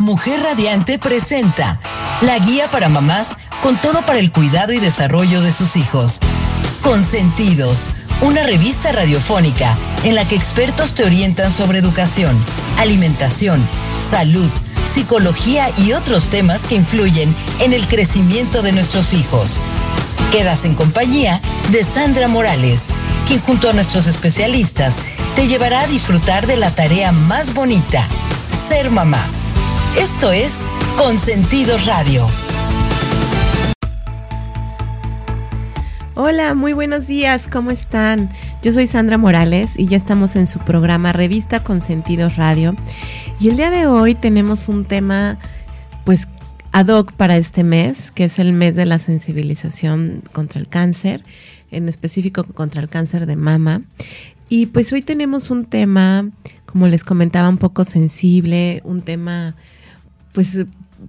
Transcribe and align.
Mujer 0.00 0.40
Radiante 0.42 0.98
presenta 0.98 1.80
la 2.20 2.38
guía 2.38 2.70
para 2.70 2.88
mamás 2.88 3.36
con 3.62 3.80
todo 3.80 4.06
para 4.06 4.18
el 4.18 4.30
cuidado 4.30 4.72
y 4.72 4.78
desarrollo 4.78 5.42
de 5.42 5.50
sus 5.50 5.76
hijos. 5.76 6.20
Consentidos, 6.82 7.90
una 8.20 8.42
revista 8.44 8.92
radiofónica 8.92 9.76
en 10.04 10.14
la 10.14 10.26
que 10.26 10.36
expertos 10.36 10.94
te 10.94 11.04
orientan 11.04 11.50
sobre 11.50 11.80
educación, 11.80 12.36
alimentación, 12.78 13.66
salud, 13.98 14.50
psicología 14.84 15.70
y 15.76 15.92
otros 15.92 16.28
temas 16.28 16.66
que 16.66 16.76
influyen 16.76 17.34
en 17.58 17.72
el 17.72 17.86
crecimiento 17.88 18.62
de 18.62 18.72
nuestros 18.72 19.12
hijos. 19.14 19.60
Quedas 20.30 20.64
en 20.64 20.74
compañía 20.74 21.40
de 21.72 21.82
Sandra 21.82 22.28
Morales, 22.28 22.90
quien 23.26 23.40
junto 23.40 23.68
a 23.68 23.72
nuestros 23.72 24.06
especialistas 24.06 25.02
te 25.34 25.48
llevará 25.48 25.80
a 25.80 25.86
disfrutar 25.88 26.46
de 26.46 26.56
la 26.56 26.70
tarea 26.70 27.10
más 27.10 27.52
bonita, 27.52 28.06
ser 28.52 28.90
mamá. 28.90 29.24
Esto 29.96 30.30
es 30.30 30.62
Consentido 30.96 31.76
Radio. 31.86 32.26
Hola, 36.14 36.54
muy 36.54 36.72
buenos 36.72 37.06
días, 37.06 37.46
¿cómo 37.46 37.70
están? 37.70 38.30
Yo 38.62 38.72
soy 38.72 38.86
Sandra 38.86 39.18
Morales 39.18 39.78
y 39.78 39.86
ya 39.86 39.96
estamos 39.96 40.36
en 40.36 40.46
su 40.46 40.58
programa 40.58 41.12
Revista 41.12 41.62
Consentido 41.62 42.28
Radio. 42.28 42.76
Y 43.40 43.48
el 43.48 43.56
día 43.56 43.70
de 43.70 43.86
hoy 43.86 44.14
tenemos 44.14 44.68
un 44.68 44.84
tema 44.84 45.38
pues 46.04 46.28
ad 46.72 46.88
hoc 46.88 47.12
para 47.12 47.36
este 47.36 47.64
mes, 47.64 48.10
que 48.10 48.24
es 48.24 48.38
el 48.38 48.52
mes 48.52 48.76
de 48.76 48.86
la 48.86 48.98
sensibilización 48.98 50.22
contra 50.32 50.60
el 50.60 50.68
cáncer, 50.68 51.24
en 51.70 51.88
específico 51.88 52.44
contra 52.44 52.82
el 52.82 52.88
cáncer 52.88 53.26
de 53.26 53.36
mama. 53.36 53.82
Y 54.48 54.66
pues 54.66 54.92
hoy 54.92 55.02
tenemos 55.02 55.50
un 55.50 55.64
tema, 55.64 56.28
como 56.66 56.88
les 56.88 57.04
comentaba, 57.04 57.48
un 57.48 57.58
poco 57.58 57.84
sensible, 57.84 58.80
un 58.84 59.02
tema 59.02 59.54
pues 60.32 60.58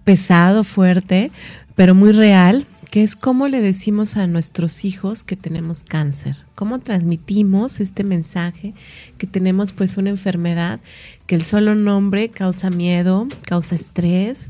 pesado, 0.04 0.64
fuerte, 0.64 1.32
pero 1.76 1.96
muy 1.96 2.12
real, 2.12 2.66
que 2.90 3.04
es 3.04 3.16
cómo 3.16 3.48
le 3.48 3.62
decimos 3.62 4.18
a 4.18 4.26
nuestros 4.26 4.84
hijos 4.84 5.24
que 5.24 5.36
tenemos 5.36 5.84
cáncer, 5.84 6.38
cómo 6.56 6.80
transmitimos 6.80 7.80
este 7.80 8.04
mensaje 8.04 8.74
que 9.18 9.28
tenemos 9.28 9.74
pues 9.74 9.98
una 9.98 10.10
enfermedad 10.10 10.80
que 11.28 11.36
el 11.36 11.44
solo 11.44 11.76
nombre 11.76 12.30
causa 12.30 12.72
miedo, 12.72 13.28
causa 13.44 13.76
estrés, 13.76 14.50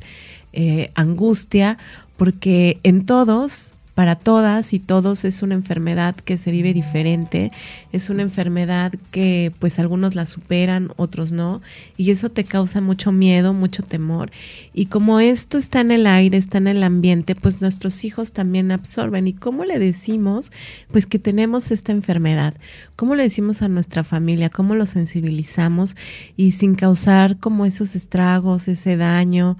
eh, 0.53 0.91
angustia, 0.95 1.77
porque 2.15 2.79
en 2.83 3.05
todos 3.05 3.73
para 3.99 4.15
todas 4.15 4.71
y 4.71 4.79
todos 4.79 5.25
es 5.25 5.43
una 5.43 5.55
enfermedad 5.55 6.15
que 6.15 6.37
se 6.37 6.51
vive 6.51 6.73
diferente, 6.73 7.51
es 7.91 8.09
una 8.09 8.21
enfermedad 8.21 8.93
que 9.11 9.51
pues 9.59 9.77
algunos 9.77 10.15
la 10.15 10.25
superan, 10.25 10.93
otros 10.95 11.33
no, 11.33 11.61
y 11.97 12.09
eso 12.11 12.29
te 12.29 12.45
causa 12.45 12.79
mucho 12.79 13.11
miedo, 13.11 13.53
mucho 13.53 13.83
temor. 13.83 14.31
Y 14.73 14.85
como 14.85 15.19
esto 15.19 15.57
está 15.57 15.81
en 15.81 15.91
el 15.91 16.07
aire, 16.07 16.37
está 16.37 16.59
en 16.59 16.69
el 16.69 16.83
ambiente, 16.83 17.35
pues 17.35 17.59
nuestros 17.59 18.05
hijos 18.05 18.31
también 18.31 18.71
absorben. 18.71 19.27
¿Y 19.27 19.33
cómo 19.33 19.65
le 19.65 19.79
decimos 19.79 20.53
pues 20.91 21.05
que 21.05 21.19
tenemos 21.19 21.69
esta 21.69 21.91
enfermedad? 21.91 22.53
¿Cómo 22.95 23.15
le 23.15 23.23
decimos 23.23 23.61
a 23.63 23.67
nuestra 23.67 24.05
familia? 24.05 24.49
¿Cómo 24.49 24.75
lo 24.75 24.85
sensibilizamos 24.85 25.97
y 26.37 26.53
sin 26.53 26.75
causar 26.75 27.35
como 27.37 27.65
esos 27.65 27.97
estragos, 27.97 28.69
ese 28.69 28.95
daño? 28.95 29.57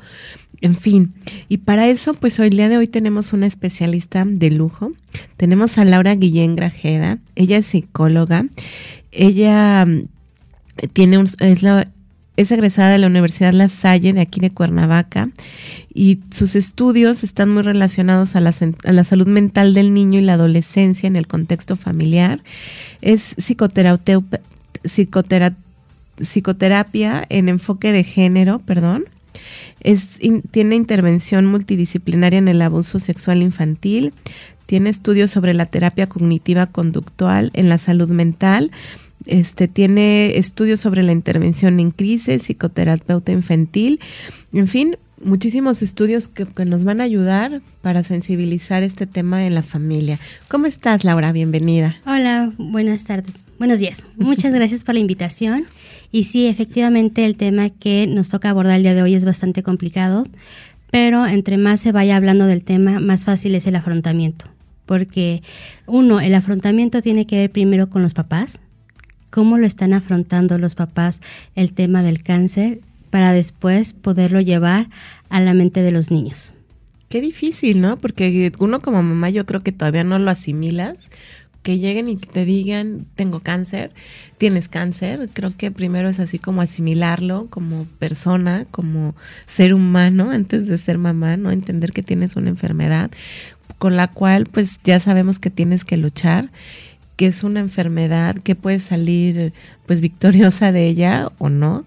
En 0.62 0.76
fin, 0.76 1.14
y 1.48 1.58
para 1.58 1.88
eso, 1.88 2.16
pues 2.16 2.38
hoy 2.40 2.48
el 2.48 2.58
día 2.58 2.68
de 2.68 2.78
hoy 2.78 2.88
tenemos 2.88 3.32
una 3.32 3.48
especialista 3.48 4.26
de 4.30 4.52
lujo. 4.52 4.92
Tenemos 5.38 5.78
a 5.78 5.86
Laura 5.86 6.16
Guillén 6.16 6.56
Grajeda. 6.56 7.20
Ella 7.36 7.58
es 7.58 7.66
psicóloga. 7.66 8.46
Ella 9.12 9.86
mm, 9.86 10.04
tiene 10.94 11.18
un, 11.18 11.28
es, 11.40 12.52
egresada 12.52 12.90
de 12.90 13.00
la 13.00 13.08
Universidad 13.08 13.54
La 13.54 13.70
Salle 13.70 14.14
de 14.14 14.22
aquí 14.22 14.40
de 14.40 14.52
Cuernavaca 14.52 15.30
y 15.94 16.20
sus 16.32 16.56
estudios 16.56 17.24
están 17.24 17.50
muy 17.50 17.64
relacionados 17.64 18.36
a 18.36 18.40
la, 18.40 18.54
a 18.86 18.94
la 18.94 19.04
salud 19.04 19.28
mental 19.28 19.74
del 19.74 19.94
niño 19.94 20.20
y 20.20 20.24
la 20.24 20.34
adolescencia 20.34 21.08
en 21.08 21.16
el 21.16 21.28
contexto 21.28 21.76
familiar. 21.76 22.42
Es 23.02 23.36
psicoterapeuta, 23.38 24.40
psicoterapia 26.22 27.26
en 27.30 27.50
enfoque 27.50 27.92
de 27.92 28.04
género, 28.04 28.60
perdón 28.60 29.06
es, 29.82 30.20
tiene 30.52 30.76
intervención 30.76 31.46
multidisciplinaria 31.46 32.40
en 32.40 32.48
el 32.48 32.62
abuso 32.62 33.00
sexual 33.00 33.42
infantil, 33.42 34.14
tiene 34.66 34.90
estudios 34.90 35.32
sobre 35.32 35.54
la 35.54 35.66
terapia 35.66 36.08
cognitiva 36.08 36.68
conductual 36.68 37.52
en 37.54 37.70
la 37.70 37.78
salud 37.78 38.10
mental, 38.10 38.72
este, 39.26 39.68
tiene 39.68 40.38
estudios 40.38 40.80
sobre 40.80 41.04
la 41.04 41.12
intervención 41.12 41.80
en 41.80 41.92
crisis, 41.92 42.44
psicoterapeuta 42.44 43.32
infantil, 43.32 44.00
en 44.54 44.68
fin, 44.68 44.98
muchísimos 45.24 45.82
estudios 45.82 46.28
que, 46.28 46.46
nos 46.66 46.84
van 46.84 47.02
a 47.02 47.04
ayudar 47.04 47.62
para 47.82 48.04
sensibilizar 48.04 48.84
este 48.84 49.08
tema 49.08 49.46
en 49.46 49.56
la 49.56 49.64
familia. 49.64 50.20
¿Cómo 50.48 50.66
estás, 50.66 51.04
Laura? 51.04 51.32
Bienvenida. 51.32 51.98
Hola, 52.06 52.52
buenas 52.58 53.06
tardes, 53.06 53.44
buenos 53.58 53.80
días. 53.80 54.08
Muchas 54.18 54.54
gracias 54.54 54.84
por 54.84 54.96
la 54.96 55.00
invitación. 55.00 55.66
Y 56.12 56.26
sí, 56.26 56.48
efectivamente, 56.48 57.26
el 57.26 57.36
tema 57.36 57.70
que 57.70 58.08
nos 58.08 58.30
toca 58.30 58.50
abordar 58.50 58.78
el 58.78 58.84
día 58.84 58.94
de 58.94 59.04
hoy 59.04 59.16
es 59.16 59.26
bastante 59.26 59.64
complicado, 59.64 60.28
pero 60.92 61.26
entre 61.26 61.58
más 61.58 61.80
se 61.80 61.92
vaya 61.92 62.18
hablando 62.18 62.46
del 62.46 62.64
tema, 62.64 63.00
más 63.00 63.26
fácil 63.26 63.56
es 63.56 63.68
el 63.68 63.76
afrontamiento. 63.76 64.46
Porque, 64.86 65.44
uno, 65.86 66.20
el 66.20 66.34
afrontamiento 66.34 67.02
tiene 67.02 67.28
que 67.28 67.38
ver 67.38 67.52
primero 67.52 67.90
con 67.90 68.02
los 68.02 68.14
papás, 68.14 68.60
cómo 69.30 69.58
lo 69.58 69.68
están 69.68 69.94
afrontando 69.94 70.58
los 70.58 70.76
papás 70.76 71.22
el 71.56 71.74
tema 71.74 72.02
del 72.02 72.24
cáncer 72.24 72.82
para 73.10 73.34
después 73.34 73.94
poderlo 73.94 74.42
llevar 74.42 74.90
a 75.30 75.40
la 75.42 75.54
mente 75.54 75.82
de 75.82 75.92
los 75.92 76.12
niños. 76.12 76.54
Qué 77.10 77.22
difícil, 77.22 77.82
¿no? 77.82 77.98
Porque 77.98 78.52
uno 78.60 78.80
como 78.80 79.02
mamá 79.02 79.30
yo 79.30 79.46
creo 79.46 79.64
que 79.64 79.72
todavía 79.72 80.04
no 80.04 80.20
lo 80.20 80.30
asimilas. 80.30 81.10
Que 81.64 81.78
lleguen 81.78 82.08
y 82.08 82.16
te 82.16 82.46
digan, 82.46 83.06
tengo 83.16 83.42
cáncer, 83.42 83.92
tienes 84.38 84.70
cáncer. 84.70 85.30
Creo 85.34 85.56
que 85.58 85.72
primero 85.72 86.08
es 86.08 86.20
así 86.20 86.40
como 86.40 86.62
asimilarlo 86.62 87.48
como 87.50 87.86
persona, 88.00 88.66
como 88.72 89.14
ser 89.46 89.74
humano, 89.74 90.32
antes 90.32 90.68
de 90.68 90.78
ser 90.78 90.98
mamá, 90.98 91.36
¿no? 91.36 91.52
Entender 91.52 91.92
que 91.92 92.02
tienes 92.02 92.38
una 92.38 92.50
enfermedad 92.50 93.12
con 93.78 93.96
la 93.96 94.08
cual 94.10 94.46
pues 94.46 94.80
ya 94.84 95.00
sabemos 95.00 95.40
que 95.40 95.50
tienes 95.50 95.84
que 95.84 95.98
luchar 95.98 96.52
que 97.20 97.28
es 97.28 97.44
una 97.44 97.60
enfermedad, 97.60 98.38
que 98.38 98.56
puedes 98.56 98.84
salir 98.84 99.52
pues 99.86 100.00
victoriosa 100.00 100.72
de 100.72 100.88
ella 100.88 101.34
o 101.38 101.50
no. 101.50 101.84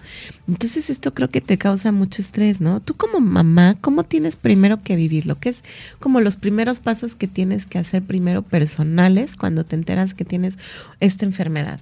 Entonces 0.46 0.90
esto 0.90 1.14
creo 1.14 1.30
que 1.30 1.40
te 1.40 1.56
causa 1.56 1.90
mucho 1.90 2.20
estrés, 2.20 2.60
¿no? 2.60 2.80
Tú 2.80 2.92
como 2.98 3.18
mamá, 3.18 3.78
¿cómo 3.80 4.04
tienes 4.04 4.36
primero 4.36 4.82
que 4.82 4.94
vivirlo? 4.94 5.40
¿Qué 5.40 5.48
es 5.48 5.64
como 6.00 6.20
los 6.20 6.36
primeros 6.36 6.80
pasos 6.80 7.14
que 7.14 7.28
tienes 7.28 7.64
que 7.64 7.78
hacer 7.78 8.02
primero 8.02 8.42
personales 8.42 9.34
cuando 9.34 9.64
te 9.64 9.74
enteras 9.74 10.12
que 10.12 10.26
tienes 10.26 10.58
esta 11.00 11.24
enfermedad? 11.24 11.80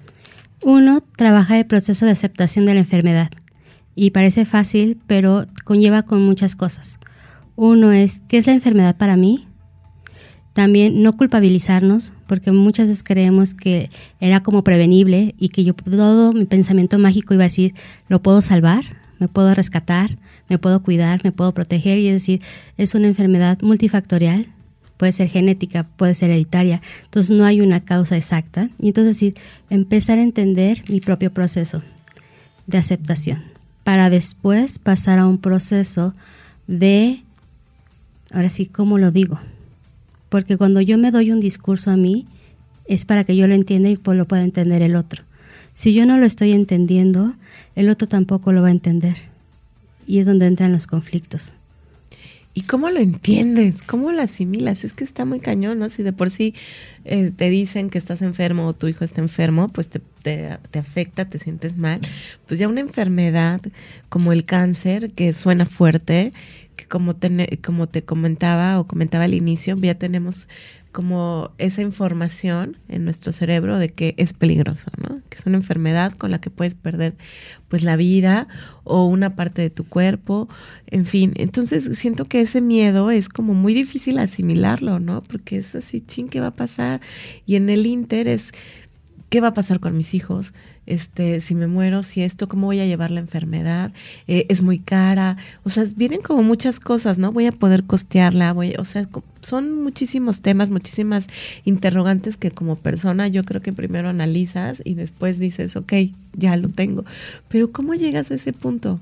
Uno, 0.63 1.03
trabajar 1.17 1.57
el 1.57 1.65
proceso 1.65 2.05
de 2.05 2.11
aceptación 2.11 2.65
de 2.65 2.75
la 2.75 2.79
enfermedad. 2.79 3.31
Y 3.95 4.11
parece 4.11 4.45
fácil, 4.45 4.97
pero 5.07 5.45
conlleva 5.65 6.03
con 6.03 6.21
muchas 6.21 6.55
cosas. 6.55 6.99
Uno 7.57 7.91
es, 7.91 8.23
¿qué 8.29 8.37
es 8.37 8.47
la 8.47 8.53
enfermedad 8.53 8.95
para 8.95 9.17
mí? 9.17 9.45
También 10.53 11.01
no 11.01 11.15
culpabilizarnos, 11.15 12.11
porque 12.27 12.51
muchas 12.51 12.87
veces 12.87 13.03
creemos 13.03 13.53
que 13.53 13.89
era 14.19 14.43
como 14.43 14.63
prevenible 14.63 15.33
y 15.39 15.49
que 15.49 15.63
yo 15.63 15.73
todo 15.73 16.33
mi 16.33 16.45
pensamiento 16.45 16.99
mágico 16.99 17.33
iba 17.33 17.43
a 17.43 17.47
decir, 17.47 17.73
lo 18.09 18.21
puedo 18.21 18.41
salvar, 18.41 18.83
me 19.19 19.27
puedo 19.27 19.53
rescatar, 19.53 20.17
me 20.49 20.57
puedo 20.57 20.81
cuidar, 20.83 21.21
me 21.23 21.31
puedo 21.31 21.53
proteger 21.53 21.99
y 21.99 22.07
es 22.07 22.13
decir, 22.13 22.41
es 22.77 22.95
una 22.95 23.07
enfermedad 23.07 23.59
multifactorial, 23.61 24.47
puede 24.97 25.13
ser 25.13 25.29
genética, 25.29 25.83
puede 25.95 26.15
ser 26.15 26.31
hereditaria, 26.31 26.81
entonces 27.05 27.35
no 27.35 27.45
hay 27.45 27.61
una 27.61 27.79
causa 27.79 28.17
exacta 28.17 28.69
y 28.79 28.87
entonces 28.87 29.15
decir, 29.15 29.35
empezar 29.69 30.19
a 30.19 30.23
entender 30.23 30.83
mi 30.89 30.99
propio 30.99 31.31
proceso 31.31 31.81
de 32.67 32.77
aceptación 32.77 33.43
para 33.83 34.09
después 34.09 34.79
pasar 34.79 35.19
a 35.19 35.27
un 35.27 35.37
proceso 35.37 36.13
de, 36.67 37.23
ahora 38.31 38.49
sí, 38.49 38.65
¿cómo 38.65 38.97
lo 38.97 39.11
digo? 39.11 39.39
Porque 40.31 40.55
cuando 40.55 40.79
yo 40.79 40.97
me 40.97 41.11
doy 41.11 41.29
un 41.29 41.41
discurso 41.41 41.91
a 41.91 41.97
mí, 41.97 42.25
es 42.87 43.03
para 43.03 43.25
que 43.25 43.35
yo 43.35 43.47
lo 43.47 43.53
entienda 43.53 43.89
y 43.89 43.97
pues 43.97 44.17
lo 44.17 44.25
pueda 44.25 44.43
entender 44.43 44.81
el 44.81 44.95
otro. 44.95 45.23
Si 45.73 45.93
yo 45.93 46.05
no 46.05 46.17
lo 46.17 46.25
estoy 46.25 46.53
entendiendo, 46.53 47.35
el 47.75 47.89
otro 47.89 48.07
tampoco 48.07 48.53
lo 48.53 48.61
va 48.61 48.69
a 48.69 48.71
entender. 48.71 49.17
Y 50.07 50.19
es 50.19 50.25
donde 50.25 50.47
entran 50.47 50.71
los 50.71 50.87
conflictos. 50.87 51.55
¿Y 52.53 52.61
cómo 52.61 52.89
lo 52.89 53.01
entiendes? 53.01 53.81
¿Cómo 53.81 54.13
lo 54.13 54.21
asimilas? 54.21 54.85
Es 54.85 54.93
que 54.93 55.03
está 55.03 55.25
muy 55.25 55.41
cañón, 55.41 55.79
¿no? 55.79 55.89
Si 55.89 56.01
de 56.01 56.13
por 56.13 56.29
sí 56.29 56.53
eh, 57.03 57.31
te 57.35 57.49
dicen 57.49 57.89
que 57.89 57.97
estás 57.97 58.21
enfermo 58.21 58.67
o 58.67 58.73
tu 58.73 58.87
hijo 58.87 59.03
está 59.03 59.19
enfermo, 59.19 59.67
pues 59.67 59.89
te, 59.89 60.01
te, 60.21 60.79
afecta, 60.79 61.25
te 61.25 61.39
sientes 61.39 61.75
mal. 61.75 61.99
Pues 62.47 62.57
ya 62.57 62.69
una 62.69 62.79
enfermedad 62.79 63.59
como 64.07 64.31
el 64.31 64.45
cáncer, 64.45 65.11
que 65.11 65.33
suena 65.33 65.65
fuerte, 65.65 66.31
como, 66.91 67.15
como 67.63 67.87
te 67.87 68.03
comentaba 68.03 68.77
o 68.77 68.85
comentaba 68.85 69.23
al 69.23 69.33
inicio, 69.33 69.77
ya 69.77 69.95
tenemos 69.95 70.49
como 70.91 71.51
esa 71.57 71.81
información 71.81 72.75
en 72.89 73.05
nuestro 73.05 73.31
cerebro 73.31 73.79
de 73.79 73.87
que 73.87 74.13
es 74.17 74.33
peligroso, 74.33 74.91
¿no? 74.97 75.21
Que 75.29 75.37
es 75.37 75.45
una 75.45 75.55
enfermedad 75.55 76.11
con 76.11 76.31
la 76.31 76.41
que 76.41 76.49
puedes 76.49 76.75
perder 76.75 77.15
pues 77.69 77.83
la 77.83 77.95
vida 77.95 78.49
o 78.83 79.05
una 79.05 79.37
parte 79.37 79.61
de 79.61 79.69
tu 79.69 79.85
cuerpo, 79.85 80.49
en 80.87 81.05
fin. 81.05 81.31
Entonces 81.37 81.97
siento 81.97 82.25
que 82.25 82.41
ese 82.41 82.59
miedo 82.59 83.09
es 83.09 83.29
como 83.29 83.53
muy 83.53 83.73
difícil 83.73 84.19
asimilarlo, 84.19 84.99
¿no? 84.99 85.23
Porque 85.23 85.59
es 85.59 85.73
así, 85.75 86.01
ching, 86.01 86.27
¿qué 86.27 86.41
va 86.41 86.47
a 86.47 86.53
pasar? 86.53 86.99
Y 87.45 87.55
en 87.55 87.69
el 87.69 87.85
Inter 87.85 88.27
es, 88.27 88.51
¿qué 89.29 89.39
va 89.39 89.47
a 89.47 89.53
pasar 89.53 89.79
con 89.79 89.95
mis 89.95 90.13
hijos? 90.13 90.53
Este, 90.91 91.39
si 91.39 91.55
me 91.55 91.67
muero, 91.67 92.03
si 92.03 92.21
esto, 92.21 92.49
cómo 92.49 92.67
voy 92.67 92.81
a 92.81 92.85
llevar 92.85 93.11
la 93.11 93.21
enfermedad, 93.21 93.93
eh, 94.27 94.45
es 94.49 94.61
muy 94.61 94.77
cara, 94.77 95.37
o 95.63 95.69
sea, 95.69 95.85
vienen 95.95 96.21
como 96.21 96.43
muchas 96.43 96.81
cosas, 96.81 97.17
¿no? 97.17 97.31
Voy 97.31 97.45
a 97.45 97.53
poder 97.53 97.85
costearla, 97.85 98.51
voy, 98.51 98.75
o 98.77 98.83
sea, 98.83 99.07
son 99.39 99.81
muchísimos 99.81 100.41
temas, 100.41 100.69
muchísimas 100.69 101.27
interrogantes 101.63 102.35
que 102.35 102.51
como 102.51 102.75
persona 102.75 103.29
yo 103.29 103.45
creo 103.45 103.61
que 103.61 103.71
primero 103.71 104.09
analizas 104.09 104.81
y 104.83 104.95
después 104.95 105.39
dices, 105.39 105.77
ok, 105.77 105.93
ya 106.33 106.57
lo 106.57 106.67
tengo, 106.67 107.05
pero 107.47 107.71
¿cómo 107.71 107.93
llegas 107.93 108.29
a 108.29 108.35
ese 108.35 108.51
punto? 108.51 108.99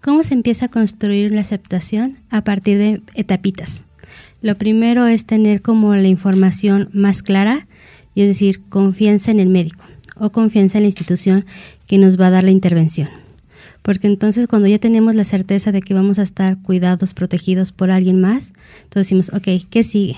¿Cómo 0.00 0.22
se 0.22 0.34
empieza 0.34 0.66
a 0.66 0.70
construir 0.70 1.32
la 1.32 1.40
aceptación? 1.40 2.18
A 2.30 2.42
partir 2.42 2.78
de 2.78 3.02
etapitas. 3.14 3.82
Lo 4.42 4.56
primero 4.56 5.06
es 5.08 5.26
tener 5.26 5.60
como 5.60 5.94
la 5.96 6.08
información 6.08 6.88
más 6.92 7.22
clara, 7.22 7.66
y 8.14 8.22
es 8.22 8.28
decir, 8.28 8.62
confianza 8.68 9.30
en 9.30 9.40
el 9.40 9.48
médico 9.48 9.89
o 10.20 10.30
confianza 10.30 10.78
en 10.78 10.84
la 10.84 10.88
institución 10.88 11.44
que 11.86 11.98
nos 11.98 12.20
va 12.20 12.28
a 12.28 12.30
dar 12.30 12.44
la 12.44 12.50
intervención. 12.50 13.08
Porque 13.82 14.06
entonces 14.06 14.46
cuando 14.46 14.68
ya 14.68 14.78
tenemos 14.78 15.14
la 15.14 15.24
certeza 15.24 15.72
de 15.72 15.80
que 15.80 15.94
vamos 15.94 16.18
a 16.18 16.22
estar 16.22 16.60
cuidados, 16.62 17.14
protegidos 17.14 17.72
por 17.72 17.90
alguien 17.90 18.20
más, 18.20 18.52
entonces 18.84 19.08
decimos, 19.08 19.32
ok, 19.32 19.66
¿qué 19.70 19.82
sigue? 19.82 20.16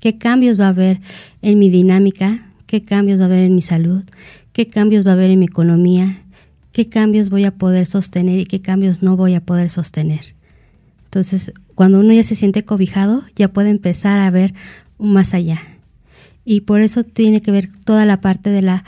¿Qué 0.00 0.18
cambios 0.18 0.60
va 0.60 0.66
a 0.66 0.70
haber 0.70 1.00
en 1.40 1.58
mi 1.58 1.70
dinámica? 1.70 2.46
¿Qué 2.66 2.82
cambios 2.82 3.18
va 3.20 3.24
a 3.24 3.26
haber 3.26 3.44
en 3.44 3.54
mi 3.54 3.62
salud? 3.62 4.02
¿Qué 4.52 4.68
cambios 4.68 5.06
va 5.06 5.10
a 5.10 5.14
haber 5.14 5.30
en 5.30 5.38
mi 5.38 5.46
economía? 5.46 6.20
¿Qué 6.72 6.88
cambios 6.88 7.30
voy 7.30 7.44
a 7.44 7.52
poder 7.52 7.86
sostener 7.86 8.40
y 8.40 8.46
qué 8.46 8.60
cambios 8.60 9.02
no 9.02 9.16
voy 9.16 9.34
a 9.34 9.40
poder 9.40 9.70
sostener? 9.70 10.34
Entonces, 11.04 11.52
cuando 11.76 12.00
uno 12.00 12.12
ya 12.12 12.24
se 12.24 12.34
siente 12.34 12.64
cobijado, 12.64 13.22
ya 13.36 13.52
puede 13.52 13.70
empezar 13.70 14.18
a 14.18 14.30
ver 14.30 14.54
más 14.98 15.34
allá. 15.34 15.60
Y 16.44 16.62
por 16.62 16.80
eso 16.80 17.04
tiene 17.04 17.40
que 17.40 17.52
ver 17.52 17.68
toda 17.84 18.04
la 18.04 18.20
parte 18.20 18.50
de 18.50 18.62
la 18.62 18.84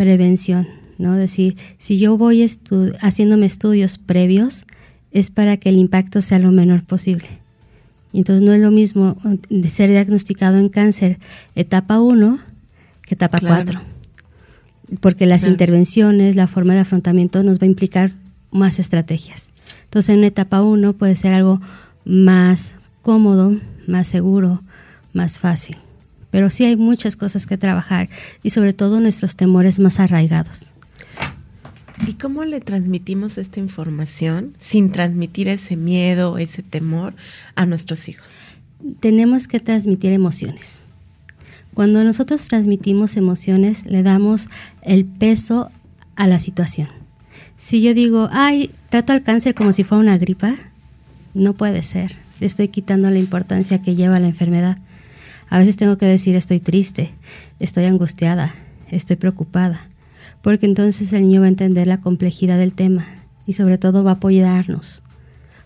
prevención, 0.00 0.66
¿no? 0.96 1.14
Decir, 1.14 1.58
si 1.76 1.98
yo 1.98 2.16
voy 2.16 2.42
haciéndome 3.02 3.44
estudios 3.44 3.98
previos, 3.98 4.64
es 5.12 5.28
para 5.28 5.58
que 5.58 5.68
el 5.68 5.76
impacto 5.76 6.22
sea 6.22 6.38
lo 6.38 6.52
menor 6.52 6.84
posible. 6.84 7.26
Y 8.10 8.20
entonces 8.20 8.42
no 8.42 8.54
es 8.54 8.62
lo 8.62 8.70
mismo 8.70 9.18
de 9.50 9.68
ser 9.68 9.90
diagnosticado 9.90 10.56
en 10.56 10.70
cáncer 10.70 11.18
etapa 11.54 12.00
1 12.00 12.38
que 13.02 13.14
etapa 13.14 13.40
4. 13.46 13.82
Porque 15.00 15.26
las 15.26 15.44
intervenciones, 15.44 16.34
la 16.34 16.48
forma 16.48 16.72
de 16.72 16.80
afrontamiento 16.80 17.42
nos 17.42 17.58
va 17.58 17.64
a 17.64 17.66
implicar 17.66 18.12
más 18.50 18.78
estrategias. 18.78 19.50
Entonces 19.84 20.14
en 20.14 20.20
una 20.20 20.28
etapa 20.28 20.62
1 20.62 20.94
puede 20.94 21.14
ser 21.14 21.34
algo 21.34 21.60
más 22.06 22.76
cómodo, 23.02 23.54
más 23.86 24.06
seguro, 24.06 24.62
más 25.12 25.38
fácil 25.38 25.76
pero 26.30 26.50
sí 26.50 26.64
hay 26.64 26.76
muchas 26.76 27.16
cosas 27.16 27.46
que 27.46 27.58
trabajar 27.58 28.08
y 28.42 28.50
sobre 28.50 28.72
todo 28.72 29.00
nuestros 29.00 29.36
temores 29.36 29.78
más 29.78 30.00
arraigados. 30.00 30.72
¿Y 32.06 32.14
cómo 32.14 32.44
le 32.44 32.60
transmitimos 32.60 33.36
esta 33.36 33.60
información 33.60 34.54
sin 34.58 34.90
transmitir 34.90 35.48
ese 35.48 35.76
miedo, 35.76 36.38
ese 36.38 36.62
temor 36.62 37.14
a 37.56 37.66
nuestros 37.66 38.08
hijos? 38.08 38.26
Tenemos 39.00 39.46
que 39.46 39.60
transmitir 39.60 40.12
emociones. 40.12 40.84
Cuando 41.74 42.02
nosotros 42.02 42.48
transmitimos 42.48 43.16
emociones, 43.16 43.84
le 43.86 44.02
damos 44.02 44.48
el 44.82 45.04
peso 45.04 45.70
a 46.16 46.26
la 46.26 46.38
situación. 46.38 46.88
Si 47.56 47.82
yo 47.82 47.92
digo, 47.92 48.28
ay, 48.32 48.70
trato 48.88 49.12
al 49.12 49.22
cáncer 49.22 49.54
como 49.54 49.72
si 49.72 49.84
fuera 49.84 50.00
una 50.00 50.18
gripa, 50.18 50.54
no 51.34 51.52
puede 51.52 51.82
ser. 51.82 52.16
Le 52.40 52.46
estoy 52.46 52.68
quitando 52.68 53.10
la 53.10 53.18
importancia 53.18 53.82
que 53.82 53.94
lleva 53.94 54.18
la 54.18 54.28
enfermedad. 54.28 54.78
A 55.50 55.58
veces 55.58 55.76
tengo 55.76 55.98
que 55.98 56.06
decir 56.06 56.36
estoy 56.36 56.60
triste, 56.60 57.10
estoy 57.58 57.84
angustiada, 57.86 58.54
estoy 58.88 59.16
preocupada, 59.16 59.80
porque 60.42 60.64
entonces 60.64 61.12
el 61.12 61.22
niño 61.22 61.40
va 61.40 61.46
a 61.46 61.50
entender 61.50 61.88
la 61.88 62.00
complejidad 62.00 62.56
del 62.56 62.72
tema 62.72 63.04
y 63.46 63.54
sobre 63.54 63.76
todo 63.76 64.04
va 64.04 64.12
a 64.12 64.14
apoyarnos. 64.14 65.02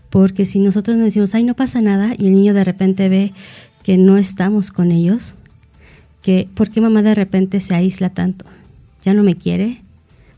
Porque 0.09 0.47
si 0.47 0.59
nosotros 0.59 0.97
nos 0.97 1.05
decimos, 1.05 1.35
ay, 1.35 1.43
no 1.43 1.55
pasa 1.55 1.81
nada, 1.81 2.13
y 2.17 2.27
el 2.27 2.33
niño 2.33 2.55
de 2.55 2.63
repente 2.63 3.09
ve 3.09 3.31
que 3.83 3.97
no 3.97 4.17
estamos 4.17 4.71
con 4.71 4.89
ellos, 4.89 5.35
que 6.23 6.49
¿por 6.55 6.71
qué 6.71 6.81
mamá 6.81 7.03
de 7.03 7.13
repente 7.13 7.61
se 7.61 7.75
aísla 7.75 8.09
tanto? 8.09 8.45
¿Ya 9.03 9.13
no 9.13 9.21
me 9.21 9.35
quiere? 9.35 9.83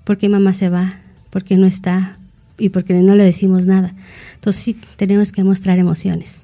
¿Por 0.04 0.18
qué 0.18 0.28
mamá 0.28 0.54
se 0.54 0.68
va? 0.68 1.00
¿Por 1.30 1.46
qué 1.46 1.56
no 1.56 1.68
está? 1.68 2.18
Y 2.58 2.70
porque 2.70 2.96
no 2.96 3.16
le 3.16 3.24
decimos 3.24 3.66
nada. 3.66 3.94
Entonces 4.36 4.62
sí 4.62 4.78
tenemos 4.98 5.32
que 5.32 5.46
mostrar 5.46 5.80
emociones. 5.80 6.42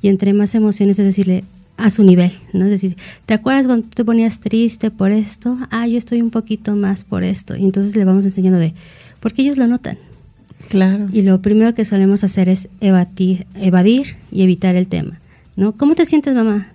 Y 0.00 0.08
entre 0.08 0.32
más 0.32 0.54
emociones 0.54 0.98
es 1.00 1.06
decirle, 1.06 1.42
a 1.76 1.90
su 1.90 2.04
nivel, 2.04 2.32
¿no? 2.52 2.64
Es 2.64 2.70
decir, 2.70 2.96
¿te 3.26 3.34
acuerdas 3.34 3.66
cuando 3.66 3.86
te 3.86 4.04
ponías 4.04 4.40
triste 4.40 4.90
por 4.90 5.12
esto? 5.12 5.58
Ah, 5.70 5.86
yo 5.86 5.98
estoy 5.98 6.22
un 6.22 6.30
poquito 6.30 6.74
más 6.74 7.04
por 7.04 7.24
esto. 7.24 7.56
Y 7.56 7.64
entonces 7.64 7.96
le 7.96 8.04
vamos 8.04 8.24
enseñando 8.24 8.58
de, 8.58 8.74
porque 9.20 9.42
ellos 9.42 9.58
lo 9.58 9.66
notan. 9.66 9.98
Claro. 10.68 11.08
Y 11.12 11.22
lo 11.22 11.40
primero 11.42 11.74
que 11.74 11.84
solemos 11.84 12.24
hacer 12.24 12.48
es 12.48 12.68
evadir, 12.80 13.46
evadir 13.54 14.16
y 14.32 14.42
evitar 14.42 14.74
el 14.74 14.88
tema, 14.88 15.20
¿no? 15.54 15.76
¿Cómo 15.76 15.94
te 15.94 16.06
sientes, 16.06 16.34
mamá? 16.34 16.68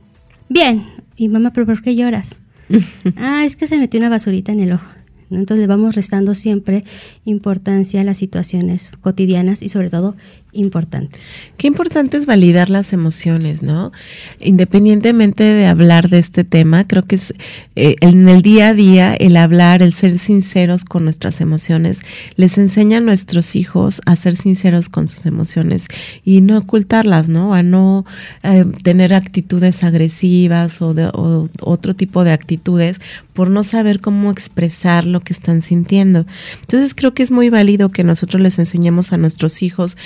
Bien. 0.49 0.85
Y 1.17 1.29
mamá, 1.29 1.51
¿pero 1.53 1.65
por 1.65 1.81
qué 1.81 1.95
lloras? 1.95 2.39
ah, 3.17 3.43
es 3.45 3.55
que 3.55 3.67
se 3.67 3.79
metió 3.79 3.99
una 3.99 4.09
basurita 4.09 4.51
en 4.51 4.61
el 4.61 4.73
ojo. 4.73 4.87
Entonces 5.29 5.61
le 5.61 5.67
vamos 5.67 5.95
restando 5.95 6.35
siempre 6.35 6.83
importancia 7.23 8.01
a 8.01 8.03
las 8.03 8.17
situaciones 8.17 8.91
cotidianas 8.99 9.61
y 9.61 9.69
sobre 9.69 9.89
todo 9.89 10.15
importantes. 10.53 11.31
Qué 11.57 11.67
importante 11.67 12.17
es 12.17 12.25
validar 12.25 12.69
las 12.69 12.93
emociones, 12.93 13.63
¿no? 13.63 13.91
Independientemente 14.39 15.43
de 15.43 15.65
hablar 15.65 16.09
de 16.09 16.19
este 16.19 16.43
tema, 16.43 16.87
creo 16.87 17.03
que 17.03 17.15
es 17.15 17.33
eh, 17.75 17.95
en 18.01 18.27
el 18.27 18.41
día 18.41 18.69
a 18.69 18.73
día 18.73 19.13
el 19.13 19.37
hablar, 19.37 19.81
el 19.81 19.93
ser 19.93 20.19
sinceros 20.19 20.83
con 20.83 21.03
nuestras 21.03 21.41
emociones, 21.41 22.01
les 22.35 22.57
enseña 22.57 22.97
a 22.97 23.01
nuestros 23.01 23.55
hijos 23.55 24.01
a 24.05 24.15
ser 24.15 24.35
sinceros 24.35 24.89
con 24.89 25.07
sus 25.07 25.25
emociones 25.25 25.87
y 26.25 26.41
no 26.41 26.57
ocultarlas, 26.57 27.29
¿no? 27.29 27.53
A 27.53 27.63
no 27.63 28.05
eh, 28.43 28.65
tener 28.83 29.13
actitudes 29.13 29.83
agresivas 29.83 30.81
o, 30.81 30.93
de, 30.93 31.05
o 31.13 31.49
otro 31.61 31.95
tipo 31.95 32.23
de 32.23 32.31
actitudes 32.31 32.99
por 33.33 33.49
no 33.49 33.63
saber 33.63 34.01
cómo 34.01 34.31
expresar 34.31 35.05
lo 35.05 35.19
que 35.19 35.33
están 35.33 35.61
sintiendo. 35.61 36.25
Entonces 36.61 36.93
creo 36.93 37.13
que 37.13 37.23
es 37.23 37.31
muy 37.31 37.49
válido 37.49 37.89
que 37.89 38.03
nosotros 38.03 38.41
les 38.41 38.59
enseñemos 38.59 39.13
a 39.13 39.17
nuestros 39.17 39.63
hijos 39.63 39.97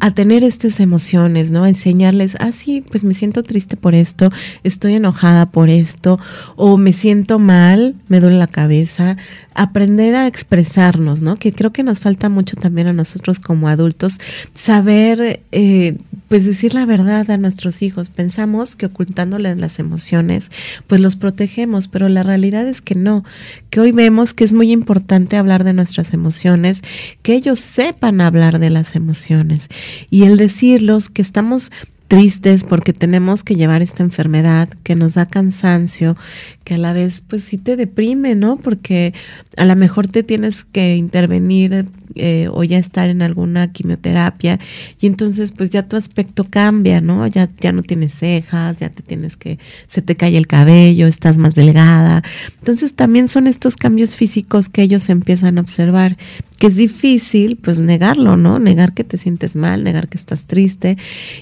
a 0.00 0.10
tener 0.12 0.44
estas 0.44 0.80
emociones, 0.80 1.52
¿no? 1.52 1.66
enseñarles, 1.66 2.36
ah, 2.40 2.52
sí, 2.52 2.84
pues 2.90 3.04
me 3.04 3.14
siento 3.14 3.42
triste 3.42 3.76
por 3.76 3.94
esto, 3.94 4.30
estoy 4.62 4.94
enojada 4.94 5.46
por 5.46 5.70
esto, 5.70 6.18
o 6.56 6.76
me 6.76 6.92
siento 6.92 7.38
mal, 7.38 7.94
me 8.08 8.20
duele 8.20 8.38
la 8.38 8.46
cabeza, 8.46 9.16
aprender 9.54 10.14
a 10.16 10.26
expresarnos, 10.26 11.22
¿no? 11.22 11.36
Que 11.36 11.52
creo 11.52 11.72
que 11.72 11.82
nos 11.82 12.00
falta 12.00 12.28
mucho 12.28 12.56
también 12.56 12.88
a 12.88 12.92
nosotros 12.92 13.38
como 13.38 13.68
adultos 13.68 14.18
saber, 14.54 15.40
eh, 15.52 15.96
pues 16.28 16.44
decir 16.44 16.74
la 16.74 16.86
verdad 16.86 17.30
a 17.30 17.36
nuestros 17.36 17.82
hijos. 17.82 18.08
Pensamos 18.08 18.74
que 18.74 18.86
ocultándoles 18.86 19.56
las 19.56 19.78
emociones, 19.78 20.50
pues 20.88 21.00
los 21.00 21.14
protegemos, 21.14 21.86
pero 21.86 22.08
la 22.08 22.24
realidad 22.24 22.66
es 22.66 22.80
que 22.80 22.96
no, 22.96 23.24
que 23.70 23.80
hoy 23.80 23.92
vemos 23.92 24.34
que 24.34 24.44
es 24.44 24.52
muy 24.52 24.72
importante 24.72 25.36
hablar 25.36 25.62
de 25.62 25.72
nuestras 25.72 26.12
emociones, 26.12 26.82
que 27.22 27.34
ellos 27.34 27.60
sepan 27.60 28.20
hablar 28.20 28.58
de 28.58 28.70
las 28.70 28.96
emociones 28.96 29.68
y 30.10 30.24
el 30.24 30.36
decirlos 30.36 31.08
que 31.08 31.22
estamos 31.22 31.70
tristes 32.08 32.64
porque 32.64 32.92
tenemos 32.92 33.42
que 33.44 33.54
llevar 33.54 33.82
esta 33.82 34.02
enfermedad 34.02 34.68
que 34.82 34.94
nos 34.94 35.14
da 35.14 35.26
cansancio, 35.26 36.16
que 36.62 36.74
a 36.74 36.78
la 36.78 36.92
vez 36.92 37.22
pues 37.26 37.42
sí 37.44 37.58
te 37.58 37.76
deprime, 37.76 38.34
¿no? 38.34 38.56
Porque 38.56 39.14
a 39.56 39.64
lo 39.64 39.74
mejor 39.74 40.06
te 40.06 40.22
tienes 40.22 40.64
que 40.64 40.96
intervenir 40.96 41.86
eh, 42.14 42.48
o 42.52 42.62
ya 42.62 42.78
estar 42.78 43.08
en 43.08 43.22
alguna 43.22 43.72
quimioterapia 43.72 44.60
y 45.00 45.06
entonces 45.06 45.50
pues 45.50 45.70
ya 45.70 45.88
tu 45.88 45.96
aspecto 45.96 46.44
cambia, 46.44 47.00
¿no? 47.00 47.26
Ya, 47.26 47.48
ya 47.60 47.72
no 47.72 47.82
tienes 47.82 48.14
cejas, 48.14 48.78
ya 48.78 48.90
te 48.90 49.02
tienes 49.02 49.36
que, 49.36 49.58
se 49.88 50.02
te 50.02 50.14
cae 50.14 50.36
el 50.36 50.46
cabello, 50.46 51.06
estás 51.06 51.38
más 51.38 51.54
delgada. 51.54 52.22
Entonces 52.58 52.94
también 52.94 53.28
son 53.28 53.46
estos 53.46 53.76
cambios 53.76 54.16
físicos 54.16 54.68
que 54.68 54.82
ellos 54.82 55.08
empiezan 55.08 55.58
a 55.58 55.62
observar, 55.62 56.16
es 56.66 56.76
difícil 56.76 57.56
pues 57.56 57.80
negarlo, 57.80 58.36
¿no? 58.36 58.58
Negar 58.58 58.94
que 58.94 59.04
te 59.04 59.18
sientes 59.18 59.54
mal, 59.54 59.84
negar 59.84 60.08
que 60.08 60.18
estás 60.18 60.44
triste 60.44 60.96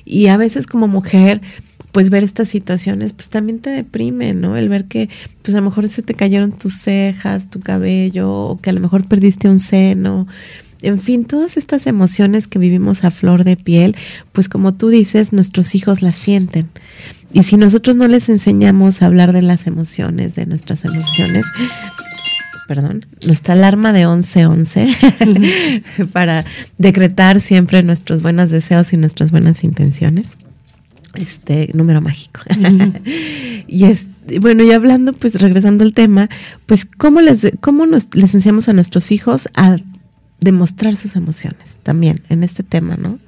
y 0.05 0.27
a 0.27 0.37
veces 0.37 0.67
como 0.67 0.89
mujer 0.89 1.41
pues 1.93 2.09
ver 2.09 2.25
estas 2.25 2.49
situaciones, 2.49 3.13
pues 3.13 3.29
también 3.29 3.59
te 3.61 3.71
deprime, 3.71 4.33
¿no? 4.33 4.57
El 4.57 4.71
ver 4.71 4.87
que, 4.87 5.11
pues 5.43 5.55
a 5.55 5.59
lo 5.59 5.65
mejor 5.67 5.89
se 5.91 6.03
te 6.03 6.15
cayeron 6.15 6.53
tus 6.53 6.75
cejas, 6.81 7.51
tu 7.51 7.61
cabello, 7.61 8.31
o 8.33 8.61
que 8.61 8.71
a 8.71 8.73
lo 8.73 8.81
mejor 8.81 9.07
perdiste 9.07 9.49
un 9.49 9.61
seno. 9.61 10.27
en 10.81 10.99
fin, 10.99 11.25
todas 11.25 11.57
estas 11.57 11.87
emociones 11.87 12.49
que 12.49 12.59
vivimos 12.59 13.05
a 13.05 13.11
flor 13.11 13.45
de 13.45 13.57
piel, 13.57 13.95
pues 14.33 14.49
como 14.49 14.75
tú 14.75 14.89
dices, 14.89 15.33
nuestros 15.33 15.75
hijos 15.75 16.03
las 16.03 16.17
sienten. 16.17 16.71
Y 17.33 17.43
si 17.45 17.57
nosotros 17.57 17.97
no 17.97 18.09
les 18.09 18.29
enseñamos 18.29 19.01
a 19.01 19.07
hablar 19.07 19.33
de 19.33 19.43
las 19.43 19.67
emociones, 19.67 20.35
de 20.35 20.47
nuestras 20.47 20.85
emociones, 20.85 21.47
perdón, 22.67 23.07
nuestra 23.27 23.55
alarma 23.55 23.93
de 23.93 24.07
1111 24.07 25.83
para 26.13 26.45
decretar 26.79 27.41
siempre 27.41 27.83
nuestros 27.83 28.23
buenos 28.23 28.51
deseos 28.51 28.93
y 28.93 28.97
nuestras 28.97 29.31
buenas 29.31 29.65
intenciones. 29.65 30.37
Este 31.15 31.71
número 31.75 32.01
mágico. 32.01 32.41
y 33.69 33.85
es, 33.85 34.09
bueno, 34.41 34.65
y 34.65 34.73
hablando, 34.73 35.13
pues 35.13 35.35
regresando 35.41 35.85
al 35.85 35.93
tema, 35.93 36.31
pues 36.67 36.87
cómo 36.87 37.21
les 37.21 37.53
cómo 37.61 37.85
nos 37.85 38.15
les 38.15 38.35
enseñamos 38.35 38.69
a 38.69 38.73
nuestros 38.73 39.13
hijos 39.13 39.49
a 39.55 39.77
demostrar 40.41 40.97
sus 40.97 41.17
emociones 41.17 41.79
también 41.83 42.23
en 42.31 42.43
este 42.45 42.63
tema, 42.63 42.97
¿no? 42.97 43.19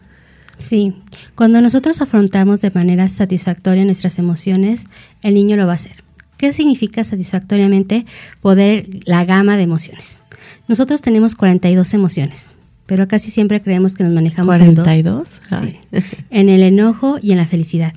Sí, 0.56 0.94
cuando 1.34 1.60
nosotros 1.60 2.00
afrontamos 2.00 2.60
de 2.60 2.70
manera 2.70 3.08
satisfactoria 3.08 3.84
nuestras 3.84 4.18
emociones, 4.18 4.86
el 5.22 5.34
niño 5.34 5.56
lo 5.56 5.66
va 5.66 5.72
a 5.72 5.74
hacer. 5.74 6.03
¿Qué 6.44 6.52
significa 6.52 7.02
satisfactoriamente 7.04 8.04
poder 8.42 8.86
la 9.06 9.24
gama 9.24 9.56
de 9.56 9.62
emociones? 9.62 10.20
Nosotros 10.68 11.00
tenemos 11.00 11.36
42 11.36 11.94
emociones, 11.94 12.54
pero 12.84 13.08
casi 13.08 13.30
siempre 13.30 13.62
creemos 13.62 13.94
que 13.94 14.04
nos 14.04 14.12
manejamos 14.12 14.60
en 14.60 14.74
dos. 14.74 14.86
Sí, 15.48 15.78
en 16.30 16.50
el 16.50 16.62
enojo 16.62 17.16
y 17.22 17.32
en 17.32 17.38
la 17.38 17.46
felicidad. 17.46 17.94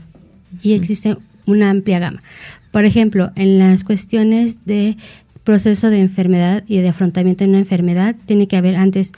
Y 0.64 0.76
existe 0.76 1.18
una 1.46 1.70
amplia 1.70 2.00
gama. 2.00 2.24
Por 2.72 2.86
ejemplo, 2.86 3.34
en 3.36 3.60
las 3.60 3.84
cuestiones 3.84 4.64
de 4.64 4.96
proceso 5.44 5.90
de 5.90 6.00
enfermedad 6.00 6.64
y 6.68 6.78
de 6.78 6.88
afrontamiento 6.88 7.44
de 7.44 7.50
una 7.50 7.60
enfermedad, 7.60 8.16
tiene 8.28 8.48
que 8.48 8.56
haber 8.56 8.78
antes 8.78 9.12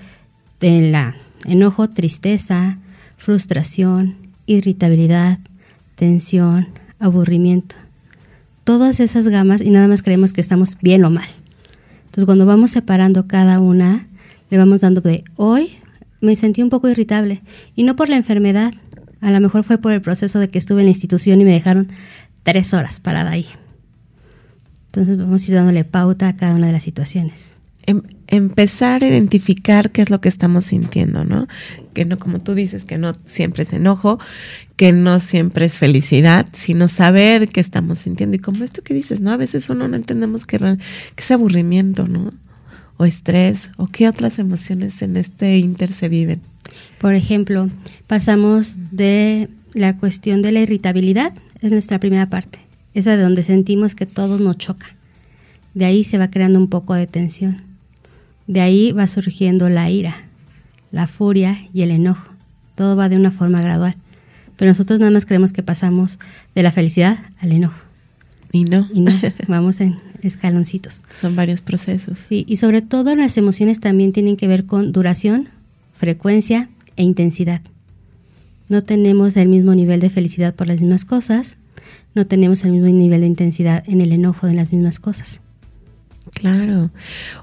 de 0.59 0.89
la 0.89 1.15
enojo, 1.45 1.87
tristeza, 1.87 2.79
frustración, 3.15 4.15
irritabilidad, 4.47 5.37
tensión, 5.93 6.69
aburrimiento. 6.97 7.75
Todas 8.69 8.99
esas 8.99 9.27
gamas 9.27 9.61
y 9.61 9.71
nada 9.71 9.87
más 9.87 10.03
creemos 10.03 10.31
que 10.31 10.41
estamos 10.41 10.77
bien 10.79 11.03
o 11.03 11.09
mal. 11.09 11.27
Entonces 12.01 12.25
cuando 12.25 12.45
vamos 12.45 12.69
separando 12.69 13.25
cada 13.25 13.59
una, 13.59 14.05
le 14.51 14.59
vamos 14.59 14.81
dando 14.81 15.01
de 15.01 15.23
hoy 15.37 15.71
me 16.21 16.35
sentí 16.35 16.61
un 16.61 16.69
poco 16.69 16.87
irritable 16.87 17.41
y 17.75 17.81
no 17.81 17.95
por 17.95 18.09
la 18.09 18.15
enfermedad, 18.15 18.71
a 19.21 19.31
lo 19.31 19.39
mejor 19.39 19.63
fue 19.63 19.79
por 19.79 19.91
el 19.91 20.03
proceso 20.03 20.37
de 20.37 20.51
que 20.51 20.59
estuve 20.59 20.81
en 20.81 20.85
la 20.85 20.91
institución 20.91 21.41
y 21.41 21.45
me 21.45 21.51
dejaron 21.51 21.87
tres 22.43 22.75
horas 22.75 22.99
parada 22.99 23.31
ahí. 23.31 23.47
Entonces 24.85 25.17
vamos 25.17 25.43
a 25.43 25.47
ir 25.47 25.55
dándole 25.55 25.83
pauta 25.83 26.27
a 26.27 26.35
cada 26.35 26.53
una 26.53 26.67
de 26.67 26.73
las 26.73 26.83
situaciones. 26.83 27.57
Em, 27.89 28.03
empezar 28.27 29.03
a 29.03 29.07
identificar 29.07 29.89
qué 29.89 30.03
es 30.03 30.11
lo 30.11 30.21
que 30.21 30.29
estamos 30.29 30.65
sintiendo, 30.65 31.25
¿no? 31.25 31.47
Que 31.95 32.05
no, 32.05 32.19
como 32.19 32.39
tú 32.39 32.53
dices, 32.53 32.85
que 32.85 32.99
no 32.99 33.15
siempre 33.25 33.63
es 33.63 33.73
enojo, 33.73 34.19
que 34.75 34.93
no 34.93 35.19
siempre 35.19 35.65
es 35.65 35.79
felicidad, 35.79 36.45
sino 36.53 36.87
saber 36.87 37.49
qué 37.49 37.59
estamos 37.59 37.97
sintiendo. 37.97 38.35
Y 38.35 38.39
como 38.39 38.63
esto 38.63 38.83
que 38.83 38.93
dices, 38.93 39.21
¿no? 39.21 39.31
A 39.31 39.37
veces 39.37 39.71
uno 39.71 39.87
no 39.87 39.95
entendemos 39.95 40.45
que, 40.45 40.59
que 40.59 41.23
es 41.23 41.31
aburrimiento, 41.31 42.07
¿no? 42.07 42.31
O 42.97 43.05
estrés, 43.05 43.71
o 43.77 43.87
qué 43.87 44.07
otras 44.07 44.37
emociones 44.37 45.01
en 45.01 45.17
este 45.17 45.57
inter 45.57 45.89
se 45.89 46.09
viven. 46.09 46.41
Por 46.99 47.15
ejemplo, 47.15 47.71
pasamos 48.05 48.77
de 48.91 49.49
la 49.73 49.97
cuestión 49.97 50.43
de 50.43 50.51
la 50.51 50.59
irritabilidad, 50.59 51.33
es 51.61 51.71
nuestra 51.71 51.99
primera 51.99 52.29
parte, 52.29 52.59
esa 52.93 53.17
de 53.17 53.23
donde 53.23 53.41
sentimos 53.41 53.95
que 53.95 54.05
todo 54.05 54.37
nos 54.37 54.59
choca. 54.59 54.95
De 55.73 55.85
ahí 55.85 56.03
se 56.03 56.19
va 56.19 56.29
creando 56.29 56.59
un 56.59 56.69
poco 56.69 56.93
de 56.93 57.07
tensión 57.07 57.68
de 58.49 58.61
ahí 58.61 58.91
va 58.93 59.05
surgiendo 59.05 59.69
la 59.69 59.91
ira, 59.91 60.23
la 60.91 61.05
furia 61.07 61.59
y 61.71 61.83
el 61.83 61.91
enojo. 61.91 62.33
Todo 62.73 62.95
va 62.95 63.07
de 63.07 63.15
una 63.15 63.29
forma 63.29 63.61
gradual. 63.61 63.95
Pero 64.57 64.71
nosotros 64.71 64.99
nada 64.99 65.11
más 65.11 65.27
creemos 65.27 65.53
que 65.53 65.61
pasamos 65.61 66.17
de 66.55 66.63
la 66.63 66.71
felicidad 66.71 67.19
al 67.41 67.51
enojo. 67.51 67.79
Y 68.51 68.63
no. 68.63 68.89
Y 68.91 69.01
no, 69.01 69.11
vamos 69.47 69.79
en 69.81 69.99
escaloncitos. 70.23 71.03
Son 71.11 71.35
varios 71.35 71.61
procesos. 71.61 72.17
Sí, 72.17 72.43
y 72.47 72.57
sobre 72.57 72.81
todo 72.81 73.15
las 73.15 73.37
emociones 73.37 73.79
también 73.79 74.13
tienen 74.13 74.35
que 74.35 74.47
ver 74.47 74.65
con 74.65 74.93
duración, 74.93 75.49
frecuencia 75.93 76.69
e 76.95 77.03
intensidad. 77.03 77.61
No 78.67 78.83
tenemos 78.83 79.37
el 79.37 79.47
mismo 79.47 79.75
nivel 79.75 79.99
de 79.99 80.09
felicidad 80.09 80.55
por 80.55 80.65
las 80.65 80.81
mismas 80.81 81.05
cosas, 81.05 81.57
no 82.15 82.25
tenemos 82.25 82.63
el 82.63 82.71
mismo 82.71 82.87
nivel 82.87 83.21
de 83.21 83.27
intensidad 83.27 83.83
en 83.87 84.01
el 84.01 84.11
enojo 84.11 84.47
de 84.47 84.55
las 84.55 84.73
mismas 84.73 84.99
cosas. 84.99 85.41
Claro. 86.33 86.89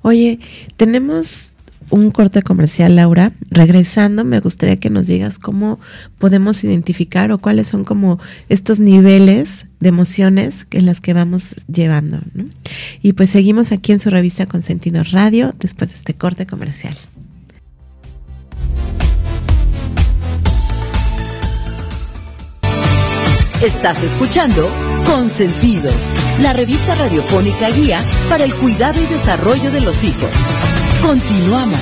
Oye, 0.03 0.41
tenemos 0.77 1.57
un 1.91 2.11
corte 2.11 2.43
comercial, 2.43 2.97
Laura. 2.97 3.33
Regresando, 3.51 4.25
me 4.25 4.41
gustaría 4.41 4.77
que 4.77 4.91
nos 4.91 5.07
digas 5.07 5.39
cómo 5.39 5.79
podemos 6.19 6.65
identificar 6.65 7.31
o 7.33 7.39
cuáles 7.39 7.69
son 7.69 7.85
como 7.85 8.19
estos 8.49 8.81
niveles 8.81 9.67
de 9.81 9.89
emociones 9.89 10.67
en 10.71 10.87
las 10.87 11.01
que 11.01 11.13
vamos 11.13 11.55
llevando. 11.73 12.21
Y 13.03 13.13
pues 13.13 13.31
seguimos 13.31 13.73
aquí 13.73 13.93
en 13.93 13.99
su 13.99 14.11
revista 14.11 14.47
Consentido 14.47 15.03
Radio 15.13 15.55
después 15.59 15.91
de 15.91 15.97
este 15.97 16.15
corte 16.15 16.47
comercial. 16.47 16.97
Estás 23.63 24.05
escuchando 24.05 24.69
Consentidos, 25.07 26.13
la 26.43 26.53
revista 26.53 26.95
radiofónica 26.95 27.71
guía 27.71 28.03
para 28.29 28.45
el 28.45 28.55
cuidado 28.55 29.03
y 29.03 29.07
desarrollo 29.07 29.73
de 29.73 29.81
los 29.81 30.05
hijos. 30.05 30.29
Continuamos. 31.01 31.81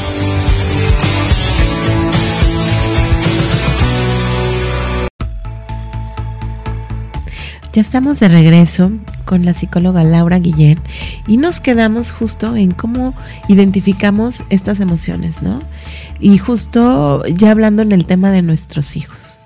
Ya 7.72 7.80
estamos 7.80 8.20
de 8.20 8.28
regreso 8.28 8.92
con 9.24 9.44
la 9.44 9.52
psicóloga 9.52 10.04
Laura 10.04 10.38
Guillén 10.38 10.78
y 11.26 11.38
nos 11.38 11.58
quedamos 11.58 12.12
justo 12.12 12.54
en 12.54 12.70
cómo 12.70 13.14
identificamos 13.48 14.44
estas 14.48 14.78
emociones, 14.78 15.42
¿no? 15.42 15.60
Y 16.20 16.38
justo 16.38 17.26
ya 17.26 17.50
hablando 17.50 17.82
en 17.82 17.90
el 17.90 18.06
tema 18.06 18.30
de 18.30 18.42
nuestros 18.42 18.96
hijos. 18.96 19.40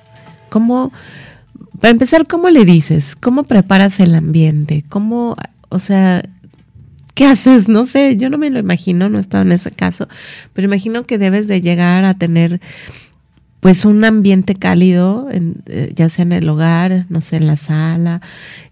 ¿Cómo 0.51 0.93
para 1.81 1.91
empezar, 1.91 2.27
¿cómo 2.27 2.51
le 2.51 2.65
dices? 2.65 3.17
¿Cómo 3.17 3.45
preparas 3.45 4.01
el 4.01 4.15
ambiente? 4.15 4.85
¿Cómo, 4.89 5.37
o 5.69 5.79
sea, 5.79 6.23
qué 7.15 7.27
haces? 7.27 7.69
No 7.69 7.85
sé, 7.85 8.17
yo 8.17 8.31
no 8.31 8.39
me 8.39 8.51
lo 8.51 8.59
imagino, 8.59 9.09
no 9.09 9.19
he 9.19 9.21
estado 9.21 9.43
en 9.43 9.53
ese 9.53 9.71
caso, 9.71 10.09
pero 10.53 10.67
imagino 10.67 11.05
que 11.05 11.19
debes 11.19 11.49
de 11.49 11.61
llegar 11.61 12.05
a 12.05 12.15
tener 12.15 12.61
pues 13.61 13.85
un 13.85 14.05
ambiente 14.05 14.55
cálido, 14.55 15.29
eh, 15.31 15.93
ya 15.95 16.09
sea 16.09 16.23
en 16.23 16.33
el 16.33 16.49
hogar, 16.49 17.07
no 17.09 17.21
sé, 17.21 17.37
en 17.37 17.49
la 17.49 17.57
sala, 17.57 18.21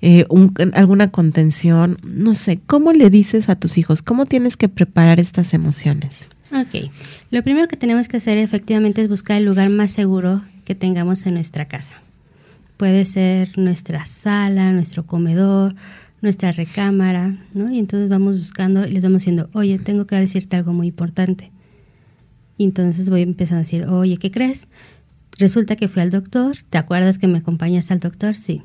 eh, 0.01 0.27
alguna 0.75 1.11
contención, 1.11 1.99
no 2.05 2.35
sé, 2.35 2.61
¿cómo 2.67 2.93
le 2.93 3.11
dices 3.11 3.49
a 3.49 3.57
tus 3.57 3.79
hijos? 3.79 4.03
¿Cómo 4.03 4.27
tienes 4.27 4.57
que 4.57 4.69
preparar 4.69 5.19
estas 5.19 5.55
emociones? 5.55 6.27
Ok, 6.53 6.91
lo 7.31 7.43
primero 7.43 7.67
que 7.67 7.77
tenemos 7.77 8.07
que 8.07 8.19
hacer 8.19 8.39
efectivamente 8.39 9.03
es 9.03 9.09
buscar 9.09 9.39
el 9.39 9.45
lugar 9.45 9.71
más 9.71 9.91
seguro 9.91 10.43
que 10.65 10.77
tengamos 10.77 11.27
en 11.27 11.35
nuestra 11.35 11.65
casa. 11.65 12.01
Puede 12.77 13.05
ser 13.05 13.59
nuestra 13.59 14.07
sala, 14.07 14.73
nuestro 14.73 15.07
comedor, 15.07 15.75
nuestra 16.21 16.53
recámara, 16.53 17.39
¿no? 17.55 17.73
Y 17.73 17.79
entonces 17.79 18.09
vamos 18.09 18.37
buscando 18.37 18.87
y 18.87 18.93
les 18.93 19.03
vamos 19.03 19.23
diciendo, 19.23 19.49
oye, 19.53 19.79
tengo 19.79 20.07
que 20.07 20.17
decirte 20.17 20.57
algo 20.57 20.73
muy 20.73 20.89
importante. 20.89 21.51
Y 22.59 22.65
entonces 22.65 23.11
voy 23.11 23.23
empezando 23.23 23.61
a 23.61 23.63
decir, 23.63 23.85
oye, 23.85 24.17
¿qué 24.17 24.31
crees? 24.31 24.69
Resulta 25.39 25.77
que 25.77 25.89
fui 25.89 26.03
al 26.03 26.11
doctor, 26.11 26.57
¿te 26.71 26.79
acuerdas 26.79 27.19
que 27.19 27.29
me 27.29 27.39
acompañas 27.39 27.91
al 27.91 28.01
doctor? 28.01 28.35
Sí. 28.37 28.63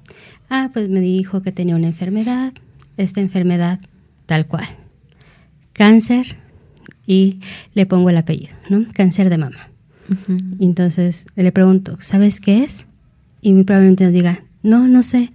Ah, 0.49 0.69
pues 0.73 0.87
me 0.89 1.01
dijo 1.01 1.41
que 1.41 1.51
tenía 1.51 1.75
una 1.75 1.87
enfermedad, 1.87 2.53
esta 2.95 3.19
enfermedad 3.19 3.79
tal 4.25 4.47
cual, 4.47 4.65
cáncer, 5.73 6.37
y 7.05 7.39
le 7.73 7.85
pongo 7.85 8.09
el 8.09 8.17
apellido, 8.17 8.53
¿no? 8.69 8.85
Cáncer 8.93 9.29
de 9.29 9.37
mama. 9.37 9.69
entonces 10.59 11.25
le 11.35 11.51
pregunto, 11.51 11.97
¿sabes 11.99 12.39
qué 12.39 12.63
es? 12.63 12.85
Y 13.41 13.53
muy 13.53 13.63
probablemente 13.63 14.03
nos 14.03 14.13
diga, 14.13 14.43
no, 14.63 14.87
no 14.87 15.03
sé. 15.03 15.31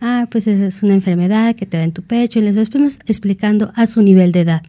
Ah, 0.00 0.26
pues 0.30 0.46
es 0.46 0.82
una 0.82 0.94
enfermedad 0.94 1.54
que 1.54 1.66
te 1.66 1.76
da 1.76 1.84
en 1.84 1.92
tu 1.92 2.02
pecho 2.02 2.38
y 2.38 2.42
les 2.42 2.56
vamos 2.70 2.98
explicando 3.06 3.72
a 3.76 3.86
su 3.86 4.02
nivel 4.02 4.32
de 4.32 4.40
edad. 4.40 4.62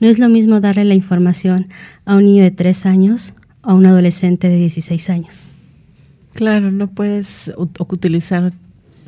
No 0.00 0.08
es 0.08 0.18
lo 0.18 0.28
mismo 0.28 0.60
darle 0.60 0.84
la 0.84 0.94
información 0.94 1.68
a 2.06 2.16
un 2.16 2.24
niño 2.24 2.42
de 2.42 2.50
3 2.50 2.86
años 2.86 3.34
o 3.62 3.70
a 3.70 3.74
un 3.74 3.86
adolescente 3.86 4.48
de 4.48 4.56
16 4.56 5.10
años. 5.10 5.48
Claro, 6.32 6.70
no 6.70 6.88
puedes 6.88 7.52
utilizar 7.56 8.52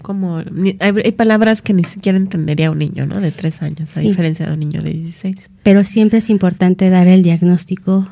como... 0.03 0.43
Hay, 0.81 1.13
palabras 1.13 1.63
que 1.63 1.73
ni 1.73 1.85
siquiera 1.85 2.19
entendería 2.19 2.71
un 2.71 2.79
niño, 2.79 3.07
¿no? 3.07 3.21
De 3.21 3.33
3 3.33 3.63
años, 3.63 3.97
a 3.97 4.01
diferencia 4.01 4.47
de 4.47 4.53
un 4.53 4.61
niño 4.61 4.83
de 4.83 4.91
16. 4.91 5.51
Pero 5.63 5.83
siempre 5.83 6.19
es 6.19 6.29
importante 6.31 6.91
dar 6.91 7.09
el 7.09 7.23
diagnóstico 7.23 8.07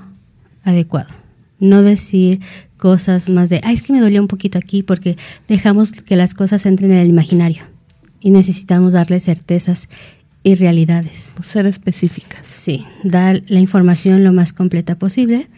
adecuado. 0.64 1.14
No 1.60 1.82
decir 1.82 2.40
cosas 2.82 3.28
más 3.28 3.48
de, 3.48 3.60
ay, 3.62 3.76
es 3.76 3.82
que 3.84 3.92
me 3.92 4.00
dolió 4.00 4.20
un 4.20 4.26
poquito 4.26 4.58
aquí 4.58 4.82
porque 4.82 5.16
dejamos 5.46 5.92
que 5.92 6.16
las 6.16 6.34
cosas 6.34 6.66
entren 6.66 6.90
en 6.90 6.98
el 6.98 7.10
imaginario 7.10 7.62
y 8.18 8.32
necesitamos 8.32 8.92
darle 8.92 9.20
certezas 9.20 9.88
y 10.42 10.56
realidades. 10.56 11.30
Ser 11.44 11.66
específicas. 11.66 12.44
Sí, 12.48 12.84
dar 13.04 13.40
la 13.46 13.60
información 13.60 14.24
lo 14.24 14.32
más 14.32 14.52
completa 14.52 14.96
posible 14.96 15.48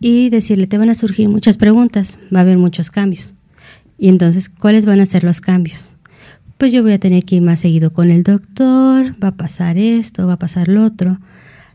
y 0.00 0.30
decirle, 0.30 0.66
te 0.66 0.78
van 0.78 0.88
a 0.88 0.94
surgir 0.94 1.28
muchas 1.28 1.58
preguntas, 1.58 2.18
va 2.34 2.38
a 2.38 2.42
haber 2.42 2.56
muchos 2.56 2.90
cambios. 2.90 3.34
Y 3.98 4.08
entonces, 4.08 4.48
¿cuáles 4.48 4.86
van 4.86 5.00
a 5.00 5.04
ser 5.04 5.24
los 5.24 5.42
cambios? 5.42 5.92
Pues 6.56 6.72
yo 6.72 6.82
voy 6.82 6.92
a 6.92 6.98
tener 6.98 7.26
que 7.26 7.34
ir 7.34 7.42
más 7.42 7.60
seguido 7.60 7.92
con 7.92 8.10
el 8.10 8.22
doctor, 8.22 9.14
va 9.22 9.28
a 9.28 9.36
pasar 9.36 9.76
esto, 9.76 10.26
va 10.26 10.34
a 10.34 10.38
pasar 10.38 10.68
lo 10.68 10.86
otro, 10.86 11.20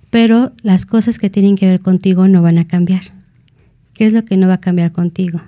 pero 0.09 0.53
las 0.63 0.88
cosas 0.88 1.19
que 1.19 1.29
tienen 1.29 1.55
que 1.55 1.67
ver 1.67 1.81
contigo 1.81 2.27
no 2.27 2.41
van 2.41 2.57
a 2.57 2.65
cambiar. 2.65 3.20
¿Qué 4.01 4.08
es 4.08 4.13
lo 4.13 4.25
que 4.25 4.36
no 4.36 4.48
va 4.48 4.55
a 4.55 4.60
cambiar 4.60 4.91
contigo? 4.91 5.43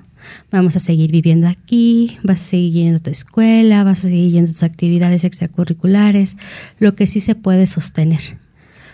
Vamos 0.51 0.75
a 0.75 0.79
seguir 0.79 1.12
viviendo 1.12 1.48
aquí, 1.48 2.19
vas 2.22 2.39
a 2.39 2.50
seguir 2.50 2.74
yendo 2.74 2.98
a 2.98 3.00
tu 3.00 3.10
escuela, 3.10 3.83
vas 3.83 4.05
a 4.05 4.10
seguir 4.10 4.31
yendo 4.31 4.51
a 4.51 4.53
tus 4.53 4.62
actividades 4.62 5.24
extracurriculares, 5.24 6.38
lo 6.77 6.93
que 6.93 7.07
sí 7.07 7.19
se 7.19 7.33
puede 7.33 7.65
sostener. 7.65 8.22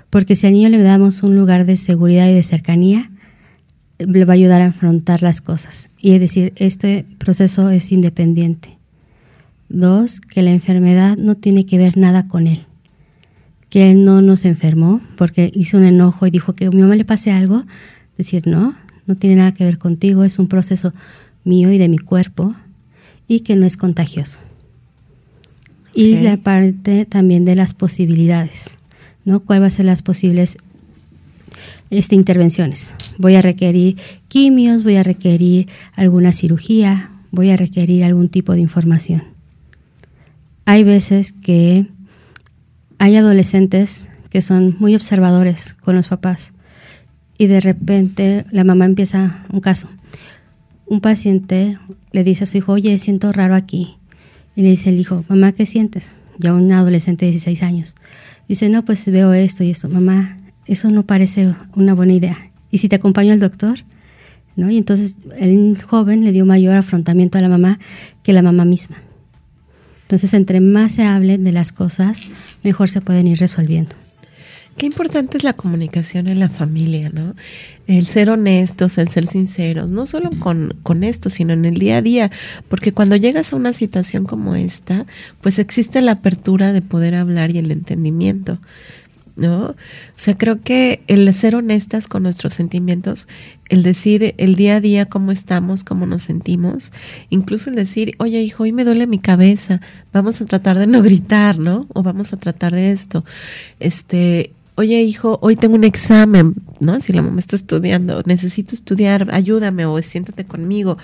Porque 0.10 0.38
si 0.38 0.48
al 0.48 0.54
niño 0.54 0.70
le 0.70 0.82
damos 0.82 1.24
un 1.24 1.36
lugar 1.36 1.66
de 1.66 1.76
seguridad 1.76 2.30
y 2.30 2.34
de 2.36 2.44
cercanía, 2.44 3.12
le 3.98 4.24
va 4.24 4.32
a 4.32 4.36
ayudar 4.36 4.62
a 4.62 4.68
afrontar 4.68 5.22
las 5.24 5.42
cosas. 5.42 5.90
Y 6.00 6.12
es 6.12 6.22
decir, 6.22 6.54
este 6.56 7.06
proceso 7.18 7.70
es 7.70 7.92
independiente. 7.92 8.78
Dos, 9.68 10.22
que 10.22 10.42
la 10.42 10.52
enfermedad 10.52 11.18
no 11.18 11.36
tiene 11.36 11.66
que 11.66 11.78
ver 11.78 11.98
nada 11.98 12.30
con 12.30 12.48
él. 12.48 12.66
Que 13.68 13.92
él 13.92 14.06
no 14.06 14.22
nos 14.22 14.46
enfermó 14.46 15.02
porque 15.18 15.52
hizo 15.54 15.76
un 15.76 15.84
enojo 15.84 16.28
y 16.28 16.32
dijo 16.32 16.56
que 16.56 16.68
a 16.68 16.72
mi 16.72 16.82
mamá 16.82 16.96
le 16.96 17.04
pase 17.04 17.34
algo. 17.34 17.66
Decir, 18.16 18.48
no, 18.48 18.74
no 19.10 19.18
tiene 19.18 19.38
nada 19.38 19.54
que 19.54 19.64
ver 19.66 19.80
contigo, 19.80 20.24
es 20.24 20.38
un 20.38 20.48
proceso 20.48 20.94
mío 21.44 21.72
y 21.72 21.80
de 21.80 21.90
mi 21.90 21.98
cuerpo 21.98 22.56
y 23.28 23.40
que 23.40 23.56
no 23.56 23.66
es 23.66 23.76
contagioso. 23.76 24.38
Y 25.96 26.18
la 26.18 26.38
parte 26.38 27.06
también 27.06 27.44
de 27.44 27.56
las 27.56 27.74
posibilidades, 27.74 28.78
¿no? 29.26 29.40
¿Cuáles 29.40 29.62
van 29.62 29.68
a 29.68 29.72
ser 29.72 29.86
las 29.88 30.04
posibles 30.04 30.58
este, 31.90 32.14
intervenciones. 32.14 32.94
Voy 33.18 33.34
a 33.34 33.42
requerir 33.42 33.98
quimios, 34.28 34.84
voy 34.84 34.98
a 34.98 35.04
requerir 35.04 35.68
alguna 35.96 36.32
cirugía, 36.32 37.10
voy 37.32 37.50
a 37.50 37.58
requerir 37.58 38.04
algún 38.04 38.30
tipo 38.30 38.54
de 38.54 38.60
información. 38.60 39.24
Hay 40.66 40.84
veces 40.84 41.32
que 41.32 41.88
hay 43.00 43.16
adolescentes 43.16 44.06
que 44.30 44.44
son 44.44 44.76
muy 44.78 44.94
observadores 44.94 45.74
con 45.74 45.96
los 45.96 46.10
papás 46.10 46.54
y 47.40 47.48
de 47.48 47.62
repente 47.62 48.46
la 48.52 48.66
mamá 48.66 48.86
empieza 48.86 49.46
un 49.50 49.62
caso. 49.62 49.88
Un 50.86 51.00
paciente 51.00 51.80
le 52.12 52.24
dice 52.26 52.44
a 52.44 52.48
su 52.48 52.58
hijo, 52.58 52.74
oye, 52.74 53.00
siento 53.00 53.32
raro 53.32 53.56
aquí. 53.56 53.98
Y 54.58 54.62
le 54.62 54.72
dice 54.72 54.90
el 54.90 55.00
hijo, 55.00 55.24
mamá, 55.30 55.54
¿qué 55.54 55.66
sientes? 55.66 56.16
Ya 56.38 56.54
un 56.54 56.70
adolescente 56.72 57.26
de 57.26 57.32
16 57.32 57.64
años. 57.64 57.96
Dice, 58.50 58.68
no, 58.68 58.84
pues 58.84 59.10
veo 59.10 59.32
esto 59.32 59.64
y 59.64 59.72
esto. 59.72 59.88
Mamá, 59.88 60.38
eso 60.66 60.90
no 60.92 61.06
parece 61.06 61.56
una 61.76 61.94
buena 61.94 62.14
idea. 62.14 62.52
¿Y 62.72 62.80
si 62.80 62.90
te 62.90 62.98
acompaño 62.98 63.32
al 63.32 63.40
doctor? 63.40 63.86
¿No? 64.58 64.70
Y 64.70 64.78
entonces 64.78 65.16
el 65.38 65.82
joven 65.82 66.26
le 66.26 66.34
dio 66.34 66.46
mayor 66.46 66.76
afrontamiento 66.76 67.38
a 67.38 67.42
la 67.42 67.48
mamá 67.48 67.80
que 68.22 68.34
la 68.34 68.42
mamá 68.42 68.66
misma. 68.66 68.98
Entonces, 70.02 70.34
entre 70.34 70.60
más 70.60 70.94
se 70.94 71.04
hable 71.04 71.38
de 71.38 71.52
las 71.54 71.72
cosas, 71.72 72.24
mejor 72.64 72.90
se 72.90 73.00
pueden 73.00 73.28
ir 73.28 73.40
resolviendo. 73.40 73.96
Qué 74.80 74.86
importante 74.86 75.38
es 75.38 75.44
la 75.44 75.52
comunicación 75.52 76.30
en 76.30 76.40
la 76.40 76.48
familia, 76.48 77.10
¿no? 77.14 77.36
El 77.86 78.06
ser 78.06 78.30
honestos, 78.30 78.98
el 78.98 79.10
ser 79.10 79.26
sinceros, 79.26 79.92
no 79.92 80.06
solo 80.06 80.30
con, 80.40 80.74
con, 80.84 81.04
esto, 81.04 81.30
sino 81.30 81.52
en 81.52 81.66
el 81.66 81.76
día 81.76 81.98
a 81.98 82.02
día, 82.02 82.32
porque 82.70 82.94
cuando 82.94 83.18
llegas 83.18 83.52
a 83.52 83.58
una 83.58 83.74
situación 83.74 84.24
como 84.24 84.56
esta, 84.56 85.06
pues 85.42 85.60
existe 85.60 86.00
la 86.00 86.14
apertura 86.14 86.72
de 86.72 86.82
poder 86.82 87.16
hablar 87.16 87.52
y 87.52 87.58
el 87.58 87.72
entendimiento. 87.72 88.58
¿no? 89.36 89.66
O 89.66 89.76
sea, 90.16 90.38
creo 90.38 90.62
que 90.62 91.02
el 91.08 91.34
ser 91.34 91.56
honestas 91.56 92.08
con 92.08 92.24
nuestros 92.24 92.54
sentimientos, 92.54 93.28
el 93.68 93.84
decir 93.84 94.34
el 94.38 94.56
día 94.56 94.78
a 94.78 94.80
día 94.80 95.08
cómo 95.08 95.34
estamos, 95.34 95.84
cómo 95.84 96.06
nos 96.06 96.22
sentimos, 96.22 96.94
incluso 97.30 97.70
el 97.70 97.76
decir, 97.76 98.16
oye 98.20 98.42
hijo, 98.42 98.64
hoy 98.64 98.72
me 98.72 98.86
duele 98.86 99.08
mi 99.08 99.20
cabeza, 99.20 99.82
vamos 100.14 100.40
a 100.40 100.46
tratar 100.46 100.78
de 100.78 100.88
no 100.88 101.02
gritar, 101.02 101.58
¿no? 101.58 101.86
O 101.94 102.02
vamos 102.02 102.32
a 102.32 102.38
tratar 102.38 102.74
de 102.74 102.92
esto. 102.92 103.26
Este, 103.82 104.54
oye 104.80 105.02
hijo, 105.02 105.40
hoy 105.42 105.58
tengo 105.58 105.76
un 105.76 105.84
examen, 105.84 106.56
¿no? 106.80 107.02
Si 107.02 107.12
la 107.12 107.22
mamá 107.22 107.40
está 107.40 107.58
estudiando, 107.58 108.24
necesito 108.26 108.74
estudiar, 108.74 109.28
ayúdame 109.32 109.86
o 109.86 110.02
siéntate 110.02 110.46
conmigo 110.46 110.98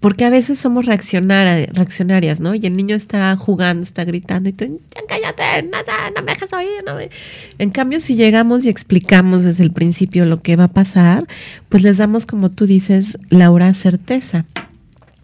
porque 0.00 0.24
a 0.24 0.30
veces 0.30 0.58
somos 0.58 0.84
reaccionarias, 0.86 2.40
¿no? 2.40 2.54
Y 2.54 2.66
el 2.66 2.74
niño 2.74 2.94
está 2.94 3.34
jugando, 3.36 3.82
está 3.82 4.04
gritando 4.04 4.48
y 4.48 4.52
tú, 4.52 4.80
cállate, 5.08 5.68
nada, 5.68 6.10
no 6.14 6.22
me 6.22 6.32
dejas 6.32 6.52
oír. 6.52 6.84
No 6.84 6.98
En 7.58 7.70
cambio, 7.70 8.00
si 8.00 8.14
llegamos 8.14 8.64
y 8.64 8.68
explicamos 8.68 9.42
desde 9.42 9.64
el 9.64 9.72
principio 9.72 10.24
lo 10.24 10.42
que 10.42 10.56
va 10.56 10.64
a 10.64 10.68
pasar, 10.68 11.26
pues 11.68 11.82
les 11.82 11.96
damos, 11.96 12.26
como 12.26 12.50
tú 12.50 12.66
dices, 12.66 13.18
Laura, 13.30 13.72
certeza. 13.74 14.44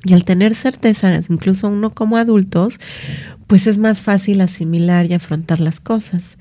Y 0.05 0.15
al 0.15 0.25
tener 0.25 0.55
certeza, 0.55 1.21
incluso 1.29 1.69
uno 1.69 1.95
como 1.95 2.17
adultos, 2.17 2.81
pues 3.47 3.67
es 3.67 3.79
más 3.79 4.03
fácil 4.03 4.41
asimilar 4.41 5.07
y 5.07 5.15
afrontar 5.15 5.61
las 5.61 5.79
cosas. 5.79 6.39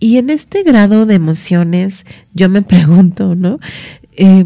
Y 0.00 0.16
en 0.16 0.30
este 0.30 0.62
grado 0.62 1.04
de 1.04 1.14
emociones, 1.14 2.06
yo 2.32 2.48
me 2.48 2.62
pregunto, 2.74 3.34
¿no? 3.34 3.60
Eh, 4.16 4.44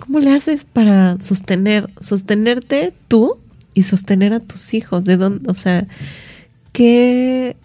¿Cómo 0.00 0.20
le 0.20 0.32
haces 0.32 0.64
para 0.64 1.18
sostener, 1.20 1.88
sostenerte 2.00 2.92
tú 3.08 3.38
y 3.72 3.84
sostener 3.84 4.32
a 4.32 4.40
tus 4.40 4.74
hijos? 4.74 5.04
¿De 5.04 5.16
dónde, 5.16 5.50
o 5.50 5.54
sea, 5.54 5.86
qué, 6.72 7.56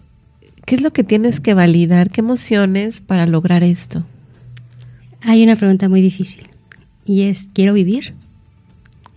qué 0.64 0.76
es 0.76 0.80
lo 0.80 0.92
que 0.92 1.04
tienes 1.04 1.40
que 1.40 1.54
validar? 1.54 2.10
¿Qué 2.10 2.20
emociones 2.20 3.00
para 3.00 3.26
lograr 3.26 3.62
esto? 3.62 4.04
Hay 5.20 5.44
una 5.44 5.56
pregunta 5.56 5.88
muy 5.88 6.00
difícil 6.00 6.44
y 7.04 7.22
es 7.22 7.48
¿quiero 7.52 7.74
vivir? 7.74 8.14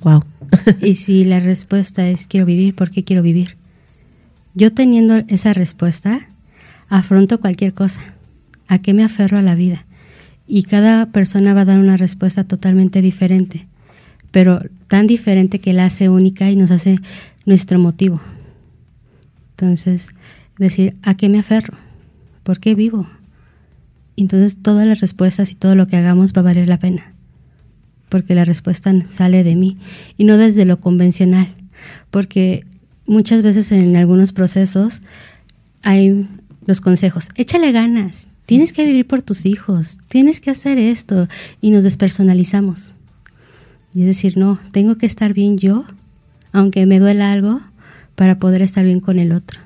Wow. 0.01 0.23
y 0.81 0.95
si 0.95 1.23
la 1.23 1.39
respuesta 1.39 2.07
es 2.07 2.27
quiero 2.27 2.45
vivir, 2.45 2.75
¿por 2.75 2.91
qué 2.91 3.03
quiero 3.03 3.21
vivir? 3.21 3.57
Yo 4.53 4.73
teniendo 4.73 5.15
esa 5.27 5.53
respuesta, 5.53 6.29
afronto 6.89 7.39
cualquier 7.39 7.73
cosa. 7.73 8.14
¿A 8.67 8.79
qué 8.79 8.93
me 8.93 9.03
aferro 9.03 9.37
a 9.37 9.41
la 9.41 9.55
vida? 9.55 9.85
y 10.47 10.63
cada 10.63 11.07
persona 11.07 11.53
va 11.53 11.61
a 11.61 11.65
dar 11.65 11.79
una 11.79 11.97
respuesta 11.97 12.43
totalmente 12.43 13.01
diferente, 13.01 13.67
pero 14.31 14.61
tan 14.87 15.07
diferente 15.07 15.59
que 15.59 15.73
la 15.73 15.85
hace 15.85 16.09
única 16.09 16.49
y 16.51 16.55
nos 16.55 16.71
hace 16.71 16.99
nuestro 17.45 17.79
motivo. 17.79 18.21
Entonces, 19.51 20.09
decir, 20.57 20.95
¿a 21.01 21.15
qué 21.15 21.29
me 21.29 21.39
aferro? 21.39 21.77
¿Por 22.43 22.59
qué 22.59 22.75
vivo? 22.75 23.07
Entonces 24.17 24.57
todas 24.61 24.87
las 24.87 25.01
respuestas 25.01 25.51
y 25.51 25.55
todo 25.55 25.75
lo 25.75 25.87
que 25.87 25.97
hagamos 25.97 26.33
va 26.33 26.41
a 26.41 26.43
valer 26.43 26.67
la 26.67 26.79
pena, 26.79 27.13
porque 28.09 28.35
la 28.35 28.45
respuesta 28.45 28.93
sale 29.09 29.43
de 29.43 29.55
mí 29.55 29.77
y 30.15 30.25
no 30.25 30.37
desde 30.37 30.65
lo 30.65 30.79
convencional, 30.79 31.47
porque 32.11 32.65
muchas 33.07 33.41
veces 33.41 33.71
en 33.71 33.95
algunos 33.95 34.31
procesos 34.31 35.01
hay 35.81 36.27
los 36.65 36.81
consejos, 36.81 37.29
échale 37.35 37.71
ganas, 37.71 38.29
Tienes 38.45 38.73
que 38.73 38.85
vivir 38.85 39.07
por 39.07 39.21
tus 39.21 39.45
hijos, 39.45 39.97
tienes 40.07 40.39
que 40.39 40.51
hacer 40.51 40.77
esto 40.77 41.27
y 41.61 41.71
nos 41.71 41.83
despersonalizamos. 41.83 42.93
Y 43.93 44.01
es 44.01 44.07
decir, 44.07 44.37
no, 44.37 44.59
tengo 44.71 44.97
que 44.97 45.05
estar 45.05 45.33
bien 45.33 45.57
yo, 45.57 45.85
aunque 46.51 46.85
me 46.85 46.99
duela 46.99 47.31
algo, 47.31 47.61
para 48.15 48.37
poder 48.37 48.61
estar 48.61 48.85
bien 48.85 48.99
con 48.99 49.19
el 49.19 49.31
otro. 49.31 49.59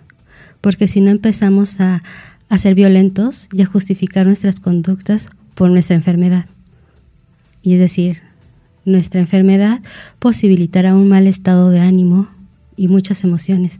Porque 0.62 0.88
si 0.88 1.02
no 1.02 1.12
empezamos 1.12 1.80
a, 1.82 2.04
a 2.48 2.58
ser 2.58 2.74
violentos 2.76 3.50
y 3.52 3.62
a 3.62 3.66
justificar 3.66 4.26
nuestras 4.26 4.60
conductas 4.60 5.30
por 5.56 5.70
nuestra 5.72 5.96
enfermedad. 5.96 6.46
Y 7.62 7.74
es 7.74 7.80
decir, 7.80 8.22
nuestra 8.86 9.20
enfermedad 9.20 9.82
posibilitará 10.20 10.96
un 10.96 11.10
mal 11.10 11.28
estado 11.28 11.70
de 11.70 11.82
ánimo 11.82 12.30
y 12.78 12.88
muchas 12.88 13.24
emociones, 13.24 13.80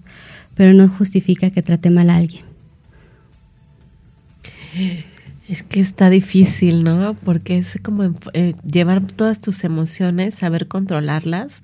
pero 0.56 0.74
no 0.74 0.88
justifica 0.90 1.52
que 1.52 1.62
trate 1.62 1.90
mal 1.90 2.10
a 2.10 2.18
alguien. 2.18 2.49
Es 5.48 5.64
que 5.64 5.80
está 5.80 6.10
difícil, 6.10 6.84
¿no? 6.84 7.16
Porque 7.24 7.58
es 7.58 7.80
como 7.82 8.14
eh, 8.34 8.54
llevar 8.70 9.02
todas 9.02 9.42
tus 9.42 9.64
emociones, 9.64 10.36
saber 10.36 10.68
controlarlas, 10.68 11.62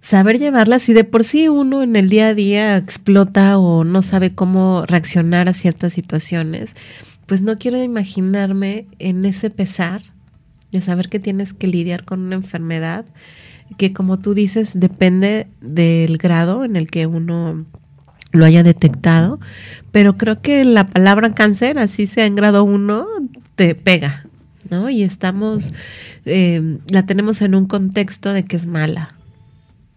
saber 0.00 0.38
llevarlas 0.38 0.88
y 0.88 0.92
de 0.92 1.04
por 1.04 1.22
sí 1.22 1.48
uno 1.48 1.82
en 1.82 1.94
el 1.94 2.08
día 2.08 2.28
a 2.28 2.34
día 2.34 2.76
explota 2.76 3.58
o 3.58 3.84
no 3.84 4.02
sabe 4.02 4.34
cómo 4.34 4.84
reaccionar 4.86 5.48
a 5.48 5.54
ciertas 5.54 5.92
situaciones, 5.92 6.74
pues 7.26 7.42
no 7.42 7.56
quiero 7.56 7.82
imaginarme 7.82 8.86
en 8.98 9.24
ese 9.24 9.48
pesar 9.50 10.02
de 10.72 10.80
saber 10.80 11.08
que 11.08 11.20
tienes 11.20 11.52
que 11.52 11.68
lidiar 11.68 12.04
con 12.04 12.20
una 12.20 12.34
enfermedad 12.34 13.04
que 13.76 13.92
como 13.92 14.18
tú 14.18 14.34
dices 14.34 14.72
depende 14.78 15.46
del 15.60 16.18
grado 16.18 16.64
en 16.64 16.76
el 16.76 16.90
que 16.90 17.06
uno 17.06 17.64
lo 18.32 18.44
haya 18.44 18.62
detectado, 18.62 19.38
pero 19.92 20.16
creo 20.16 20.40
que 20.40 20.64
la 20.64 20.86
palabra 20.86 21.34
cáncer, 21.34 21.78
así 21.78 22.06
sea 22.06 22.26
en 22.26 22.34
grado 22.34 22.64
1, 22.64 23.06
te 23.54 23.74
pega, 23.74 24.26
¿no? 24.70 24.90
Y 24.90 25.02
estamos, 25.02 25.74
eh, 26.24 26.78
la 26.90 27.04
tenemos 27.04 27.42
en 27.42 27.54
un 27.54 27.66
contexto 27.66 28.32
de 28.32 28.44
que 28.44 28.56
es 28.56 28.66
mala, 28.66 29.14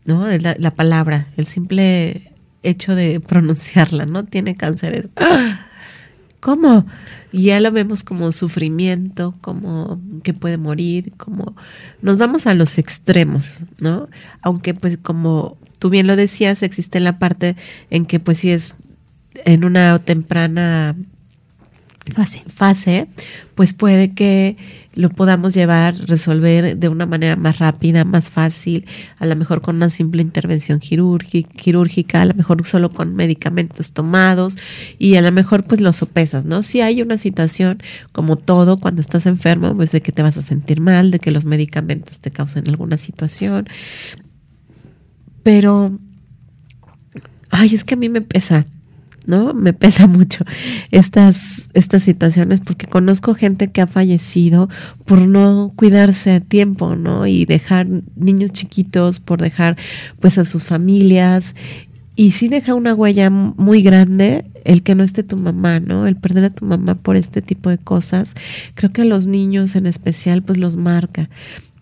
¿no? 0.06 0.28
La, 0.38 0.56
la 0.60 0.72
palabra, 0.72 1.28
el 1.38 1.46
simple 1.46 2.32
hecho 2.62 2.96
de 2.96 3.20
pronunciarla, 3.20 4.06
¿no? 4.06 4.26
Tiene 4.26 4.56
cáncer, 4.56 4.96
es, 4.96 5.10
¡ah! 5.16 5.68
¿cómo? 6.46 6.86
Ya 7.32 7.60
lo 7.60 7.72
vemos 7.72 8.04
como 8.04 8.32
sufrimiento, 8.32 9.34
como 9.42 10.00
que 10.24 10.34
puede 10.36 10.58
morir, 10.58 11.12
como 11.18 11.56
nos 12.04 12.20
vamos 12.20 12.46
a 12.46 12.54
los 12.54 12.78
extremos, 12.78 13.64
¿no? 13.80 14.10
Aunque 14.44 14.76
pues 14.76 15.00
como 15.00 15.58
tú 15.86 15.92
bien 15.92 16.08
lo 16.08 16.16
decías, 16.16 16.64
existe 16.64 17.00
la 17.00 17.20
parte 17.20 17.56
en 17.92 18.08
que 18.08 18.20
pues 18.20 18.40
sí 18.40 18.50
es 18.50 18.74
en 19.44 19.64
una 19.64 20.00
temprana 20.00 20.96
fase, 22.12 22.42
fase 22.48 23.08
pues 23.54 23.74
puede 23.74 24.16
que 24.16 24.58
lo 24.96 25.12
podamos 25.12 25.54
llevar, 25.54 25.96
resolver 26.08 26.76
de 26.76 26.90
una 26.90 27.06
manera 27.06 27.36
más 27.36 27.60
rápida, 27.60 28.04
más 28.04 28.32
fácil, 28.32 28.88
a 29.20 29.28
lo 29.28 29.36
mejor 29.36 29.62
con 29.62 29.76
una 29.76 29.92
simple 29.92 30.24
intervención 30.24 30.80
quirúrgica, 30.80 32.24
a 32.24 32.26
lo 32.26 32.34
mejor 32.34 32.66
solo 32.66 32.90
con 32.90 33.14
medicamentos 33.14 33.94
tomados 33.94 34.58
y 34.98 35.18
a 35.18 35.22
lo 35.22 35.32
mejor 35.32 35.66
pues 35.66 35.82
lo 35.82 35.94
sopesas, 35.94 36.46
¿no? 36.46 36.64
Si 36.64 36.82
hay 36.82 37.04
una 37.04 37.20
situación 37.20 37.84
como 38.12 38.38
todo 38.38 38.80
cuando 38.80 39.02
estás 39.02 39.28
enfermo, 39.28 39.76
pues 39.76 39.92
de 39.92 40.02
que 40.02 40.12
te 40.12 40.24
vas 40.24 40.36
a 40.38 40.42
sentir 40.42 40.82
mal, 40.82 41.12
de 41.12 41.20
que 41.20 41.30
los 41.30 41.46
medicamentos 41.46 42.22
te 42.22 42.32
causen 42.32 42.68
alguna 42.70 42.98
situación, 42.98 43.70
pero, 45.46 45.96
ay, 47.52 47.76
es 47.76 47.84
que 47.84 47.94
a 47.94 47.98
mí 47.98 48.10
me 48.10 48.22
pesa 48.22 48.66
¿no? 49.28 49.54
Me 49.54 49.74
pesa 49.74 50.08
mucho 50.08 50.44
estas, 50.90 51.70
estas 51.76 52.02
situaciones 52.02 52.62
porque 52.62 52.88
conozco 52.88 53.36
gente 53.36 53.70
que 53.70 53.82
ha 53.82 53.88
fallecido 53.88 54.70
por 55.06 55.20
no 55.28 55.72
cuidarse 55.76 56.32
a 56.32 56.40
tiempo, 56.40 56.96
¿no? 56.96 57.28
Y 57.28 57.46
dejar 57.46 57.86
niños 58.16 58.54
chiquitos, 58.54 59.20
por 59.20 59.40
dejar 59.40 59.78
pues 60.20 60.40
a 60.40 60.46
sus 60.46 60.66
familias. 60.66 61.54
Y 62.16 62.32
sí 62.32 62.48
deja 62.48 62.74
una 62.74 62.96
huella 62.96 63.30
muy 63.30 63.84
grande 63.84 64.46
el 64.64 64.82
que 64.82 64.96
no 64.96 65.04
esté 65.04 65.22
tu 65.22 65.38
mamá, 65.38 65.80
¿no? 65.80 66.08
El 66.08 66.16
perder 66.16 66.46
a 66.46 66.50
tu 66.50 66.66
mamá 66.66 66.96
por 66.96 67.18
este 67.18 67.44
tipo 67.44 67.70
de 67.70 67.78
cosas. 67.78 68.34
Creo 68.74 68.92
que 68.92 69.04
a 69.04 69.06
los 69.06 69.28
niños 69.28 69.76
en 69.76 69.86
especial 69.86 70.42
pues 70.42 70.58
los 70.58 70.76
marca. 70.76 71.30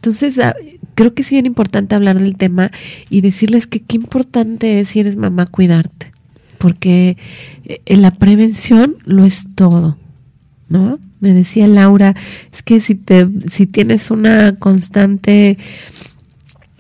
Entonces, 0.04 0.38
ah, 0.40 0.54
creo 0.96 1.14
que 1.14 1.22
es 1.22 1.32
bien 1.32 1.46
importante 1.46 1.96
hablar 1.96 2.20
del 2.20 2.36
tema 2.36 2.72
y 3.10 3.22
decirles 3.22 3.68
que 3.68 3.82
qué 3.82 3.96
importante 3.96 4.82
es 4.82 4.90
si 4.90 5.00
eres 5.00 5.16
mamá 5.16 5.46
cuidarte 5.46 6.14
porque 6.64 7.18
eh, 7.66 7.98
la 7.98 8.12
prevención 8.12 8.96
lo 9.04 9.26
es 9.26 9.50
todo, 9.54 9.98
¿no? 10.70 10.98
Me 11.20 11.34
decía 11.34 11.68
Laura, 11.68 12.16
es 12.54 12.64
que 12.64 12.80
si 12.80 12.96
te 12.96 13.28
si 13.52 13.66
tienes 13.66 14.12
una 14.12 14.56
constante 14.56 15.58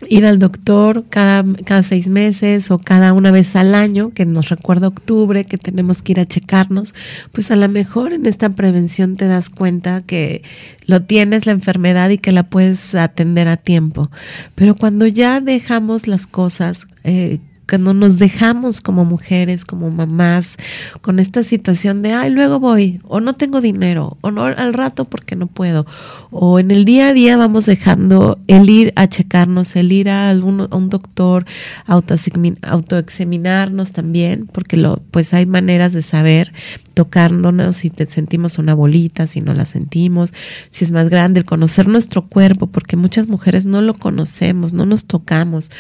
ir 0.10 0.26
al 0.26 0.40
doctor 0.40 1.06
cada, 1.10 1.44
cada 1.66 1.84
seis 1.84 2.08
meses 2.08 2.72
o 2.72 2.80
cada 2.80 3.14
una 3.14 3.32
vez 3.32 3.56
al 3.56 3.76
año, 3.76 4.12
que 4.14 4.26
nos 4.26 4.50
recuerda 4.50 4.88
octubre, 4.88 5.46
que 5.46 5.58
tenemos 5.58 6.02
que 6.02 6.14
ir 6.14 6.20
a 6.20 6.26
checarnos, 6.26 6.96
pues 7.32 7.52
a 7.52 7.56
lo 7.56 7.68
mejor 7.70 8.14
en 8.14 8.26
esta 8.26 8.50
prevención 8.50 9.16
te 9.16 9.28
das 9.28 9.50
cuenta 9.50 10.02
que 10.02 10.44
lo 10.86 11.04
tienes 11.04 11.46
la 11.46 11.52
enfermedad 11.54 12.10
y 12.10 12.18
que 12.18 12.32
la 12.32 12.44
puedes 12.44 12.96
atender 12.96 13.48
a 13.48 13.58
tiempo. 13.58 14.10
Pero 14.56 14.76
cuando 14.76 15.08
ya 15.08 15.40
dejamos 15.40 16.08
las 16.08 16.28
cosas, 16.28 16.88
eh, 17.04 17.40
cuando 17.74 17.96
nos 17.96 18.20
dejamos 18.20 18.82
como 18.82 19.04
mujeres, 19.04 19.66
como 19.66 19.90
mamás, 19.90 20.58
con 21.02 21.18
esta 21.18 21.42
situación 21.42 22.04
de, 22.04 22.14
ay, 22.14 22.30
luego 22.30 22.60
voy, 22.60 23.02
o 23.04 23.20
no 23.20 23.34
tengo 23.34 23.62
dinero, 23.62 24.20
o 24.22 24.30
no 24.30 24.44
al 24.44 24.76
rato 24.76 25.06
porque 25.06 25.36
no 25.36 25.48
puedo, 25.48 25.88
o 26.30 26.60
en 26.60 26.70
el 26.70 26.86
día 26.86 27.08
a 27.08 27.14
día 27.14 27.36
vamos 27.36 27.66
dejando 27.66 28.38
el 28.46 28.70
ir 28.70 28.94
a 28.96 29.08
checarnos, 29.08 29.76
el 29.76 29.92
ir 29.92 30.12
a, 30.12 30.30
algún, 30.30 30.62
a 30.62 30.76
un 30.76 30.90
doctor, 30.90 31.48
autoexaminarnos 31.88 33.92
también, 33.92 34.46
porque 34.46 34.78
lo, 34.78 35.02
pues 35.10 35.34
hay 35.34 35.48
maneras 35.48 35.94
de 35.94 36.04
saber, 36.04 36.54
tocándonos 36.94 37.78
si 37.78 37.90
te 37.90 38.06
sentimos 38.06 38.60
una 38.60 38.76
bolita, 38.76 39.26
si 39.26 39.42
no 39.42 39.56
la 39.56 39.66
sentimos, 39.66 40.32
si 40.70 40.86
es 40.86 40.92
más 40.92 41.10
grande, 41.10 41.40
el 41.40 41.46
conocer 41.48 41.88
nuestro 41.88 42.28
cuerpo, 42.28 42.68
porque 42.68 42.98
muchas 42.98 43.28
mujeres 43.28 43.66
no 43.66 43.82
lo 43.82 43.96
conocemos, 43.96 44.74
no 44.74 44.86
nos 44.86 45.06
tocamos. 45.06 45.72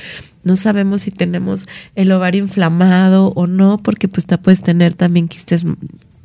No 0.43 0.55
sabemos 0.55 1.01
si 1.01 1.11
tenemos 1.11 1.67
el 1.95 2.11
ovario 2.11 2.43
inflamado 2.43 3.33
o 3.35 3.47
no, 3.47 3.77
porque 3.77 4.07
pues 4.07 4.25
te 4.25 4.37
puedes 4.37 4.61
tener 4.61 4.93
también 4.93 5.27
quistes 5.27 5.65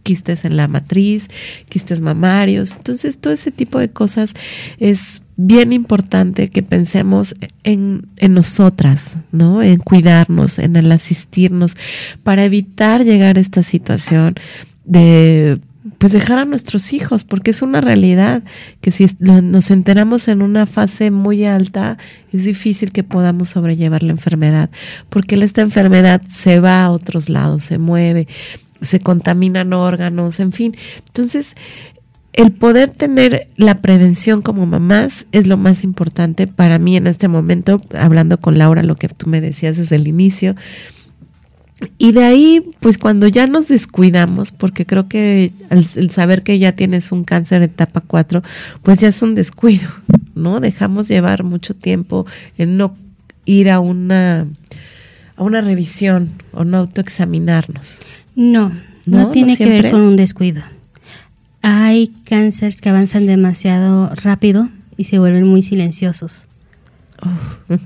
quistes 0.08 0.46
en 0.46 0.56
la 0.56 0.68
matriz, 0.68 1.28
quistes 1.68 2.00
mamarios. 2.00 2.76
Entonces, 2.78 3.18
todo 3.18 3.34
ese 3.34 3.50
tipo 3.50 3.78
de 3.78 3.90
cosas 3.90 4.32
es 4.78 5.22
bien 5.36 5.72
importante 5.72 6.48
que 6.48 6.62
pensemos 6.62 7.36
en, 7.62 8.08
en, 8.16 8.32
nosotras, 8.32 9.18
¿no? 9.32 9.62
En 9.62 9.78
cuidarnos, 9.80 10.58
en 10.60 10.76
el 10.76 10.90
asistirnos, 10.92 11.76
para 12.22 12.44
evitar 12.44 13.04
llegar 13.04 13.36
a 13.36 13.40
esta 13.40 13.62
situación 13.62 14.36
de 14.86 15.60
pues 15.98 16.12
dejar 16.12 16.38
a 16.38 16.44
nuestros 16.44 16.92
hijos, 16.92 17.24
porque 17.24 17.50
es 17.50 17.62
una 17.62 17.80
realidad 17.80 18.42
que 18.80 18.90
si 18.90 19.06
nos 19.18 19.70
enteramos 19.70 20.28
en 20.28 20.42
una 20.42 20.66
fase 20.66 21.10
muy 21.10 21.44
alta, 21.44 21.98
es 22.32 22.44
difícil 22.44 22.92
que 22.92 23.04
podamos 23.04 23.50
sobrellevar 23.50 24.02
la 24.02 24.12
enfermedad, 24.12 24.70
porque 25.08 25.36
esta 25.36 25.62
enfermedad 25.62 26.20
se 26.28 26.60
va 26.60 26.84
a 26.84 26.90
otros 26.90 27.28
lados, 27.28 27.62
se 27.62 27.78
mueve, 27.78 28.28
se 28.80 29.00
contaminan 29.00 29.72
órganos, 29.72 30.40
en 30.40 30.52
fin. 30.52 30.76
Entonces, 31.06 31.54
el 32.32 32.52
poder 32.52 32.90
tener 32.90 33.48
la 33.56 33.80
prevención 33.80 34.42
como 34.42 34.64
mamás 34.64 35.26
es 35.32 35.48
lo 35.48 35.56
más 35.56 35.82
importante 35.82 36.46
para 36.46 36.78
mí 36.78 36.96
en 36.96 37.06
este 37.06 37.26
momento, 37.26 37.80
hablando 37.98 38.38
con 38.40 38.58
Laura, 38.58 38.82
lo 38.82 38.94
que 38.94 39.08
tú 39.08 39.28
me 39.28 39.40
decías 39.40 39.76
desde 39.76 39.96
el 39.96 40.06
inicio, 40.06 40.54
y 41.96 42.12
de 42.12 42.24
ahí, 42.24 42.72
pues 42.80 42.98
cuando 42.98 43.28
ya 43.28 43.46
nos 43.46 43.68
descuidamos, 43.68 44.50
porque 44.50 44.84
creo 44.84 45.08
que 45.08 45.52
el 45.70 46.10
saber 46.10 46.42
que 46.42 46.58
ya 46.58 46.72
tienes 46.72 47.12
un 47.12 47.24
cáncer 47.24 47.60
de 47.60 47.66
etapa 47.66 48.00
4, 48.00 48.42
pues 48.82 48.98
ya 48.98 49.08
es 49.08 49.22
un 49.22 49.34
descuido, 49.36 49.88
¿no? 50.34 50.58
Dejamos 50.58 51.06
llevar 51.08 51.44
mucho 51.44 51.74
tiempo 51.74 52.26
en 52.56 52.76
no 52.76 52.96
ir 53.44 53.70
a 53.70 53.78
una, 53.78 54.46
a 55.36 55.42
una 55.42 55.60
revisión 55.60 56.30
o 56.52 56.64
no 56.64 56.78
autoexaminarnos. 56.78 58.00
No, 58.34 58.70
no, 59.06 59.18
no 59.18 59.30
tiene 59.30 59.56
que 59.56 59.68
ver 59.68 59.90
con 59.92 60.00
un 60.00 60.16
descuido. 60.16 60.62
Hay 61.62 62.08
cánceres 62.24 62.80
que 62.80 62.88
avanzan 62.88 63.26
demasiado 63.26 64.10
rápido 64.16 64.68
y 64.96 65.04
se 65.04 65.20
vuelven 65.20 65.46
muy 65.46 65.62
silenciosos. 65.62 66.47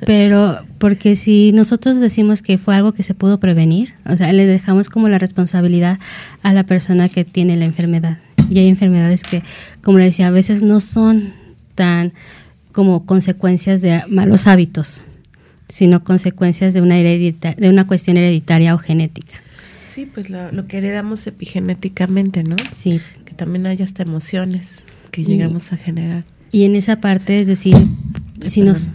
Pero 0.06 0.58
porque 0.78 1.16
si 1.16 1.52
nosotros 1.52 1.98
decimos 2.00 2.42
que 2.42 2.58
fue 2.58 2.76
algo 2.76 2.92
que 2.92 3.02
se 3.02 3.14
pudo 3.14 3.40
prevenir, 3.40 3.94
o 4.04 4.16
sea, 4.16 4.32
le 4.32 4.46
dejamos 4.46 4.88
como 4.88 5.08
la 5.08 5.18
responsabilidad 5.18 5.98
a 6.42 6.52
la 6.52 6.64
persona 6.64 7.08
que 7.08 7.24
tiene 7.24 7.56
la 7.56 7.64
enfermedad. 7.64 8.18
Y 8.50 8.58
hay 8.58 8.68
enfermedades 8.68 9.22
que, 9.22 9.42
como 9.82 9.98
le 9.98 10.04
decía, 10.04 10.28
a 10.28 10.30
veces 10.30 10.62
no 10.62 10.80
son 10.80 11.32
tan 11.74 12.12
como 12.72 13.06
consecuencias 13.06 13.82
de 13.82 14.02
malos 14.08 14.46
hábitos, 14.46 15.04
sino 15.68 16.04
consecuencias 16.04 16.74
de 16.74 16.82
una, 16.82 16.96
de 16.96 17.68
una 17.68 17.86
cuestión 17.86 18.16
hereditaria 18.16 18.74
o 18.74 18.78
genética. 18.78 19.34
Sí, 19.88 20.06
pues 20.06 20.30
lo, 20.30 20.66
que 20.66 20.78
heredamos 20.78 21.26
epigenéticamente, 21.26 22.44
¿no? 22.44 22.56
Sí. 22.70 23.00
Que 23.26 23.34
también 23.34 23.66
hay 23.66 23.82
hasta 23.82 24.02
emociones 24.02 24.66
que 25.10 25.24
llegamos 25.24 25.72
a 25.72 25.76
generar. 25.76 26.24
Y 26.50 26.64
en 26.64 26.76
esa 26.76 27.00
parte, 27.00 27.40
es 27.40 27.46
decir, 27.46 27.76
si 28.46 28.62
nos 28.62 28.90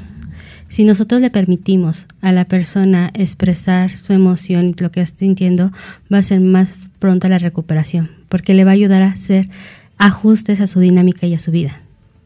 si 0.69 0.84
nosotros 0.86 1.21
le 1.21 1.30
permitimos 1.30 2.06
a 2.21 2.32
la 2.32 2.45
persona 2.45 3.10
expresar 3.13 3.95
su 3.95 4.13
emoción 4.13 4.67
y 4.67 4.82
lo 4.82 4.91
que 4.91 5.01
está 5.01 5.19
sintiendo, 5.19 5.71
va 6.12 6.19
a 6.19 6.23
ser 6.23 6.41
más 6.41 6.73
pronta 6.99 7.30
la 7.30 7.39
recuperación, 7.39 8.12
porque 8.30 8.53
le 8.53 8.63
va 8.63 8.71
a 8.71 8.73
ayudar 8.73 9.01
a 9.01 9.08
hacer 9.08 9.49
ajustes 9.97 10.62
a 10.62 10.67
su 10.67 10.80
dinámica 10.80 11.27
y 11.27 11.34
a 11.34 11.39
su 11.39 11.51
vida. 11.51 11.82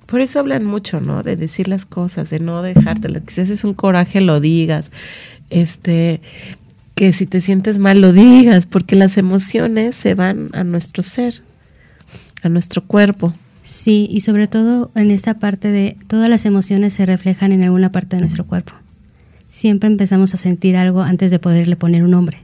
Por 0.06 0.20
eso 0.20 0.40
hablan 0.40 0.66
mucho, 0.66 1.00
¿no? 1.00 1.24
De 1.24 1.38
decir 1.38 1.70
las 1.70 1.86
cosas, 1.86 2.30
de 2.30 2.40
no 2.40 2.62
dejártelas. 2.62 3.22
Que 3.22 3.34
si 3.34 3.42
haces 3.42 3.64
un 3.64 3.74
coraje, 3.74 4.20
lo 4.20 4.42
digas. 4.42 4.92
Este, 5.50 6.20
que 6.96 7.14
si 7.14 7.26
te 7.26 7.40
sientes 7.40 7.80
mal, 7.80 8.02
lo 8.02 8.12
digas, 8.12 8.66
porque 8.66 8.98
las 8.98 9.18
emociones 9.18 9.96
se 9.96 10.14
van 10.14 10.50
a 10.52 10.66
nuestro 10.66 11.02
ser, 11.02 11.42
a 12.44 12.50
nuestro 12.50 12.84
cuerpo. 12.84 13.34
Sí, 13.62 14.08
y 14.10 14.22
sobre 14.22 14.48
todo 14.48 14.92
en 14.96 15.12
esta 15.12 15.36
parte 15.36 15.72
de 15.72 15.98
todas 16.08 16.30
las 16.30 16.46
emociones 16.46 16.94
se 16.94 17.06
reflejan 17.06 17.52
en 17.52 17.64
alguna 17.64 17.92
parte 17.92 18.16
de 18.16 18.22
nuestro 18.22 18.46
cuerpo. 18.46 18.74
Siempre 19.50 19.88
empezamos 19.88 20.34
a 20.34 20.38
sentir 20.38 20.78
algo 20.78 21.02
antes 21.02 21.30
de 21.30 21.40
poderle 21.40 21.76
poner 21.76 22.04
un 22.04 22.12
nombre. 22.12 22.40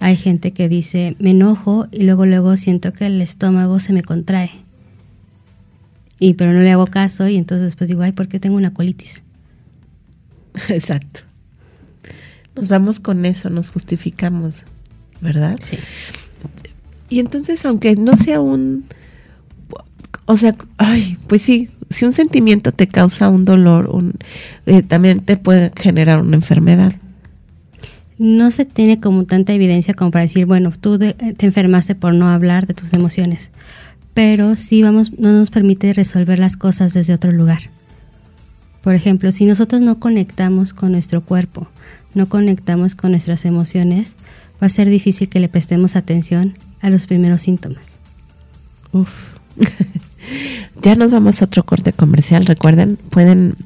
Hay 0.00 0.16
gente 0.16 0.52
que 0.52 0.68
dice, 0.68 1.16
me 1.18 1.30
enojo 1.30 1.86
y 1.90 2.02
luego 2.02 2.26
luego 2.26 2.56
siento 2.56 2.92
que 2.92 3.06
el 3.06 3.20
estómago 3.22 3.80
se 3.80 3.92
me 3.92 4.02
contrae. 4.02 4.50
Y 6.18 6.34
pero 6.34 6.52
no 6.52 6.60
le 6.60 6.70
hago 6.70 6.86
caso 6.86 7.28
y 7.28 7.36
entonces 7.36 7.64
después 7.64 7.88
digo, 7.88 8.02
ay, 8.02 8.12
¿por 8.12 8.28
qué 8.28 8.38
tengo 8.38 8.56
una 8.56 8.74
colitis? 8.74 9.22
Exacto. 10.68 11.20
Nos 12.54 12.68
vamos 12.68 13.00
con 13.00 13.24
eso, 13.24 13.50
nos 13.50 13.70
justificamos, 13.70 14.64
¿verdad? 15.20 15.58
Sí. 15.60 15.78
Y 17.08 17.20
entonces, 17.20 17.64
aunque 17.64 17.96
no 17.96 18.16
sea 18.16 18.40
un 18.40 18.84
o 20.26 20.36
sea, 20.36 20.54
ay, 20.78 21.18
pues 21.28 21.42
sí, 21.42 21.70
si 21.90 22.04
un 22.04 22.12
sentimiento 22.12 22.72
te 22.72 22.88
causa 22.88 23.28
un 23.28 23.44
dolor, 23.44 23.90
un, 23.90 24.14
eh, 24.66 24.82
también 24.82 25.20
te 25.20 25.36
puede 25.36 25.72
generar 25.76 26.20
una 26.22 26.36
enfermedad. 26.36 26.92
no 28.16 28.52
se 28.52 28.64
tiene 28.64 29.00
como 29.00 29.24
tanta 29.24 29.52
evidencia 29.52 29.94
como 29.94 30.12
para 30.12 30.22
decir, 30.22 30.46
bueno, 30.46 30.72
tú 30.80 30.98
te 30.98 31.34
enfermaste 31.40 31.94
por 31.96 32.14
no 32.14 32.28
hablar 32.28 32.66
de 32.66 32.74
tus 32.74 32.92
emociones, 32.92 33.50
pero 34.14 34.54
sí 34.54 34.82
vamos, 34.82 35.18
no 35.18 35.32
nos 35.32 35.50
permite 35.50 35.92
resolver 35.92 36.38
las 36.38 36.56
cosas 36.56 36.94
desde 36.94 37.12
otro 37.12 37.32
lugar. 37.32 37.70
Por 38.82 38.94
ejemplo, 38.94 39.32
si 39.32 39.46
nosotros 39.46 39.80
no 39.80 39.98
conectamos 39.98 40.72
con 40.72 40.92
nuestro 40.92 41.22
cuerpo, 41.22 41.66
no 42.14 42.28
conectamos 42.28 42.94
con 42.94 43.10
nuestras 43.10 43.44
emociones, 43.44 44.14
va 44.62 44.66
a 44.66 44.70
ser 44.70 44.88
difícil 44.88 45.28
que 45.28 45.40
le 45.40 45.48
prestemos 45.48 45.96
atención 45.96 46.54
a 46.80 46.90
los 46.90 47.06
primeros 47.06 47.42
síntomas. 47.42 47.96
Uf. 48.92 49.34
ya 50.82 50.94
nos 50.94 51.12
vamos 51.12 51.40
a 51.40 51.46
otro 51.46 51.64
corte 51.64 51.92
comercial. 51.92 52.46
Recuerden, 52.46 52.96
pueden 53.10 53.56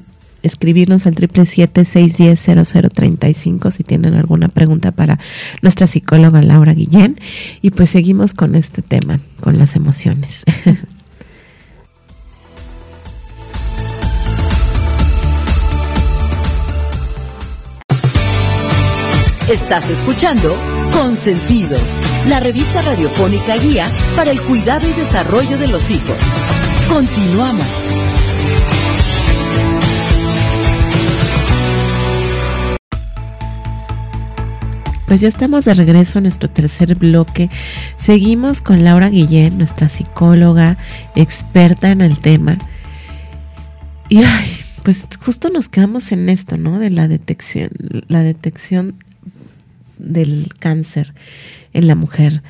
escribirnos 0.41 1.05
al 1.05 1.15
triple 1.15 1.45
siete 1.45 1.85
seis 1.85 2.17
diez 2.17 2.39
cero 2.41 2.63
cero 2.65 2.89
treinta 2.93 3.27
y 3.27 3.33
cinco 3.33 3.71
si 3.71 3.83
tienen 3.83 4.13
alguna 4.13 4.47
pregunta 4.47 4.91
para 4.91 5.19
nuestra 5.61 5.85
psicóloga 5.87 6.41
Laura 6.41 6.73
Guillén 6.73 7.19
y 7.61 7.71
pues 7.71 7.89
seguimos 7.89 8.33
con 8.33 8.55
este 8.55 8.81
tema 8.81 9.19
con 9.41 9.57
las 9.57 9.75
emociones 9.75 10.43
Estás 19.49 19.89
escuchando 19.89 20.55
Consentidos, 20.93 21.97
la 22.27 22.39
revista 22.39 22.83
radiofónica 22.83 23.57
guía 23.57 23.87
para 24.15 24.29
el 24.29 24.39
cuidado 24.43 24.87
y 24.87 24.93
desarrollo 24.93 25.57
de 25.57 25.67
los 25.67 25.89
hijos. 25.89 26.17
Continuamos. 26.87 27.65
Pues 35.07 35.21
ya 35.21 35.27
estamos 35.27 35.65
de 35.65 35.73
regreso 35.73 36.19
a 36.19 36.21
nuestro 36.21 36.47
tercer 36.47 36.93
bloque. 36.93 37.49
Seguimos 37.97 38.61
con 38.61 38.83
Laura 38.83 39.09
Guillén, 39.09 39.57
nuestra 39.57 39.89
psicóloga, 39.89 40.77
experta 41.15 41.89
en 41.89 42.01
el 42.01 42.19
tema. 42.19 42.59
Y 44.09 44.19
ay, 44.19 44.57
pues 44.83 45.07
justo 45.19 45.49
nos 45.49 45.69
quedamos 45.69 46.11
en 46.11 46.29
esto, 46.29 46.55
¿no? 46.57 46.77
De 46.77 46.91
la 46.91 47.07
detección, 47.07 47.71
la 48.07 48.21
detección 48.21 48.93
del 49.99 50.47
cáncer 50.59 51.13
en 51.73 51.87
la 51.87 51.95
mujer. 51.95 52.41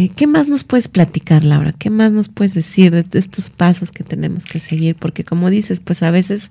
Eh, 0.00 0.10
¿Qué 0.14 0.28
más 0.28 0.46
nos 0.46 0.62
puedes 0.62 0.86
platicar, 0.86 1.42
Laura? 1.42 1.72
¿Qué 1.72 1.90
más 1.90 2.12
nos 2.12 2.28
puedes 2.28 2.54
decir 2.54 2.92
de 2.92 3.18
estos 3.18 3.50
pasos 3.50 3.90
que 3.90 4.04
tenemos 4.04 4.46
que 4.46 4.60
seguir? 4.60 4.94
Porque 4.94 5.24
como 5.24 5.50
dices, 5.50 5.80
pues 5.80 6.04
a 6.04 6.12
veces 6.12 6.50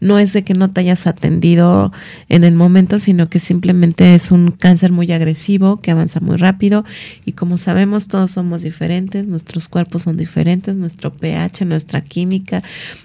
no 0.00 0.18
es 0.18 0.32
de 0.32 0.42
que 0.42 0.52
no 0.52 0.72
te 0.72 0.80
hayas 0.80 1.06
atendido 1.06 1.92
en 2.28 2.42
el 2.42 2.56
momento, 2.56 2.98
sino 2.98 3.28
que 3.28 3.38
simplemente 3.38 4.16
es 4.16 4.32
un 4.32 4.50
cáncer 4.50 4.90
muy 4.90 5.12
agresivo, 5.12 5.80
que 5.80 5.92
avanza 5.92 6.18
muy 6.18 6.38
rápido 6.38 6.84
y 7.24 7.34
como 7.34 7.56
sabemos 7.56 8.08
todos 8.08 8.32
somos 8.32 8.62
diferentes, 8.62 9.28
nuestros 9.28 9.68
cuerpos 9.68 10.02
son 10.02 10.16
diferentes, 10.16 10.74
nuestro 10.74 11.14
pH, 11.16 11.66
nuestra 11.66 12.00
química, 12.02 12.64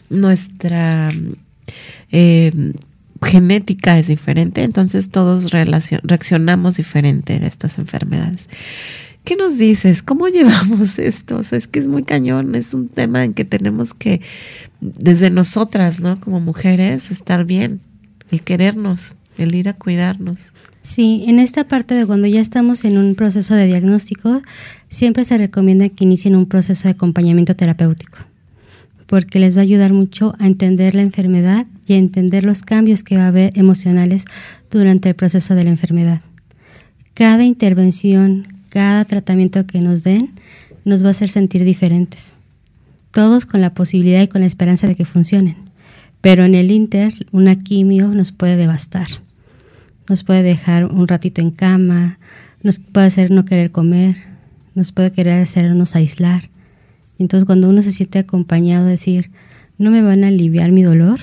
nuestra... 0.09 1.11
Eh, 2.11 2.73
genética 3.23 3.97
es 3.97 4.07
diferente, 4.07 4.63
entonces 4.63 5.09
todos 5.09 5.51
reaccionamos 5.51 6.77
diferente 6.77 7.33
a 7.33 7.47
estas 7.47 7.77
enfermedades. 7.77 8.49
¿Qué 9.23 9.35
nos 9.35 9.57
dices? 9.57 10.03
¿Cómo 10.03 10.27
llevamos 10.29 10.99
esto? 10.99 11.37
O 11.37 11.43
sea, 11.43 11.57
es 11.57 11.67
que 11.67 11.79
es 11.79 11.87
muy 11.87 12.03
cañón, 12.03 12.55
es 12.55 12.73
un 12.73 12.89
tema 12.89 13.23
en 13.23 13.33
que 13.33 13.45
tenemos 13.45 13.93
que, 13.93 14.21
desde 14.81 15.29
nosotras, 15.29 15.99
¿no? 15.99 16.19
Como 16.19 16.39
mujeres, 16.39 17.11
estar 17.11 17.45
bien, 17.45 17.81
el 18.31 18.41
querernos, 18.41 19.15
el 19.37 19.55
ir 19.55 19.69
a 19.69 19.73
cuidarnos. 19.73 20.53
Sí, 20.81 21.23
en 21.27 21.39
esta 21.39 21.65
parte 21.65 21.95
de 21.95 22.05
cuando 22.05 22.27
ya 22.27 22.41
estamos 22.41 22.83
en 22.83 22.97
un 22.97 23.15
proceso 23.15 23.55
de 23.55 23.67
diagnóstico, 23.67 24.41
siempre 24.89 25.23
se 25.23 25.37
recomienda 25.37 25.87
que 25.87 26.03
inicien 26.03 26.35
un 26.35 26.45
proceso 26.45 26.83
de 26.83 26.91
acompañamiento 26.91 27.55
terapéutico 27.55 28.17
porque 29.13 29.37
les 29.37 29.55
va 29.55 29.59
a 29.59 29.61
ayudar 29.61 29.93
mucho 29.93 30.33
a 30.39 30.47
entender 30.47 30.95
la 30.95 31.03
enfermedad 31.03 31.67
y 31.85 31.93
a 31.93 31.97
entender 31.97 32.43
los 32.43 32.63
cambios 32.63 33.03
que 33.03 33.15
va 33.15 33.25
a 33.25 33.27
haber 33.27 33.55
emocionales 33.55 34.25
durante 34.71 35.07
el 35.07 35.13
proceso 35.13 35.53
de 35.53 35.63
la 35.63 35.69
enfermedad. 35.69 36.21
Cada 37.13 37.43
intervención, 37.43 38.47
cada 38.69 39.05
tratamiento 39.05 39.67
que 39.67 39.81
nos 39.81 40.03
den 40.03 40.31
nos 40.83 41.03
va 41.03 41.09
a 41.09 41.11
hacer 41.11 41.29
sentir 41.29 41.63
diferentes, 41.63 42.37
todos 43.11 43.45
con 43.45 43.61
la 43.61 43.75
posibilidad 43.75 44.23
y 44.23 44.27
con 44.27 44.41
la 44.41 44.47
esperanza 44.47 44.87
de 44.87 44.95
que 44.95 45.05
funcionen. 45.05 45.57
Pero 46.21 46.43
en 46.43 46.55
el 46.55 46.71
Inter, 46.71 47.13
una 47.31 47.55
quimio 47.55 48.07
nos 48.07 48.31
puede 48.31 48.55
devastar, 48.57 49.05
nos 50.09 50.23
puede 50.23 50.41
dejar 50.41 50.85
un 50.85 51.07
ratito 51.07 51.39
en 51.39 51.51
cama, 51.51 52.17
nos 52.63 52.79
puede 52.79 53.05
hacer 53.05 53.29
no 53.29 53.45
querer 53.45 53.69
comer, 53.69 54.17
nos 54.73 54.91
puede 54.91 55.11
querer 55.11 55.39
hacernos 55.39 55.95
aislar, 55.95 56.49
entonces 57.19 57.45
cuando 57.45 57.69
uno 57.69 57.81
se 57.81 57.91
siente 57.91 58.19
acompañado, 58.19 58.85
decir, 58.85 59.31
no 59.77 59.91
me 59.91 60.01
van 60.01 60.23
a 60.23 60.27
aliviar 60.27 60.71
mi 60.71 60.83
dolor, 60.83 61.19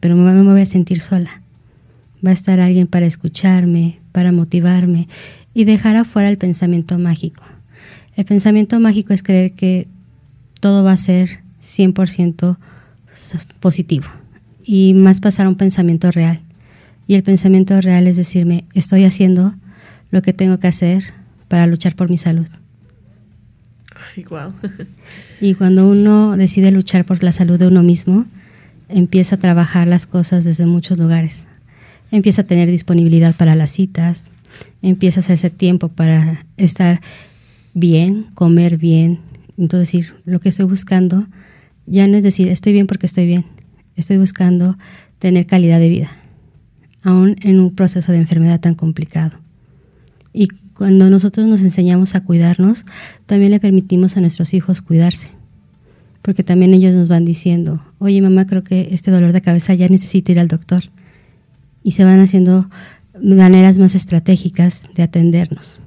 pero 0.00 0.16
no 0.16 0.44
me 0.44 0.52
voy 0.52 0.60
a 0.60 0.66
sentir 0.66 1.00
sola. 1.00 1.42
Va 2.24 2.30
a 2.30 2.34
estar 2.34 2.60
alguien 2.60 2.86
para 2.86 3.06
escucharme, 3.06 4.00
para 4.12 4.32
motivarme 4.32 5.08
y 5.54 5.64
dejar 5.64 5.96
afuera 5.96 6.28
el 6.28 6.38
pensamiento 6.38 6.98
mágico. 6.98 7.42
El 8.14 8.24
pensamiento 8.24 8.80
mágico 8.80 9.12
es 9.12 9.22
creer 9.22 9.52
que 9.52 9.88
todo 10.60 10.82
va 10.82 10.92
a 10.92 10.96
ser 10.96 11.40
100% 11.60 12.56
positivo 13.60 14.06
y 14.64 14.94
más 14.94 15.20
pasar 15.20 15.46
a 15.46 15.48
un 15.48 15.56
pensamiento 15.56 16.10
real. 16.10 16.40
Y 17.06 17.14
el 17.14 17.22
pensamiento 17.22 17.80
real 17.80 18.06
es 18.06 18.16
decirme, 18.16 18.64
estoy 18.74 19.04
haciendo 19.04 19.54
lo 20.10 20.22
que 20.22 20.32
tengo 20.32 20.58
que 20.58 20.66
hacer 20.66 21.14
para 21.48 21.66
luchar 21.66 21.94
por 21.94 22.10
mi 22.10 22.18
salud. 22.18 22.48
Y 25.40 25.54
cuando 25.54 25.88
uno 25.88 26.36
decide 26.36 26.70
luchar 26.70 27.04
por 27.04 27.22
la 27.22 27.32
salud 27.32 27.58
de 27.58 27.66
uno 27.66 27.82
mismo, 27.82 28.26
empieza 28.88 29.36
a 29.36 29.38
trabajar 29.38 29.86
las 29.88 30.06
cosas 30.06 30.44
desde 30.44 30.66
muchos 30.66 30.98
lugares. 30.98 31.46
Empieza 32.10 32.42
a 32.42 32.46
tener 32.46 32.70
disponibilidad 32.70 33.34
para 33.34 33.56
las 33.56 33.70
citas, 33.70 34.30
empieza 34.82 35.20
a 35.20 35.22
hacerse 35.22 35.50
tiempo 35.50 35.88
para 35.88 36.44
estar 36.56 37.00
bien, 37.74 38.26
comer 38.34 38.76
bien. 38.76 39.20
Entonces, 39.58 39.92
decir, 39.92 40.14
lo 40.24 40.40
que 40.40 40.50
estoy 40.50 40.66
buscando 40.66 41.26
ya 41.86 42.08
no 42.08 42.16
es 42.16 42.22
decir, 42.22 42.48
estoy 42.48 42.72
bien 42.72 42.86
porque 42.86 43.06
estoy 43.06 43.26
bien. 43.26 43.46
Estoy 43.96 44.18
buscando 44.18 44.76
tener 45.18 45.46
calidad 45.46 45.80
de 45.80 45.88
vida, 45.88 46.10
aún 47.02 47.36
en 47.40 47.58
un 47.60 47.74
proceso 47.74 48.12
de 48.12 48.18
enfermedad 48.18 48.60
tan 48.60 48.74
complicado. 48.74 49.38
Y 50.32 50.48
cuando 50.76 51.08
nosotros 51.08 51.46
nos 51.46 51.62
enseñamos 51.62 52.14
a 52.14 52.20
cuidarnos, 52.20 52.84
también 53.24 53.50
le 53.50 53.60
permitimos 53.60 54.16
a 54.16 54.20
nuestros 54.20 54.52
hijos 54.52 54.82
cuidarse. 54.82 55.30
Porque 56.22 56.42
también 56.42 56.74
ellos 56.74 56.92
nos 56.94 57.08
van 57.08 57.24
diciendo, 57.24 57.82
oye 57.98 58.20
mamá, 58.20 58.46
creo 58.46 58.62
que 58.62 58.88
este 58.90 59.10
dolor 59.10 59.32
de 59.32 59.40
cabeza 59.40 59.74
ya 59.74 59.88
necesito 59.88 60.32
ir 60.32 60.38
al 60.38 60.48
doctor. 60.48 60.84
Y 61.82 61.92
se 61.92 62.04
van 62.04 62.20
haciendo 62.20 62.68
maneras 63.22 63.78
más 63.78 63.94
estratégicas 63.94 64.82
de 64.94 65.04
atendernos. 65.04 65.80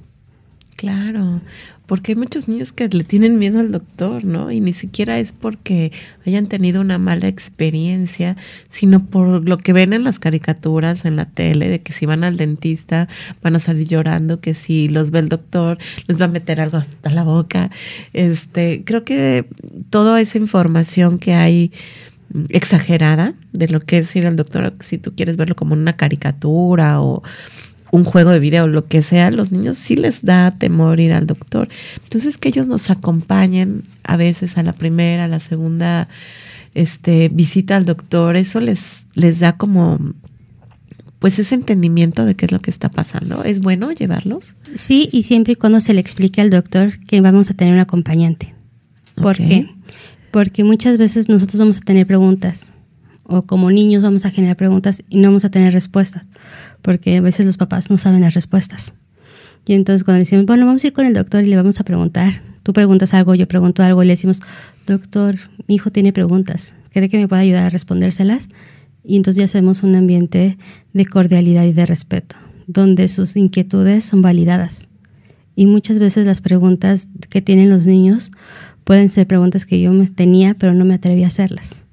Claro 0.80 1.42
porque 1.90 2.12
hay 2.12 2.16
muchos 2.16 2.48
niños 2.48 2.72
que 2.72 2.88
le 2.88 3.04
tienen 3.04 3.40
miedo 3.40 3.60
al 3.60 3.72
doctor, 3.72 4.24
¿no? 4.24 4.52
Y 4.52 4.62
ni 4.62 4.74
siquiera 4.74 5.18
es 5.18 5.32
porque 5.32 5.92
hayan 6.24 6.46
tenido 6.46 6.82
una 6.82 7.00
mala 7.00 7.28
experiencia, 7.28 8.38
sino 8.70 9.08
por 9.08 9.50
lo 9.50 9.58
que 9.58 9.74
ven 9.74 9.94
en 9.94 10.04
las 10.04 10.20
caricaturas, 10.20 11.04
en 11.06 11.16
la 11.16 11.26
tele, 11.26 11.68
de 11.68 11.82
que 11.82 11.92
si 11.92 12.06
van 12.06 12.24
al 12.24 12.38
dentista 12.38 13.10
van 13.42 13.56
a 13.56 13.60
salir 13.60 13.88
llorando, 13.88 14.40
que 14.40 14.54
si 14.54 14.88
los 14.88 15.10
ve 15.10 15.18
el 15.18 15.30
doctor 15.30 15.80
les 16.06 16.22
va 16.22 16.26
a 16.26 16.28
meter 16.28 16.62
algo 16.62 16.78
hasta 16.78 17.10
la 17.10 17.24
boca. 17.24 17.72
Este, 18.14 18.84
creo 18.86 19.04
que 19.04 19.48
toda 19.90 20.22
esa 20.22 20.38
información 20.38 21.18
que 21.18 21.34
hay 21.34 21.72
exagerada 22.50 23.34
de 23.52 23.68
lo 23.68 23.80
que 23.80 23.98
es 23.98 24.16
ir 24.16 24.28
al 24.28 24.36
doctor, 24.36 24.76
si 24.80 25.00
tú 25.00 25.16
quieres 25.16 25.38
verlo 25.38 25.56
como 25.56 25.74
una 25.74 25.98
caricatura 25.98 27.02
o 27.02 27.24
un 27.92 28.04
juego 28.04 28.32
de 28.32 28.40
video, 28.40 28.68
lo 28.68 28.88
que 28.88 29.02
sea, 29.02 29.32
los 29.32 29.52
niños 29.52 29.78
sí 29.78 29.96
les 29.96 30.24
da 30.24 30.52
temor 30.52 31.00
ir 31.00 31.14
al 31.14 31.28
doctor. 31.28 31.70
Entonces 32.04 32.38
que 32.38 32.50
ellos 32.50 32.68
nos 32.68 32.90
acompañen 32.90 33.84
a 34.04 34.18
veces 34.18 34.58
a 34.58 34.64
la 34.64 34.74
primera, 34.74 35.26
a 35.26 35.28
la 35.28 35.40
segunda 35.40 36.08
este, 36.76 37.30
visita 37.30 37.76
al 37.76 37.86
doctor, 37.86 38.36
eso 38.36 38.60
les, 38.60 39.06
les 39.16 39.40
da 39.40 39.58
como 39.58 40.00
pues 41.20 41.38
ese 41.38 41.54
entendimiento 41.56 42.24
de 42.24 42.36
qué 42.36 42.46
es 42.46 42.52
lo 42.52 42.62
que 42.62 42.72
está 42.72 42.88
pasando. 42.90 43.44
¿Es 43.44 43.60
bueno 43.60 43.92
llevarlos? 43.92 44.56
Sí, 44.74 45.10
y 45.12 45.24
siempre 45.24 45.54
y 45.54 45.56
cuando 45.58 45.82
se 45.82 45.94
le 45.94 46.00
explique 46.00 46.40
al 46.40 46.50
doctor 46.50 46.98
que 47.06 47.20
vamos 47.20 47.50
a 47.50 47.54
tener 47.54 47.74
un 47.74 47.82
acompañante. 47.82 48.56
¿Por 49.16 49.36
qué? 49.36 49.70
Porque 50.32 50.64
muchas 50.64 50.98
veces 50.98 51.28
nosotros 51.28 51.60
vamos 51.60 51.78
a 51.78 51.82
tener 51.82 52.08
preguntas 52.08 52.70
o 53.24 53.42
como 53.42 53.70
niños 53.70 54.02
vamos 54.02 54.26
a 54.26 54.32
generar 54.32 54.56
preguntas 54.56 55.04
y 55.10 55.18
no 55.18 55.28
vamos 55.28 55.44
a 55.44 55.52
tener 55.52 55.74
respuestas 55.74 56.26
porque 56.82 57.18
a 57.18 57.22
veces 57.22 57.46
los 57.46 57.58
papás 57.58 57.90
no 57.90 57.98
saben 57.98 58.22
las 58.22 58.34
respuestas. 58.34 58.94
Y 59.66 59.74
entonces 59.74 60.04
cuando 60.04 60.20
decimos, 60.20 60.46
bueno, 60.46 60.66
vamos 60.66 60.84
a 60.84 60.88
ir 60.88 60.94
con 60.94 61.06
el 61.06 61.14
doctor 61.14 61.44
y 61.44 61.48
le 61.48 61.56
vamos 61.56 61.80
a 61.80 61.84
preguntar, 61.84 62.34
tú 62.64 62.74
preguntas 62.74 63.14
algo, 63.14 63.36
yo 63.36 63.48
pregunto 63.48 63.84
algo 63.84 64.02
y 64.04 64.08
le 64.08 64.14
decimos, 64.14 64.42
doctor, 64.88 65.38
mi 65.68 65.76
hijo 65.76 65.92
tiene 65.92 66.14
preguntas, 66.14 66.74
¿cree 66.92 67.10
que 67.10 67.18
me 67.18 67.28
puede 67.28 67.44
ayudar 67.44 67.66
a 67.66 67.70
respondérselas? 67.70 68.50
Y 69.04 69.18
entonces 69.18 69.40
ya 69.40 69.46
hacemos 69.46 69.84
un 69.84 69.96
ambiente 69.96 70.58
de 70.94 71.06
cordialidad 71.06 71.66
y 71.66 71.74
de 71.74 71.86
respeto, 71.86 72.36
donde 72.68 73.08
sus 73.10 73.36
inquietudes 73.36 74.06
son 74.06 74.22
validadas. 74.22 74.88
Y 75.56 75.68
muchas 75.68 76.00
veces 76.00 76.26
las 76.26 76.42
preguntas 76.42 77.10
que 77.30 77.42
tienen 77.42 77.70
los 77.70 77.86
niños 77.86 78.32
pueden 78.84 79.10
ser 79.10 79.28
preguntas 79.28 79.66
que 79.66 79.82
yo 79.82 79.92
me 79.94 80.08
tenía, 80.08 80.56
pero 80.56 80.74
no 80.74 80.86
me 80.86 80.96
atreví 80.96 81.24
a 81.24 81.28
hacerlas. 81.28 81.84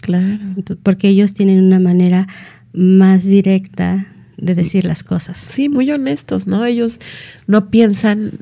Claro. 0.00 0.38
porque 0.82 1.08
ellos 1.08 1.34
tienen 1.34 1.62
una 1.62 1.78
manera 1.78 2.26
más 2.72 3.24
directa 3.24 4.06
de 4.36 4.54
decir 4.54 4.84
las 4.84 5.02
cosas. 5.04 5.36
Sí, 5.36 5.68
muy 5.68 5.90
honestos, 5.90 6.46
¿no? 6.46 6.64
Ellos 6.64 7.00
no 7.46 7.70
piensan 7.70 8.32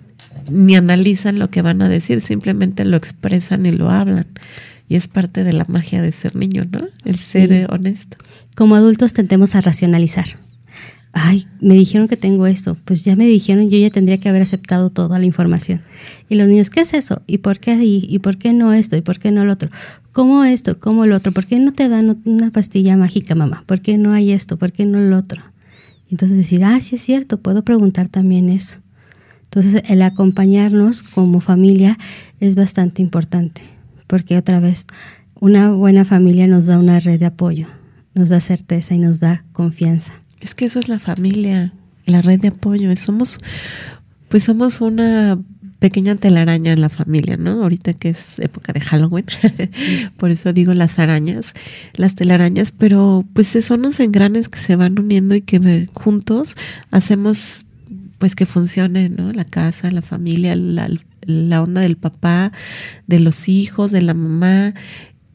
ni 0.50 0.76
analizan 0.76 1.38
lo 1.38 1.50
que 1.50 1.62
van 1.62 1.82
a 1.82 1.88
decir, 1.88 2.20
simplemente 2.20 2.84
lo 2.84 2.96
expresan 2.96 3.66
y 3.66 3.72
lo 3.72 3.90
hablan. 3.90 4.26
Y 4.88 4.96
es 4.96 5.08
parte 5.08 5.44
de 5.44 5.52
la 5.52 5.66
magia 5.68 6.00
de 6.00 6.12
ser 6.12 6.34
niño, 6.34 6.64
¿no? 6.70 6.78
El 7.04 7.16
ser 7.16 7.66
honesto. 7.70 8.16
Como 8.54 8.74
adultos 8.74 9.12
tendemos 9.12 9.54
a 9.54 9.60
racionalizar. 9.60 10.26
Ay, 11.20 11.46
me 11.61 11.74
dijeron 11.74 12.07
que 12.07 12.16
tengo 12.16 12.46
esto. 12.46 12.76
Pues 12.85 13.04
ya 13.04 13.16
me 13.16 13.26
dijeron, 13.26 13.68
yo 13.70 13.78
ya 13.78 13.90
tendría 13.90 14.18
que 14.18 14.28
haber 14.28 14.42
aceptado 14.42 14.90
toda 14.90 15.18
la 15.18 15.24
información. 15.24 15.83
Y 16.28 16.37
los 16.37 16.46
niños, 16.46 16.70
¿qué 16.70 16.81
es 16.81 16.94
eso? 16.94 17.22
¿Y 17.26 17.38
por 17.38 17.59
qué 17.59 17.76
¿Y 17.83 18.18
por 18.20 18.38
qué 18.38 18.52
no 18.52 18.72
esto? 18.72 18.96
¿Y 18.96 19.00
por 19.00 19.18
qué 19.18 19.33
no 19.33 19.44
lo 19.44 19.52
otro? 19.52 19.68
¿Cómo 20.12 20.44
esto? 20.44 20.78
¿Cómo 20.78 21.07
lo 21.07 21.16
otro? 21.16 21.33
¿Por 21.33 21.46
qué 21.46 21.59
no 21.59 21.72
te 21.72 21.88
dan 21.88 22.20
una 22.24 22.50
pastilla 22.50 22.96
mágica, 22.96 23.35
mamá? 23.35 23.64
¿Por 23.66 23.81
qué 23.81 23.98
no 23.98 24.12
hay 24.12 24.31
esto? 24.33 24.57
¿Por 24.57 24.72
qué 24.72 24.87
no 24.87 25.00
lo 25.00 25.18
otro? 25.18 25.42
entonces 26.11 26.37
decir, 26.37 26.64
ah, 26.64 26.81
sí 26.81 26.96
es 26.96 27.02
cierto, 27.02 27.40
puedo 27.40 27.64
preguntar 27.64 28.09
también 28.09 28.48
eso. 28.48 28.78
Entonces 29.44 29.83
el 29.88 30.02
acompañarnos 30.02 31.02
como 31.02 31.40
familia 31.40 31.98
es 32.40 32.54
bastante 32.54 33.02
importante, 33.02 33.62
porque 34.07 34.37
otra 34.37 34.61
vez, 34.61 34.87
una 35.40 35.70
buena 35.70 36.04
familia 36.04 36.46
nos 36.46 36.66
da 36.66 36.78
una 36.78 37.00
red 37.00 37.20
de 37.20 37.26
apoyo, 37.26 37.66
nos 38.14 38.31
da 38.31 38.40
certeza 38.40 38.94
y 38.94 38.98
nos 38.98 39.20
da 39.20 39.44
confianza. 39.52 40.14
Es 40.40 40.55
que 40.55 40.64
eso 40.64 40.79
es 40.79 40.88
la 40.88 40.98
familia, 40.98 41.72
la 42.07 42.22
red 42.22 42.40
de 42.40 42.48
apoyo. 42.48 42.94
Somos, 42.96 43.38
pues 44.29 44.44
somos 44.44 44.81
una 44.81 45.38
pequeña 45.79 46.16
telaraña 46.16 46.72
en 46.72 46.81
la 46.81 46.88
familia, 46.88 47.37
¿no? 47.37 47.62
Ahorita 47.62 47.92
que 47.92 48.11
es 48.11 48.38
época 48.38 48.72
de 48.72 48.81
Halloween, 48.81 49.27
por 50.16 50.31
eso 50.31 50.53
digo 50.53 50.74
las 50.74 50.98
arañas, 50.98 51.53
las 51.94 52.14
telarañas, 52.14 52.72
pero 52.72 53.24
pues 53.33 53.48
son 53.64 53.83
los 53.83 54.01
engranes 54.01 54.48
que 54.48 54.59
se 54.59 54.77
van 54.77 54.98
uniendo 54.98 55.35
y 55.35 55.42
que 55.42 55.88
juntos 55.92 56.57
hacemos 56.90 57.66
pues 58.18 58.35
que 58.35 58.46
funcione, 58.46 59.09
¿no? 59.09 59.33
La 59.33 59.44
casa, 59.44 59.92
la 59.92 60.03
familia, 60.03 60.57
la, 60.57 60.90
la 61.22 61.62
onda 61.62 61.81
del 61.81 61.96
papá, 61.96 62.53
de 63.07 63.20
los 63.20 63.48
hijos, 63.48 63.92
de 63.92 64.03
la 64.03 64.14
mamá, 64.14 64.74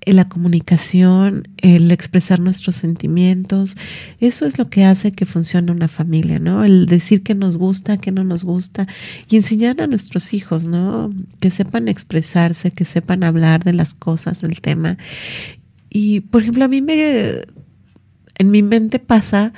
la 0.05 0.27
comunicación, 0.27 1.47
el 1.57 1.91
expresar 1.91 2.39
nuestros 2.39 2.75
sentimientos, 2.75 3.77
eso 4.19 4.45
es 4.45 4.57
lo 4.57 4.69
que 4.69 4.83
hace 4.83 5.11
que 5.13 5.25
funcione 5.25 5.71
una 5.71 5.87
familia, 5.87 6.39
¿no? 6.39 6.63
El 6.63 6.87
decir 6.87 7.23
que 7.23 7.35
nos 7.35 7.57
gusta, 7.57 7.97
que 7.97 8.11
no 8.11 8.23
nos 8.23 8.43
gusta 8.43 8.87
y 9.29 9.37
enseñar 9.37 9.81
a 9.81 9.87
nuestros 9.87 10.33
hijos, 10.33 10.67
¿no? 10.67 11.13
Que 11.39 11.51
sepan 11.51 11.87
expresarse, 11.87 12.71
que 12.71 12.83
sepan 12.85 13.23
hablar 13.23 13.63
de 13.63 13.73
las 13.73 13.93
cosas, 13.93 14.41
del 14.41 14.59
tema. 14.59 14.97
Y, 15.89 16.21
por 16.21 16.41
ejemplo, 16.41 16.65
a 16.65 16.67
mí 16.67 16.81
me, 16.81 17.43
en 18.37 18.51
mi 18.51 18.61
mente 18.61 18.99
pasa 18.99 19.53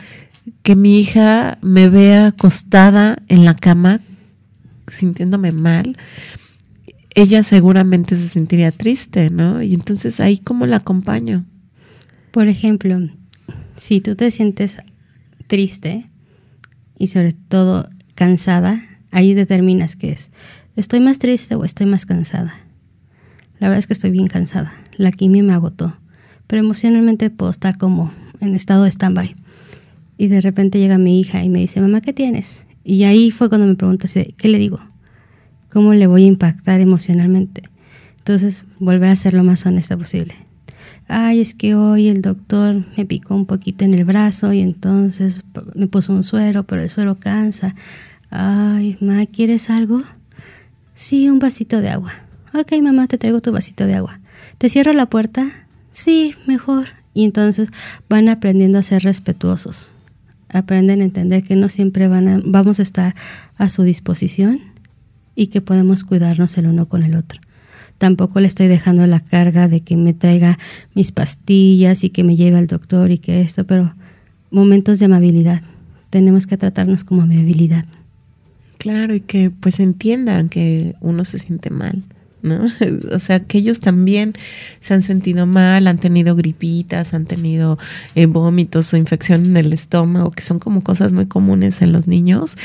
que 0.62 0.76
mi 0.76 1.00
hija 1.00 1.58
me 1.62 1.90
vea 1.90 2.28
acostada 2.28 3.18
en 3.30 3.46
la 3.46 3.56
cama 3.56 4.02
sintiéndome 4.88 5.52
mal 5.52 5.98
ella 7.16 7.44
seguramente 7.44 8.16
se 8.18 8.28
sentiría 8.28 8.72
triste, 8.72 9.30
¿no? 9.30 9.62
Y 9.62 9.74
entonces 9.74 10.20
ahí 10.20 10.38
cómo 10.38 10.66
la 10.68 10.78
acompaño. 10.78 11.46
Por 12.32 12.50
ejemplo, 12.50 13.00
si 13.78 14.02
tú 14.02 14.16
te 14.16 14.30
sientes 14.32 14.80
triste 15.48 16.10
y 16.98 17.08
sobre 17.08 17.32
todo 17.32 17.90
cansada, 18.16 18.84
ahí 19.12 19.34
determinas 19.34 19.96
qué 19.96 20.12
es. 20.12 20.30
¿Estoy 20.76 21.00
más 21.00 21.18
triste 21.18 21.56
o 21.56 21.64
estoy 21.64 21.88
más 21.88 22.06
cansada? 22.06 22.54
La 23.60 23.70
verdad 23.70 23.80
es 23.80 23.88
que 23.88 23.94
estoy 23.94 24.12
bien 24.12 24.28
cansada. 24.28 24.74
La 24.98 25.14
quimio 25.14 25.44
me 25.46 25.54
agotó. 25.54 25.96
Pero 26.48 26.62
emocionalmente 26.62 27.30
puedo 27.30 27.50
estar 27.50 27.78
como 27.78 28.12
en 28.42 28.56
estado 28.56 28.84
de 28.84 28.92
stand-by. 28.92 29.36
Y 30.18 30.28
de 30.28 30.42
repente 30.42 30.80
llega 30.80 30.98
mi 30.98 31.20
hija 31.20 31.44
y 31.46 31.50
me 31.50 31.60
dice, 31.60 31.80
mamá, 31.80 32.02
¿qué 32.02 32.12
tienes? 32.12 32.66
Y 32.84 33.06
ahí 33.06 33.32
fue 33.32 33.48
cuando 33.48 33.68
me 33.68 33.76
pregunta, 33.76 34.08
¿qué 34.38 34.50
le 34.50 34.58
digo? 34.60 34.82
Cómo 35.76 35.94
le 35.94 36.08
voy 36.08 36.24
a 36.24 36.28
impactar 36.28 36.80
emocionalmente. 36.80 37.62
Entonces, 38.20 38.66
volver 38.80 39.10
a 39.10 39.16
ser 39.18 39.34
lo 39.34 39.44
más 39.44 39.66
honesta 39.66 39.98
posible. 39.98 40.34
Ay, 41.10 41.42
es 41.42 41.54
que 41.54 41.76
hoy 41.76 42.08
el 42.08 42.22
doctor 42.22 42.86
me 42.96 43.06
picó 43.06 43.36
un 43.36 43.46
poquito 43.46 43.84
en 43.84 43.94
el 43.94 44.06
brazo 44.06 44.54
y 44.54 44.62
entonces 44.62 45.44
me 45.76 45.88
puso 45.88 46.14
un 46.14 46.24
suero, 46.24 46.64
pero 46.64 46.82
el 46.82 46.90
suero 46.90 47.16
cansa. 47.16 47.76
Ay, 48.30 48.98
ma, 49.02 49.26
¿quieres 49.26 49.70
algo? 49.70 50.02
Sí, 50.94 51.30
un 51.30 51.40
vasito 51.40 51.82
de 51.82 51.90
agua. 51.90 52.14
Ok, 52.54 52.72
mamá, 52.82 53.08
te 53.08 53.18
traigo 53.18 53.42
tu 53.42 53.52
vasito 53.52 53.86
de 53.86 53.96
agua. 53.96 54.22
¿Te 54.58 54.70
cierro 54.70 54.94
la 54.94 55.08
puerta? 55.08 55.46
Sí, 55.92 56.36
mejor. 56.48 56.86
Y 57.14 57.26
entonces 57.26 57.68
van 58.08 58.30
aprendiendo 58.30 58.78
a 58.78 58.84
ser 58.84 59.04
respetuosos. 59.04 59.92
Aprenden 60.48 61.02
a 61.02 61.04
entender 61.04 61.44
que 61.44 61.58
no 61.58 61.68
siempre 61.68 62.08
van 62.08 62.30
a, 62.30 62.42
vamos 62.46 62.80
a 62.80 62.84
estar 62.84 63.14
a 63.58 63.68
su 63.68 63.84
disposición 63.84 64.74
y 65.36 65.48
que 65.48 65.62
podemos 65.62 66.04
cuidarnos 66.04 66.58
el 66.58 66.68
uno 66.68 66.88
con 66.88 67.04
el 67.04 67.16
otro. 67.16 67.42
Tampoco 67.98 68.40
le 68.40 68.48
estoy 68.48 68.68
dejando 68.68 69.06
la 69.08 69.20
carga 69.20 69.68
de 69.68 69.82
que 69.82 69.96
me 69.96 70.14
traiga 70.14 70.58
mis 70.94 71.12
pastillas 71.12 72.04
y 72.04 72.10
que 72.10 72.24
me 72.24 72.36
lleve 72.36 72.58
al 72.58 72.68
doctor 72.68 73.12
y 73.12 73.18
que 73.18 73.42
esto, 73.42 73.66
pero 73.66 73.94
momentos 74.52 75.00
de 75.00 75.06
amabilidad. 75.06 75.62
Tenemos 76.10 76.48
que 76.48 76.58
tratarnos 76.58 77.04
como 77.04 77.22
amabilidad. 77.22 77.86
Claro, 78.78 79.16
y 79.16 79.22
que 79.22 79.50
pues 79.50 79.80
entiendan 79.80 80.50
que 80.50 80.96
uno 81.02 81.26
se 81.26 81.40
siente 81.40 81.70
mal. 81.70 82.04
O 83.12 83.20
sea, 83.20 83.42
que 83.42 83.58
ellos 83.58 83.80
también 83.80 84.34
se 84.80 84.94
han 84.94 85.02
sentido 85.02 85.46
mal, 85.46 85.88
han 85.88 85.98
tenido 85.98 86.36
gripitas, 86.36 87.14
han 87.14 87.26
tenido 87.26 87.78
eh, 88.16 88.26
vómitos 88.26 88.94
o 88.94 88.98
infección 88.98 89.46
en 89.46 89.58
el 89.58 89.74
estómago, 89.74 90.32
que 90.32 90.42
son 90.42 90.60
como 90.60 90.82
cosas 90.82 91.14
muy 91.14 91.26
comunes 91.26 91.82
en 91.82 91.92
los 91.92 92.08
niños. 92.08 92.58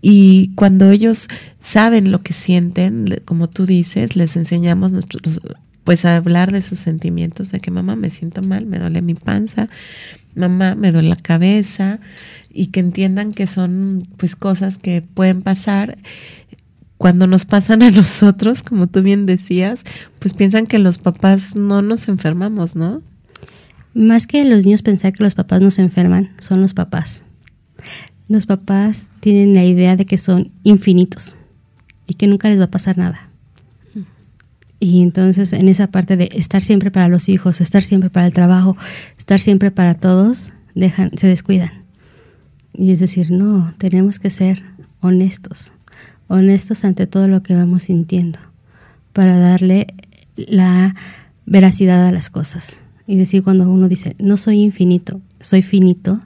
Y 0.00 0.50
cuando 0.54 0.90
ellos 0.90 1.28
saben 1.62 2.10
lo 2.10 2.22
que 2.22 2.32
sienten, 2.32 3.20
como 3.24 3.48
tú 3.48 3.66
dices, 3.66 4.16
les 4.16 4.36
enseñamos 4.36 4.92
nuestros, 4.92 5.40
pues 5.84 6.04
a 6.04 6.16
hablar 6.16 6.52
de 6.52 6.62
sus 6.62 6.78
sentimientos, 6.78 7.50
de 7.52 7.60
que 7.60 7.70
mamá 7.70 7.96
me 7.96 8.10
siento 8.10 8.42
mal, 8.42 8.66
me 8.66 8.78
duele 8.78 9.02
mi 9.02 9.14
panza, 9.14 9.68
mamá 10.34 10.74
me 10.74 10.92
duele 10.92 11.08
la 11.08 11.16
cabeza, 11.16 12.00
y 12.54 12.66
que 12.66 12.80
entiendan 12.80 13.32
que 13.32 13.46
son 13.46 14.06
pues 14.16 14.36
cosas 14.36 14.78
que 14.78 15.02
pueden 15.02 15.42
pasar 15.42 15.98
cuando 17.02 17.26
nos 17.26 17.46
pasan 17.46 17.82
a 17.82 17.90
nosotros, 17.90 18.62
como 18.62 18.86
tú 18.86 19.02
bien 19.02 19.26
decías, 19.26 19.80
pues 20.20 20.34
piensan 20.34 20.68
que 20.68 20.78
los 20.78 20.98
papás 20.98 21.56
no 21.56 21.82
nos 21.82 22.06
enfermamos, 22.06 22.76
¿no? 22.76 23.02
Más 23.92 24.28
que 24.28 24.44
los 24.44 24.64
niños 24.64 24.82
pensar 24.82 25.12
que 25.12 25.24
los 25.24 25.34
papás 25.34 25.60
nos 25.60 25.80
enferman, 25.80 26.30
son 26.38 26.60
los 26.60 26.74
papás. 26.74 27.24
Los 28.28 28.46
papás 28.46 29.08
tienen 29.18 29.52
la 29.52 29.64
idea 29.64 29.96
de 29.96 30.06
que 30.06 30.16
son 30.16 30.52
infinitos 30.62 31.34
y 32.06 32.14
que 32.14 32.28
nunca 32.28 32.48
les 32.48 32.60
va 32.60 32.66
a 32.66 32.70
pasar 32.70 32.96
nada. 32.96 33.28
Y 34.78 35.02
entonces 35.02 35.52
en 35.54 35.66
esa 35.66 35.88
parte 35.88 36.16
de 36.16 36.28
estar 36.32 36.62
siempre 36.62 36.92
para 36.92 37.08
los 37.08 37.28
hijos, 37.28 37.60
estar 37.60 37.82
siempre 37.82 38.10
para 38.10 38.28
el 38.28 38.32
trabajo, 38.32 38.76
estar 39.18 39.40
siempre 39.40 39.72
para 39.72 39.94
todos, 39.94 40.52
dejan, 40.76 41.10
se 41.18 41.26
descuidan. 41.26 41.82
Y 42.72 42.92
es 42.92 43.00
decir, 43.00 43.32
no, 43.32 43.74
tenemos 43.78 44.20
que 44.20 44.30
ser 44.30 44.62
honestos 45.00 45.72
honestos 46.32 46.84
ante 46.84 47.06
todo 47.06 47.28
lo 47.28 47.42
que 47.42 47.54
vamos 47.54 47.84
sintiendo, 47.84 48.38
para 49.12 49.36
darle 49.36 49.86
la 50.34 50.94
veracidad 51.44 52.08
a 52.08 52.12
las 52.12 52.30
cosas. 52.30 52.80
Y 53.06 53.16
decir 53.16 53.42
cuando 53.42 53.70
uno 53.70 53.88
dice, 53.88 54.14
no 54.18 54.38
soy 54.38 54.60
infinito, 54.60 55.20
soy 55.40 55.62
finito, 55.62 56.20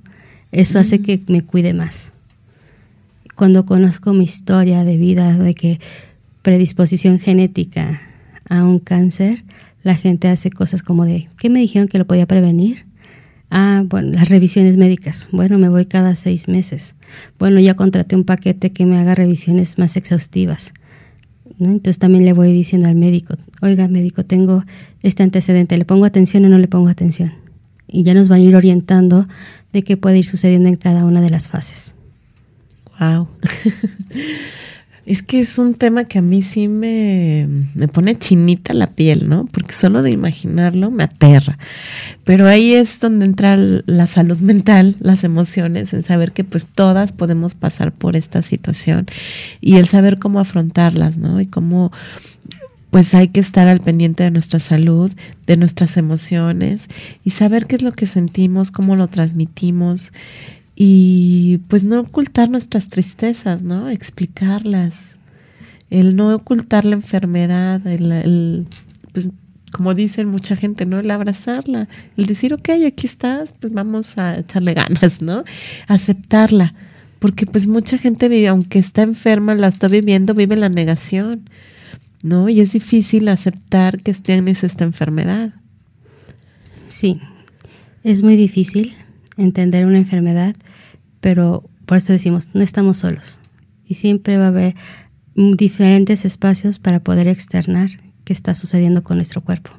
eso 0.53 0.79
hace 0.79 1.01
que 1.01 1.21
me 1.27 1.42
cuide 1.42 1.75
más. 1.75 2.12
Cuando 3.35 3.66
conozco 3.66 4.12
mi 4.12 4.25
historia 4.25 4.85
de 4.85 4.97
vida, 4.97 5.37
de 5.37 5.55
que 5.55 5.81
predisposición 6.42 7.19
genética 7.19 8.01
a 8.49 8.62
un 8.62 8.79
cáncer, 8.79 9.45
la 9.83 9.97
gente 9.97 10.29
hace 10.29 10.51
cosas 10.51 10.85
como 10.85 11.05
de, 11.05 11.29
¿qué 11.38 11.51
me 11.51 11.59
dijeron 11.59 11.88
que 11.88 11.99
lo 11.99 12.07
podía 12.07 12.27
prevenir? 12.27 12.86
Ah, 13.50 13.85
bueno, 13.87 14.12
las 14.12 14.28
revisiones 14.28 14.76
médicas. 14.76 15.28
Bueno, 15.30 15.59
me 15.59 15.68
voy 15.68 15.87
cada 15.87 16.14
seis 16.14 16.48
meses. 16.48 16.94
Bueno, 17.38 17.61
ya 17.61 17.74
contraté 17.74 18.16
un 18.16 18.24
paquete 18.24 18.72
que 18.72 18.87
me 18.87 18.98
haga 18.98 19.14
revisiones 19.14 19.78
más 19.78 19.96
exhaustivas. 19.96 20.72
¿no? 21.59 21.70
Entonces 21.70 21.98
también 21.98 22.24
le 22.24 22.32
voy 22.32 22.52
diciendo 22.52 22.88
al 22.88 22.96
médico, 22.96 23.35
oiga 23.62 23.88
médico, 23.88 24.24
tengo 24.24 24.64
este 25.03 25.22
antecedente, 25.22 25.78
¿le 25.78 25.84
pongo 25.84 26.05
atención 26.05 26.44
o 26.44 26.49
no 26.49 26.59
le 26.59 26.68
pongo 26.68 26.88
atención? 26.88 27.32
Y 27.88 28.03
ya 28.03 28.14
nos 28.14 28.28
van 28.28 28.40
a 28.40 28.42
ir 28.42 28.57
orientando 28.57 29.28
de 29.72 29.82
qué 29.82 29.97
puede 29.97 30.18
ir 30.18 30.24
sucediendo 30.24 30.68
en 30.68 30.76
cada 30.76 31.05
una 31.05 31.20
de 31.20 31.30
las 31.30 31.49
fases. 31.49 31.94
Wow. 32.99 33.28
Es 35.07 35.22
que 35.22 35.38
es 35.38 35.57
un 35.59 35.74
tema 35.74 36.04
que 36.04 36.18
a 36.18 36.22
mí 36.22 36.42
sí 36.42 36.66
me, 36.66 37.46
me, 37.74 37.86
pone 37.86 38.18
chinita 38.18 38.74
la 38.74 38.88
piel, 38.88 39.28
¿no? 39.28 39.46
Porque 39.46 39.72
solo 39.72 40.02
de 40.02 40.11
imaginarlo 40.11 40.90
me 40.90 41.04
aterra. 41.04 41.59
Pero 42.24 42.48
ahí 42.48 42.74
es 42.74 42.98
donde 42.98 43.24
entra 43.24 43.57
la 43.57 44.09
salud 44.09 44.38
mental, 44.38 44.96
las 44.98 45.22
emociones, 45.22 45.94
en 45.94 46.02
saber 46.02 46.32
que 46.32 46.42
pues 46.42 46.66
todas 46.66 47.12
podemos 47.12 47.54
pasar 47.54 47.92
por 47.92 48.16
esta 48.16 48.42
situación 48.42 49.07
y 49.61 49.76
el 49.76 49.86
saber 49.86 50.18
cómo 50.18 50.40
afrontarlas, 50.40 51.16
¿no? 51.16 51.40
Y 51.40 51.46
cómo 51.46 51.92
pues 52.90 53.14
hay 53.14 53.28
que 53.28 53.40
estar 53.40 53.68
al 53.68 53.80
pendiente 53.80 54.24
de 54.24 54.30
nuestra 54.30 54.59
salud, 54.59 55.12
de 55.46 55.57
nuestras 55.57 55.96
emociones 55.98 56.86
y 57.24 57.30
saber 57.30 57.66
qué 57.66 57.76
es 57.76 57.82
lo 57.82 57.92
que 57.92 58.07
sentimos, 58.07 58.70
cómo 58.70 58.96
lo 58.96 59.07
transmitimos 59.07 60.12
y 60.79 61.62
pues 61.68 61.85
no 61.85 62.01
ocultar 62.01 62.51
nuestras 62.51 62.89
tristezas, 62.89 63.62
¿no? 63.62 63.89
Explicarlas. 63.89 64.95
El 65.89 66.16
no 66.16 66.35
ocultar 66.35 66.85
la 66.85 66.97
enfermedad, 66.97 67.85
el, 67.87 68.66
pues 69.12 69.31
como 69.72 69.95
dicen 69.95 70.29
mucha 70.29 70.55
gente, 70.55 70.85
¿no? 70.85 71.01
El 71.01 71.11
abrazarla, 71.11 71.89
el 72.18 72.27
decir, 72.27 72.53
ok, 72.53 72.68
aquí 72.87 73.07
estás, 73.07 73.55
pues 73.59 73.72
vamos 73.72 74.18
a 74.18 74.39
echarle 74.39 74.74
ganas, 74.74 75.22
¿no? 75.22 75.45
Aceptarla, 75.89 76.74
porque 77.20 77.47
pues 77.47 77.66
mucha 77.66 77.97
gente 77.97 78.29
vive, 78.29 78.49
aunque 78.49 78.79
está 78.79 79.03
enferma, 79.03 79.55
la 79.55 79.68
está 79.68 79.89
viviendo, 79.89 80.35
vive 80.35 80.57
la 80.57 80.68
negación, 80.68 81.49
¿no? 82.22 82.51
Y 82.51 82.61
es 82.61 82.72
difícil 82.72 83.29
aceptar 83.29 84.03
que 84.03 84.12
tienes 84.12 84.62
esta 84.62 84.85
enfermedad. 84.85 85.55
Sí, 86.89 87.20
es 88.03 88.22
muy 88.22 88.37
difícil 88.37 88.95
entender 89.37 89.87
una 89.87 89.99
enfermedad, 89.99 90.55
pero 91.20 91.68
por 91.87 91.99
eso 91.99 92.12
decimos, 92.12 92.51
no 92.55 92.62
estamos 92.62 92.99
solos. 92.99 93.39
Y 93.84 93.95
siempre 93.95 94.37
va 94.39 94.47
a 94.47 94.49
haber 94.49 94.74
diferentes 95.34 96.24
espacios 96.24 96.78
para 96.78 97.01
poder 97.01 97.28
externar 97.28 97.91
qué 98.24 98.32
está 98.32 98.55
sucediendo 98.55 99.03
con 99.03 99.16
nuestro 99.16 99.41
cuerpo. 99.41 99.70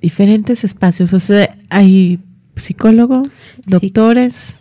Diferentes 0.00 0.64
espacios, 0.64 1.12
o 1.14 1.20
sea, 1.20 1.56
hay 1.70 2.18
psicólogos, 2.56 3.28
doctores, 3.66 4.54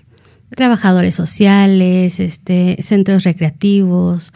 trabajadores 0.55 1.15
sociales, 1.15 2.19
este, 2.19 2.77
centros 2.83 3.23
recreativos, 3.23 4.33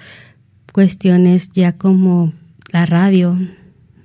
cuestiones 0.73 1.49
ya 1.51 1.73
como 1.73 2.33
la 2.71 2.85
radio, 2.85 3.37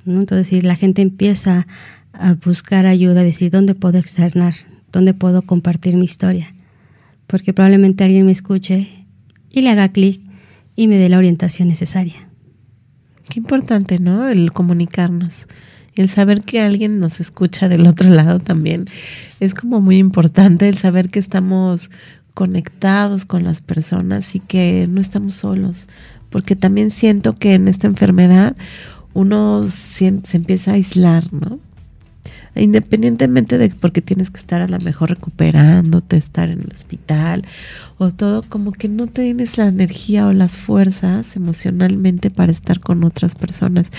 ¿no? 0.05 0.21
Entonces, 0.21 0.62
la 0.62 0.77
gente 0.77 1.03
empieza 1.03 1.66
a 2.13 2.35
buscar 2.35 2.87
ayuda, 2.87 3.21
a 3.21 3.25
decir 3.25 3.51
dónde 3.51 3.75
puedo 3.75 3.99
externar, 3.99 4.55
dónde 4.93 5.15
puedo 5.15 5.43
compartir 5.43 5.97
mi 5.97 6.05
historia. 6.05 6.55
Porque 7.27 7.53
probablemente 7.53 8.05
alguien 8.05 8.27
me 8.27 8.33
escuche 8.33 8.89
y 9.51 9.63
le 9.63 9.71
haga 9.71 9.91
clic 9.91 10.21
y 10.75 10.89
me 10.89 10.97
dé 10.97 11.09
la 11.09 11.19
orientación 11.19 11.69
necesaria. 11.69 12.29
Qué 13.29 13.39
importante, 13.39 13.99
¿no? 13.99 14.29
El 14.29 14.53
comunicarnos. 14.53 15.47
El 15.95 16.09
saber 16.09 16.43
que 16.43 16.61
alguien 16.61 16.99
nos 16.99 17.21
escucha 17.21 17.69
del 17.69 17.87
otro 17.87 18.11
lado 18.11 18.39
también 18.39 18.87
es 19.39 19.55
como 19.55 19.81
muy 19.81 19.99
importante, 19.99 20.69
el 20.69 20.79
saber 20.79 21.11
que 21.11 21.19
estamos 21.19 21.91
conectados 22.35 23.25
con 23.25 23.45
las 23.45 23.61
personas 23.61 24.35
y 24.35 24.41
que 24.41 24.87
no 24.89 25.01
estamos 25.01 25.35
solos, 25.35 25.87
porque 26.31 26.57
también 26.57 26.91
siento 26.91 27.39
que 27.39 27.55
en 27.55 27.69
esta 27.69 27.87
enfermedad 27.87 28.57
uno 29.13 29.67
se 29.69 30.07
empieza 30.07 30.71
a 30.71 30.75
aislar, 30.75 31.33
¿no? 31.33 31.59
Independientemente 32.55 33.59
de 33.59 33.69
porque 33.71 34.03
tienes 34.03 34.31
que 34.31 34.41
estar 34.41 34.61
a 34.61 34.69
lo 34.69 34.79
mejor 34.81 35.11
recuperándote, 35.11 36.17
estar 36.17 36.49
en 36.49 36.61
el 36.61 36.71
hospital 36.73 37.45
o 37.99 38.11
todo, 38.11 38.43
como 38.49 38.73
que 38.73 38.89
no 38.89 39.07
tienes 39.07 39.59
la 39.59 39.69
energía 39.69 40.27
o 40.27 40.33
las 40.33 40.57
fuerzas 40.57 41.37
emocionalmente 41.37 42.31
para 42.31 42.53
estar 42.53 42.81
con 42.81 43.05
otras 43.05 43.35
personas. 43.35 43.91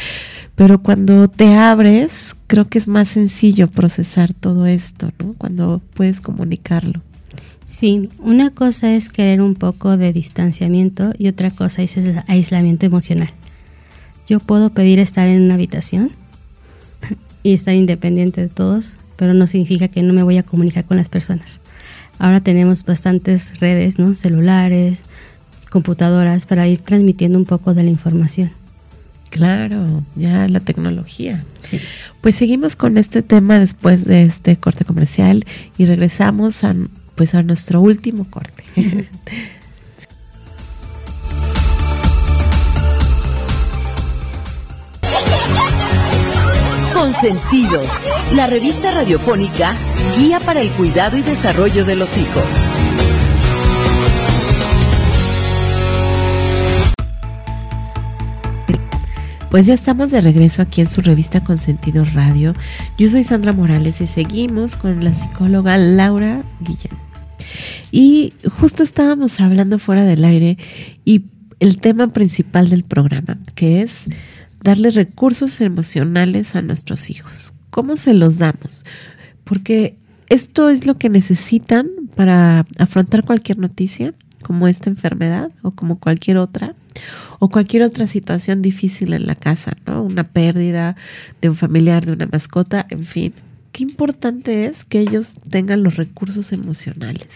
Pero 0.55 0.81
cuando 0.81 1.27
te 1.27 1.55
abres, 1.55 2.35
creo 2.47 2.67
que 2.67 2.77
es 2.77 2.87
más 2.87 3.09
sencillo 3.09 3.67
procesar 3.67 4.33
todo 4.33 4.65
esto, 4.65 5.11
¿no? 5.19 5.33
Cuando 5.33 5.81
puedes 5.93 6.21
comunicarlo. 6.21 7.01
Sí, 7.65 8.09
una 8.19 8.49
cosa 8.49 8.93
es 8.93 9.07
querer 9.07 9.41
un 9.41 9.55
poco 9.55 9.95
de 9.95 10.11
distanciamiento 10.11 11.13
y 11.17 11.29
otra 11.29 11.51
cosa 11.51 11.81
es 11.81 11.95
el 11.95 12.21
aislamiento 12.27 12.85
emocional. 12.85 13.29
Yo 14.27 14.39
puedo 14.39 14.71
pedir 14.71 14.99
estar 14.99 15.27
en 15.27 15.41
una 15.41 15.53
habitación 15.53 16.11
y 17.43 17.53
estar 17.53 17.75
independiente 17.75 18.41
de 18.41 18.47
todos, 18.47 18.93
pero 19.15 19.33
no 19.33 19.47
significa 19.47 19.87
que 19.87 20.03
no 20.03 20.13
me 20.13 20.23
voy 20.23 20.37
a 20.37 20.43
comunicar 20.43 20.85
con 20.85 20.97
las 20.97 21.09
personas. 21.09 21.59
Ahora 22.19 22.41
tenemos 22.41 22.85
bastantes 22.85 23.59
redes, 23.59 23.97
¿no? 23.97 24.13
celulares, 24.13 25.03
computadoras 25.69 26.45
para 26.45 26.67
ir 26.67 26.81
transmitiendo 26.81 27.39
un 27.39 27.45
poco 27.45 27.73
de 27.73 27.83
la 27.83 27.89
información. 27.89 28.51
Claro, 29.31 30.03
ya 30.15 30.47
la 30.49 30.59
tecnología. 30.59 31.43
Sí. 31.61 31.79
Pues 32.19 32.35
seguimos 32.35 32.75
con 32.75 32.97
este 32.97 33.21
tema 33.21 33.59
después 33.59 34.03
de 34.05 34.23
este 34.23 34.57
corte 34.57 34.83
comercial 34.83 35.45
y 35.77 35.85
regresamos 35.85 36.63
a 36.65 36.75
pues 37.15 37.33
a 37.35 37.43
nuestro 37.43 37.81
último 37.81 38.25
corte. 38.29 38.63
Consentidos, 47.11 47.89
la 48.35 48.47
revista 48.47 48.89
radiofónica 48.89 49.75
guía 50.17 50.39
para 50.39 50.61
el 50.61 50.69
cuidado 50.71 51.17
y 51.17 51.21
desarrollo 51.21 51.83
de 51.83 51.97
los 51.97 52.17
hijos. 52.17 52.45
Pues 59.49 59.65
ya 59.65 59.73
estamos 59.73 60.11
de 60.11 60.21
regreso 60.21 60.61
aquí 60.61 60.79
en 60.79 60.87
su 60.87 61.01
revista 61.01 61.43
Consentidos 61.43 62.13
Radio. 62.13 62.55
Yo 62.97 63.09
soy 63.09 63.23
Sandra 63.23 63.51
Morales 63.51 63.99
y 63.99 64.07
seguimos 64.07 64.77
con 64.77 65.03
la 65.03 65.13
psicóloga 65.13 65.77
Laura 65.77 66.43
Guillén. 66.61 66.97
Y 67.91 68.33
justo 68.57 68.83
estábamos 68.83 69.41
hablando 69.41 69.79
fuera 69.79 70.05
del 70.05 70.23
aire 70.23 70.57
y 71.03 71.25
el 71.59 71.79
tema 71.81 72.07
principal 72.07 72.69
del 72.69 72.85
programa, 72.85 73.37
que 73.53 73.81
es 73.81 74.05
darle 74.61 74.91
recursos 74.91 75.61
emocionales 75.61 76.55
a 76.55 76.61
nuestros 76.61 77.09
hijos. 77.09 77.53
¿Cómo 77.69 77.97
se 77.97 78.13
los 78.13 78.37
damos? 78.37 78.85
Porque 79.43 79.95
esto 80.29 80.69
es 80.69 80.85
lo 80.85 80.97
que 80.97 81.09
necesitan 81.09 81.89
para 82.15 82.65
afrontar 82.77 83.25
cualquier 83.25 83.57
noticia, 83.57 84.13
como 84.41 84.67
esta 84.67 84.89
enfermedad 84.89 85.51
o 85.61 85.71
como 85.71 85.99
cualquier 85.99 86.37
otra, 86.37 86.75
o 87.39 87.49
cualquier 87.49 87.83
otra 87.83 88.07
situación 88.07 88.61
difícil 88.61 89.13
en 89.13 89.25
la 89.25 89.35
casa, 89.35 89.77
¿no? 89.85 90.03
Una 90.03 90.27
pérdida 90.27 90.95
de 91.41 91.49
un 91.49 91.55
familiar, 91.55 92.05
de 92.05 92.13
una 92.13 92.27
mascota, 92.27 92.85
en 92.89 93.05
fin. 93.05 93.33
Qué 93.71 93.83
importante 93.83 94.65
es 94.65 94.83
que 94.83 94.99
ellos 94.99 95.37
tengan 95.49 95.83
los 95.83 95.95
recursos 95.95 96.51
emocionales. 96.51 97.27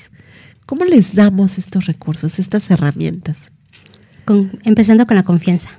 ¿Cómo 0.66 0.84
les 0.84 1.16
damos 1.16 1.58
estos 1.58 1.86
recursos, 1.86 2.40
estas 2.40 2.70
herramientas? 2.72 3.38
empezando 4.64 5.06
con 5.06 5.16
la 5.16 5.22
confianza. 5.22 5.70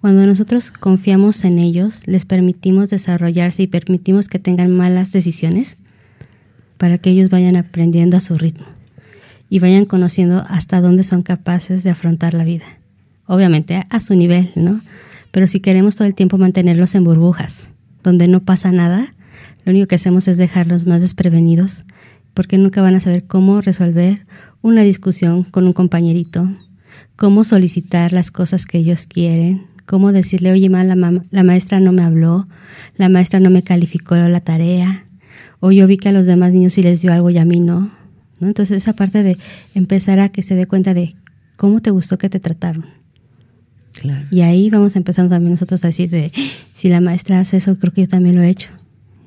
Cuando 0.00 0.26
nosotros 0.26 0.70
confiamos 0.70 1.44
en 1.44 1.58
ellos, 1.58 2.06
les 2.06 2.24
permitimos 2.24 2.88
desarrollarse 2.88 3.62
y 3.62 3.66
permitimos 3.66 4.28
que 4.28 4.38
tengan 4.38 4.74
malas 4.74 5.12
decisiones 5.12 5.76
para 6.78 6.96
que 6.96 7.10
ellos 7.10 7.28
vayan 7.28 7.56
aprendiendo 7.56 8.16
a 8.16 8.20
su 8.20 8.38
ritmo 8.38 8.64
y 9.50 9.58
vayan 9.58 9.84
conociendo 9.84 10.42
hasta 10.48 10.80
dónde 10.80 11.04
son 11.04 11.22
capaces 11.22 11.82
de 11.82 11.90
afrontar 11.90 12.32
la 12.32 12.44
vida. 12.44 12.64
Obviamente 13.26 13.84
a 13.90 14.00
su 14.00 14.14
nivel, 14.14 14.50
¿no? 14.54 14.80
Pero 15.32 15.46
si 15.46 15.60
queremos 15.60 15.96
todo 15.96 16.08
el 16.08 16.14
tiempo 16.14 16.38
mantenerlos 16.38 16.94
en 16.94 17.04
burbujas, 17.04 17.68
donde 18.02 18.26
no 18.26 18.40
pasa 18.40 18.72
nada, 18.72 19.12
lo 19.64 19.72
único 19.72 19.86
que 19.86 19.96
hacemos 19.96 20.28
es 20.28 20.38
dejarlos 20.38 20.86
más 20.86 21.02
desprevenidos, 21.02 21.84
porque 22.32 22.56
nunca 22.56 22.80
van 22.80 22.94
a 22.94 23.00
saber 23.00 23.24
cómo 23.24 23.60
resolver 23.60 24.24
una 24.62 24.82
discusión 24.82 25.44
con 25.44 25.66
un 25.66 25.74
compañerito, 25.74 26.48
cómo 27.16 27.44
solicitar 27.44 28.12
las 28.14 28.30
cosas 28.30 28.64
que 28.64 28.78
ellos 28.78 29.06
quieren, 29.06 29.66
cómo 29.90 30.12
decirle, 30.12 30.52
oye, 30.52 30.70
ma, 30.70 30.84
la, 30.84 31.20
la 31.32 31.42
maestra 31.42 31.80
no 31.80 31.90
me 31.90 32.04
habló, 32.04 32.46
la 32.94 33.08
maestra 33.08 33.40
no 33.40 33.50
me 33.50 33.64
calificó 33.64 34.14
la 34.14 34.40
tarea, 34.40 35.04
o 35.58 35.72
yo 35.72 35.88
vi 35.88 35.96
que 35.96 36.10
a 36.10 36.12
los 36.12 36.26
demás 36.26 36.52
niños 36.52 36.74
sí 36.74 36.82
les 36.84 37.00
dio 37.00 37.12
algo 37.12 37.28
y 37.28 37.38
a 37.38 37.44
mí 37.44 37.58
no. 37.58 37.90
¿no? 38.38 38.46
Entonces 38.46 38.76
esa 38.76 38.92
parte 38.92 39.24
de 39.24 39.36
empezar 39.74 40.20
a 40.20 40.28
que 40.28 40.44
se 40.44 40.54
dé 40.54 40.66
cuenta 40.66 40.94
de 40.94 41.16
cómo 41.56 41.80
te 41.80 41.90
gustó 41.90 42.18
que 42.18 42.28
te 42.28 42.38
trataron. 42.38 42.86
Y 44.30 44.42
ahí 44.42 44.70
vamos 44.70 44.94
empezando 44.94 45.34
también 45.34 45.50
nosotros 45.50 45.82
a 45.82 45.88
decir 45.88 46.08
de, 46.08 46.30
si 46.72 46.88
la 46.88 47.00
maestra 47.00 47.40
hace 47.40 47.56
eso, 47.56 47.76
creo 47.76 47.92
que 47.92 48.02
yo 48.02 48.08
también 48.08 48.36
lo 48.36 48.42
he 48.42 48.48
hecho. 48.48 48.70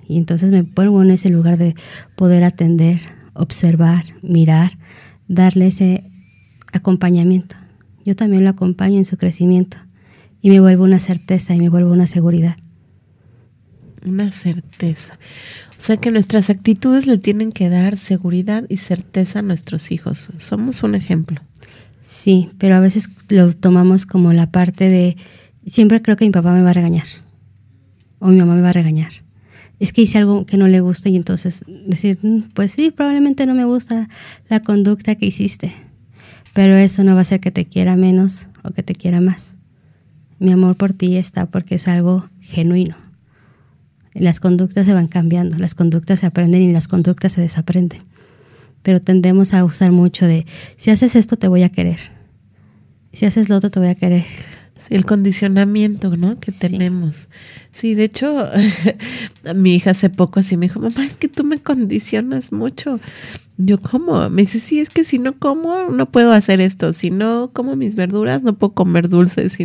Y 0.08 0.18
entonces 0.18 0.50
me 0.50 0.64
pongo 0.64 1.04
en 1.04 1.12
ese 1.12 1.30
lugar 1.30 1.58
de 1.58 1.76
poder 2.16 2.46
atender, 2.46 3.02
observar, 3.34 4.06
mirar, 4.22 4.78
darle 5.28 5.68
ese 5.68 6.06
acompañamiento. 6.72 7.58
Yo 8.06 8.16
también 8.16 8.46
lo 8.46 8.50
acompaño 8.50 8.98
en 8.98 9.06
su 9.06 9.18
crecimiento 9.18 9.78
y 10.44 10.50
me 10.50 10.60
vuelvo 10.60 10.84
una 10.84 11.00
certeza 11.00 11.56
y 11.56 11.60
me 11.60 11.70
vuelvo 11.70 11.94
una 11.94 12.06
seguridad. 12.06 12.58
Una 14.06 14.30
certeza. 14.34 15.18
O 15.78 15.82
sea 15.82 15.96
que 15.96 16.12
nuestras 16.12 16.50
actitudes 16.50 17.08
le 17.08 17.18
tienen 17.18 17.54
que 17.54 17.70
dar 17.70 17.98
seguridad 17.98 18.66
y 18.68 18.76
certeza 18.76 19.40
a 19.40 19.42
nuestros 19.42 19.90
hijos. 19.94 20.32
Somos 20.38 20.84
un 20.84 20.96
ejemplo. 20.96 21.42
Sí, 22.04 22.50
pero 22.58 22.76
a 22.76 22.82
veces 22.82 23.10
lo 23.30 23.56
tomamos 23.56 24.06
como 24.06 24.34
la 24.34 24.52
parte 24.52 24.90
de, 24.90 25.16
siempre 25.66 26.02
creo 26.02 26.18
que 26.18 26.26
mi 26.26 26.32
papá 26.32 26.52
me 26.54 26.62
va 26.62 26.72
a 26.72 26.74
regañar 26.74 27.08
o 28.20 28.28
mi 28.28 28.36
mamá 28.36 28.56
me 28.56 28.62
va 28.62 28.72
a 28.72 28.74
regañar. 28.74 29.14
Es 29.80 29.94
que 29.94 30.02
hice 30.02 30.18
algo 30.18 30.46
que 30.46 30.58
no 30.58 30.68
le 30.68 30.82
gusta 30.82 31.08
y 31.08 31.16
entonces 31.16 31.64
decir, 31.88 32.20
mm, 32.22 32.52
pues 32.54 32.74
sí, 32.74 32.92
probablemente 32.92 33.46
no 33.46 33.56
me 33.56 33.64
gusta 33.64 34.10
la 34.50 34.60
conducta 34.60 35.16
que 35.16 35.26
hiciste, 35.26 35.74
pero 36.54 36.76
eso 36.76 37.06
no 37.06 37.14
va 37.14 37.20
a 37.20 37.22
hacer 37.22 37.40
que 37.40 37.52
te 37.52 37.64
quiera 37.64 37.96
menos 37.96 38.48
o 38.64 38.72
que 38.72 38.84
te 38.84 38.94
quiera 38.94 39.22
más. 39.22 39.54
Mi 40.44 40.52
amor 40.52 40.76
por 40.76 40.92
ti 40.92 41.16
está 41.16 41.46
porque 41.46 41.76
es 41.76 41.88
algo 41.88 42.28
genuino. 42.42 42.98
Las 44.14 44.42
conductas 44.42 44.86
se 44.86 44.94
van 44.94 45.08
cambiando, 45.08 45.58
las 45.58 45.74
conductas 45.74 46.20
se 46.20 46.26
aprenden 46.26 46.64
y 46.64 46.74
las 46.74 46.90
conductas 46.90 47.32
se 47.32 47.40
desaprenden. 47.40 48.02
Pero 48.82 49.02
tendemos 49.02 49.54
a 49.54 49.64
usar 49.64 49.94
mucho 49.94 50.28
de, 50.28 50.46
si 50.76 50.92
haces 50.92 51.16
esto 51.16 51.38
te 51.38 51.48
voy 51.48 51.64
a 51.64 51.70
querer, 51.70 51.98
si 53.14 53.26
haces 53.26 53.48
lo 53.48 53.56
otro 53.56 53.72
te 53.72 53.80
voy 53.80 53.88
a 53.88 53.96
querer. 53.96 54.26
El 54.90 55.06
condicionamiento, 55.06 56.16
¿no? 56.16 56.40
Que 56.40 56.52
tenemos. 56.52 57.30
Sí, 57.72 57.96
de 57.96 58.04
hecho, 58.06 58.50
mi 59.56 59.76
hija 59.76 59.92
hace 59.92 60.10
poco 60.10 60.40
así 60.40 60.58
me 60.58 60.68
dijo, 60.68 60.80
mamá, 60.80 61.06
es 61.06 61.16
que 61.16 61.28
tú 61.28 61.44
me 61.44 61.60
condicionas 61.60 62.52
mucho. 62.52 63.00
Yo, 63.58 63.80
¿cómo? 63.80 64.30
Me 64.30 64.44
dice, 64.44 64.60
sí, 64.60 64.80
es 64.80 64.90
que 64.90 65.04
si 65.04 65.20
no 65.20 65.34
como, 65.34 65.90
no 65.90 66.10
puedo 66.10 66.32
hacer 66.32 66.62
esto. 66.62 66.94
Si 66.94 67.12
no 67.12 67.52
como 67.54 67.76
mis 67.76 67.96
verduras, 67.96 68.44
no 68.44 68.58
puedo 68.58 68.74
comer 68.74 69.10
dulces. 69.10 69.58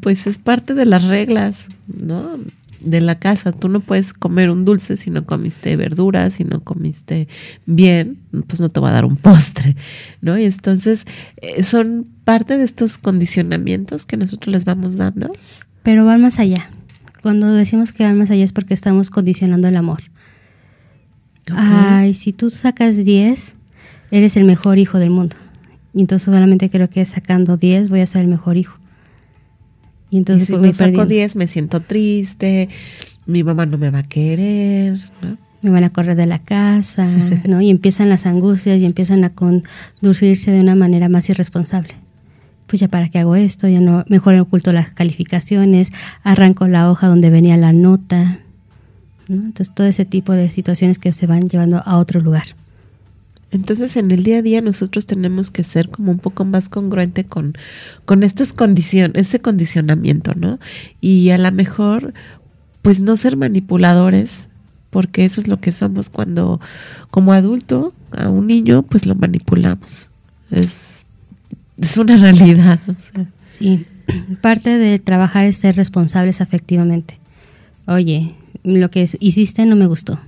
pues 0.00 0.26
es 0.26 0.38
parte 0.38 0.74
de 0.74 0.86
las 0.86 1.04
reglas, 1.04 1.68
¿no? 1.86 2.38
de 2.80 3.00
la 3.00 3.18
casa. 3.18 3.52
Tú 3.52 3.68
no 3.68 3.80
puedes 3.80 4.12
comer 4.12 4.50
un 4.50 4.64
dulce 4.64 4.96
si 4.96 5.10
no 5.10 5.24
comiste 5.24 5.76
verduras, 5.76 6.34
si 6.34 6.44
no 6.44 6.62
comiste 6.62 7.28
bien, 7.66 8.18
pues 8.46 8.60
no 8.60 8.68
te 8.68 8.80
va 8.80 8.90
a 8.90 8.92
dar 8.92 9.04
un 9.04 9.16
postre, 9.16 9.76
¿no? 10.20 10.38
Y 10.38 10.44
entonces 10.44 11.06
eh, 11.36 11.62
son 11.62 12.06
parte 12.30 12.56
de 12.56 12.62
estos 12.62 12.96
condicionamientos 12.96 14.06
que 14.06 14.16
nosotros 14.16 14.52
les 14.52 14.64
vamos 14.64 14.96
dando. 14.96 15.32
Pero 15.82 16.04
van 16.04 16.22
más 16.22 16.38
allá. 16.38 16.70
Cuando 17.22 17.52
decimos 17.52 17.90
que 17.90 18.04
van 18.04 18.16
más 18.16 18.30
allá 18.30 18.44
es 18.44 18.52
porque 18.52 18.72
estamos 18.72 19.10
condicionando 19.10 19.66
el 19.66 19.76
amor. 19.76 20.00
Ay, 21.52 22.14
si 22.14 22.32
tú 22.32 22.48
sacas 22.50 23.04
10, 23.04 23.56
eres 24.12 24.36
el 24.36 24.44
mejor 24.44 24.78
hijo 24.78 25.00
del 25.00 25.10
mundo. 25.10 25.34
Y 25.92 26.02
entonces 26.02 26.32
solamente 26.32 26.70
creo 26.70 26.88
que 26.88 27.04
sacando 27.04 27.56
10 27.56 27.88
voy 27.88 27.98
a 27.98 28.06
ser 28.06 28.22
el 28.22 28.28
mejor 28.28 28.56
hijo. 28.56 28.78
Y 30.08 30.16
entonces 30.16 30.46
si 30.46 30.56
me 30.56 30.72
saco 30.72 31.06
10 31.06 31.34
me 31.34 31.48
siento 31.48 31.80
triste, 31.80 32.68
mi 33.26 33.42
mamá 33.42 33.66
no 33.66 33.76
me 33.76 33.90
va 33.90 33.98
a 33.98 34.02
querer, 34.04 34.96
Me 35.62 35.70
van 35.70 35.82
a 35.82 35.90
correr 35.90 36.14
de 36.14 36.26
la 36.26 36.38
casa, 36.38 37.08
¿no? 37.48 37.60
Y 37.60 37.70
empiezan 37.70 38.08
las 38.08 38.24
angustias 38.26 38.80
y 38.80 38.84
empiezan 38.84 39.24
a 39.24 39.30
conducirse 39.30 40.52
de 40.52 40.60
una 40.60 40.76
manera 40.76 41.08
más 41.08 41.28
irresponsable. 41.28 41.99
Pues 42.70 42.78
ya 42.78 42.86
para 42.86 43.08
qué 43.08 43.18
hago 43.18 43.34
esto, 43.34 43.66
ya 43.66 43.80
no, 43.80 44.04
mejor 44.08 44.36
oculto 44.36 44.72
las 44.72 44.92
calificaciones, 44.92 45.90
arranco 46.22 46.68
la 46.68 46.88
hoja 46.88 47.08
donde 47.08 47.28
venía 47.28 47.56
la 47.56 47.72
nota. 47.72 48.38
Entonces 49.28 49.74
todo 49.74 49.88
ese 49.88 50.04
tipo 50.04 50.32
de 50.32 50.48
situaciones 50.52 51.00
que 51.00 51.12
se 51.12 51.26
van 51.26 51.48
llevando 51.48 51.82
a 51.84 51.96
otro 51.96 52.20
lugar. 52.20 52.44
Entonces 53.50 53.96
en 53.96 54.12
el 54.12 54.22
día 54.22 54.38
a 54.38 54.42
día 54.42 54.60
nosotros 54.60 55.06
tenemos 55.06 55.50
que 55.50 55.64
ser 55.64 55.88
como 55.88 56.12
un 56.12 56.20
poco 56.20 56.44
más 56.44 56.68
congruente 56.68 57.24
con, 57.24 57.54
con 58.04 58.22
estas 58.22 58.52
condiciones, 58.52 59.26
ese 59.26 59.40
condicionamiento, 59.40 60.34
¿no? 60.36 60.60
Y 61.00 61.30
a 61.30 61.38
lo 61.38 61.50
mejor, 61.50 62.14
pues 62.82 63.00
no 63.00 63.16
ser 63.16 63.36
manipuladores, 63.36 64.46
porque 64.90 65.24
eso 65.24 65.40
es 65.40 65.48
lo 65.48 65.60
que 65.60 65.72
somos 65.72 66.08
cuando 66.10 66.60
como 67.10 67.32
adulto 67.32 67.94
a 68.12 68.28
un 68.28 68.46
niño 68.46 68.82
pues 68.82 69.06
lo 69.06 69.16
manipulamos. 69.16 70.10
Es, 70.50 70.89
es 71.80 71.96
una 71.96 72.16
realidad. 72.16 72.78
Sí, 73.44 73.86
parte 74.40 74.78
de 74.78 74.98
trabajar 74.98 75.44
es 75.44 75.56
ser 75.56 75.76
responsables 75.76 76.40
afectivamente. 76.40 77.18
Oye, 77.86 78.34
lo 78.62 78.90
que 78.90 79.08
hiciste 79.20 79.66
no 79.66 79.76
me 79.76 79.86
gustó 79.86 80.20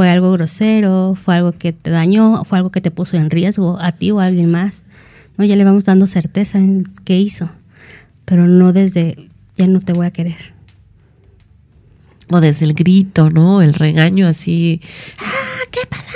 fue 0.00 0.08
algo 0.08 0.32
grosero, 0.32 1.14
fue 1.14 1.34
algo 1.34 1.52
que 1.52 1.72
te 1.72 1.90
dañó, 1.90 2.42
fue 2.44 2.56
algo 2.56 2.70
que 2.70 2.80
te 2.80 2.90
puso 2.90 3.18
en 3.18 3.28
riesgo 3.28 3.78
a 3.80 3.92
ti 3.92 4.12
o 4.12 4.20
a 4.20 4.24
alguien 4.24 4.50
más. 4.50 4.84
¿no? 5.36 5.44
Ya 5.44 5.56
le 5.56 5.64
vamos 5.64 5.84
dando 5.84 6.06
certeza 6.06 6.58
en 6.58 6.84
qué 7.04 7.18
hizo, 7.18 7.50
pero 8.24 8.46
no 8.46 8.72
desde 8.72 9.28
ya 9.58 9.66
no 9.66 9.80
te 9.80 9.92
voy 9.92 10.06
a 10.06 10.10
querer. 10.10 10.54
O 12.30 12.40
desde 12.40 12.64
el 12.64 12.72
grito, 12.72 13.28
¿no? 13.28 13.60
El 13.60 13.74
regaño 13.74 14.26
así, 14.26 14.80
¡ah, 15.18 15.66
qué 15.70 15.80
pasa! 15.86 16.09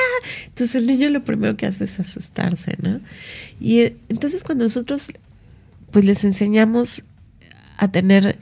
Entonces 0.46 0.74
el 0.74 0.86
niño 0.86 1.08
lo 1.10 1.24
primero 1.24 1.56
que 1.56 1.66
hace 1.66 1.84
es 1.84 1.98
asustarse, 2.00 2.76
¿no? 2.80 3.00
Y 3.60 3.80
eh, 3.80 3.96
entonces 4.08 4.44
cuando 4.44 4.64
nosotros 4.64 5.12
pues 5.90 6.04
les 6.04 6.24
enseñamos 6.24 7.04
a 7.76 7.88
tener 7.88 8.38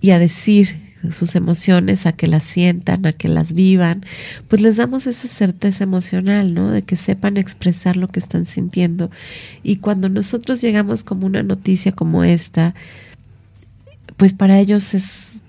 y 0.00 0.10
a 0.10 0.18
decir 0.18 0.84
sus 1.12 1.34
emociones, 1.34 2.06
a 2.06 2.12
que 2.12 2.26
las 2.26 2.44
sientan, 2.44 3.06
a 3.06 3.12
que 3.12 3.28
las 3.28 3.52
vivan, 3.52 4.04
pues 4.48 4.62
les 4.62 4.76
damos 4.76 5.06
esa 5.06 5.28
certeza 5.28 5.84
emocional, 5.84 6.54
¿no? 6.54 6.70
De 6.70 6.82
que 6.82 6.96
sepan 6.96 7.36
expresar 7.36 7.96
lo 7.96 8.08
que 8.08 8.20
están 8.20 8.46
sintiendo. 8.46 9.10
Y 9.62 9.76
cuando 9.76 10.08
nosotros 10.08 10.60
llegamos 10.60 11.04
como 11.04 11.26
una 11.26 11.42
noticia 11.42 11.92
como 11.92 12.24
esta, 12.24 12.74
pues 14.16 14.32
para 14.32 14.58
ellos 14.58 14.94
es, 14.94 15.42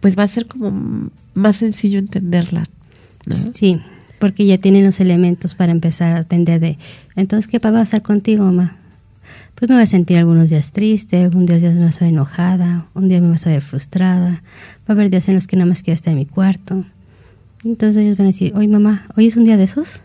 pues 0.00 0.18
va 0.18 0.24
a 0.24 0.28
ser 0.28 0.46
como 0.46 1.10
más 1.34 1.56
sencillo 1.56 1.98
entenderla. 1.98 2.66
¿no? 3.26 3.34
Sí, 3.34 3.80
porque 4.18 4.46
ya 4.46 4.58
tienen 4.58 4.84
los 4.84 5.00
elementos 5.00 5.54
para 5.54 5.72
empezar 5.72 6.12
a 6.12 6.20
atender 6.20 6.60
de, 6.60 6.78
entonces, 7.16 7.48
¿qué 7.48 7.58
va 7.58 7.70
a 7.70 7.72
pasar 7.72 8.02
contigo, 8.02 8.44
mamá? 8.44 8.78
pues 9.58 9.68
me 9.68 9.74
voy 9.74 9.82
a 9.82 9.86
sentir 9.86 10.18
algunos 10.18 10.50
días 10.50 10.70
triste, 10.70 11.24
algún 11.24 11.44
día 11.44 11.58
me 11.58 11.80
vas 11.80 11.96
a 12.00 12.04
ver 12.04 12.14
enojada, 12.14 12.86
un 12.94 13.08
día 13.08 13.20
me 13.20 13.28
vas 13.28 13.44
a 13.44 13.50
ver 13.50 13.60
frustrada, 13.60 14.30
va 14.30 14.86
a 14.86 14.92
haber 14.92 15.10
días 15.10 15.28
en 15.28 15.34
los 15.34 15.48
que 15.48 15.56
nada 15.56 15.66
más 15.66 15.82
quiero 15.82 15.96
estar 15.96 16.12
en 16.12 16.18
mi 16.18 16.26
cuarto. 16.26 16.84
Entonces 17.64 18.04
ellos 18.04 18.16
van 18.16 18.28
a 18.28 18.30
decir, 18.30 18.52
oye 18.54 18.68
mamá, 18.68 19.06
¿hoy 19.16 19.26
es 19.26 19.36
un 19.36 19.42
día 19.42 19.56
de 19.56 19.64
esos? 19.64 20.00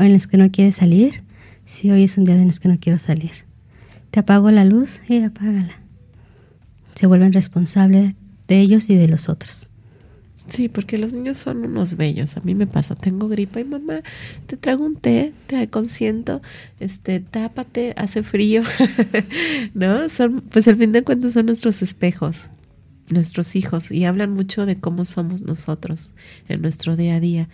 ¿O 0.00 0.02
en 0.02 0.12
los 0.12 0.26
que 0.26 0.38
no 0.38 0.50
quieres 0.50 0.74
salir? 0.74 1.22
Sí, 1.64 1.88
hoy 1.92 2.02
es 2.02 2.18
un 2.18 2.24
día 2.24 2.34
de 2.34 2.44
los 2.44 2.58
que 2.58 2.68
no 2.68 2.78
quiero 2.80 2.98
salir. 2.98 3.30
¿Te 4.10 4.18
apago 4.18 4.50
la 4.50 4.64
luz? 4.64 5.00
Sí, 5.06 5.22
apágala. 5.22 5.76
Se 6.96 7.06
vuelven 7.06 7.32
responsables 7.32 8.16
de 8.48 8.58
ellos 8.58 8.90
y 8.90 8.96
de 8.96 9.06
los 9.06 9.28
otros. 9.28 9.68
Sí, 10.50 10.68
porque 10.68 10.98
los 10.98 11.14
niños 11.14 11.38
son 11.38 11.64
unos 11.64 11.96
bellos. 11.96 12.36
A 12.36 12.40
mí 12.40 12.56
me 12.56 12.66
pasa, 12.66 12.96
tengo 12.96 13.28
gripa 13.28 13.60
y 13.60 13.64
mamá, 13.64 14.02
te 14.46 14.56
traigo 14.56 14.84
un 14.84 14.96
té, 14.96 15.32
te 15.46 15.68
consiento, 15.70 16.42
este, 16.80 17.20
tápate, 17.20 17.94
hace 17.96 18.24
frío, 18.24 18.62
¿no? 19.74 20.08
Son, 20.08 20.40
pues 20.50 20.66
al 20.66 20.76
fin 20.76 20.90
de 20.90 21.04
cuentas 21.04 21.34
son 21.34 21.46
nuestros 21.46 21.82
espejos, 21.82 22.50
nuestros 23.10 23.54
hijos, 23.54 23.92
y 23.92 24.04
hablan 24.06 24.32
mucho 24.32 24.66
de 24.66 24.74
cómo 24.74 25.04
somos 25.04 25.42
nosotros 25.42 26.10
en 26.48 26.62
nuestro 26.62 26.96
día 26.96 27.16
a 27.16 27.20
día. 27.20 27.48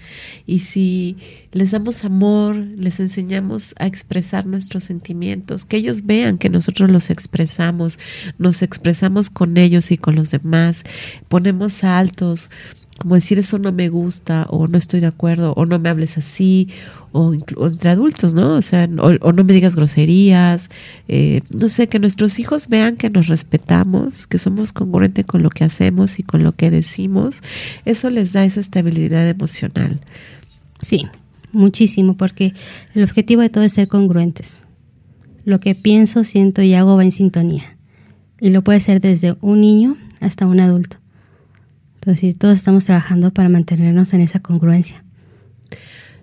Y 0.47 0.61
si 0.61 1.19
les 1.53 1.73
damos 1.73 2.03
amor, 2.07 2.57
les 2.57 2.99
enseñamos 2.99 3.75
a 3.79 3.87
expresar 3.87 4.47
nuestros 4.47 4.85
sentimientos, 4.85 5.67
que 5.67 5.77
ellos 5.77 6.07
vean 6.07 6.39
que 6.39 6.49
nosotros 6.49 6.91
los 6.91 7.11
expresamos, 7.11 7.99
nos 8.39 8.63
expresamos 8.63 9.29
con 9.29 9.59
ellos 9.59 9.91
y 9.93 9.99
con 9.99 10.15
los 10.15 10.31
demás, 10.31 10.83
ponemos 11.29 11.85
altos 11.85 12.51
como 12.99 13.15
decir 13.15 13.39
eso 13.39 13.59
no 13.59 13.73
me 13.73 13.89
gusta 13.89 14.47
o 14.51 14.69
no 14.69 14.79
estoy 14.79 15.01
de 15.01 15.07
acuerdo 15.07 15.53
o 15.55 15.67
no 15.67 15.79
me 15.79 15.89
hables 15.89 16.17
así 16.17 16.69
o, 17.13 17.35
entre 17.35 17.91
adultos, 17.91 18.35
¿no? 18.35 18.55
O 18.55 18.63
sea, 18.63 18.89
o, 18.99 19.33
no 19.33 19.45
me 19.45 19.53
digas 19.53 19.77
groserías, 19.77 20.71
eh, 21.09 21.41
no 21.51 21.69
sé, 21.69 21.89
que 21.89 21.99
nuestros 21.99 22.39
hijos 22.39 22.69
vean 22.69 22.97
que 22.97 23.11
nos 23.11 23.29
respetamos, 23.29 24.27
que 24.27 24.39
somos 24.39 24.73
congruentes 24.73 25.27
con 25.27 25.43
lo 25.43 25.51
que 25.51 25.65
hacemos 25.65 26.19
y 26.19 26.23
con 26.23 26.43
lo 26.43 26.53
que 26.53 26.71
decimos, 26.71 27.43
eso 27.85 28.11
les 28.11 28.33
da 28.33 28.45
esa 28.45 28.61
estabilidad 28.61 29.29
emocional. 29.29 30.01
Sí, 30.81 31.07
muchísimo, 31.53 32.17
porque 32.17 32.53
el 32.95 33.05
objetivo 33.05 33.43
de 33.43 33.51
todo 33.51 33.65
es 33.65 33.73
ser 33.73 33.89
congruentes. 33.89 34.63
Lo 35.45 35.61
que 35.61 35.75
pienso, 35.75 36.25
siento 36.25 36.63
y 36.63 36.75
hago 36.75 36.97
va 36.97 37.05
en 37.05 37.13
sintonía. 37.13 37.77
Y 38.41 38.51
lo 38.51 38.63
puede 38.63 38.81
ser 38.81 39.01
desde 39.01 39.37
un 39.41 39.61
niño 39.61 39.97
hasta 40.21 40.47
un 40.47 40.61
adulto. 40.61 40.99
Entonces, 42.07 42.39
todos 42.39 42.55
estamos 42.55 42.85
trabajando 42.85 43.33
para 43.33 43.49
mantenernos 43.49 44.15
en 44.15 44.21
esa 44.21 44.39
congruencia. 44.39 45.03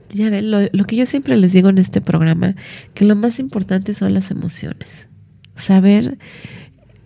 Ya 0.10 0.30
ven, 0.30 0.50
lo, 0.50 0.62
lo, 0.72 0.86
que 0.86 0.96
yo 0.96 1.06
siempre 1.06 1.36
les 1.36 1.52
digo 1.52 1.68
en 1.68 1.78
este 1.78 2.00
programa, 2.00 2.56
que 2.94 3.04
lo 3.04 3.18
más 3.18 3.38
importante 3.38 3.94
son 3.94 4.14
las 4.14 4.32
emociones. 4.32 5.10
Saber 5.58 6.18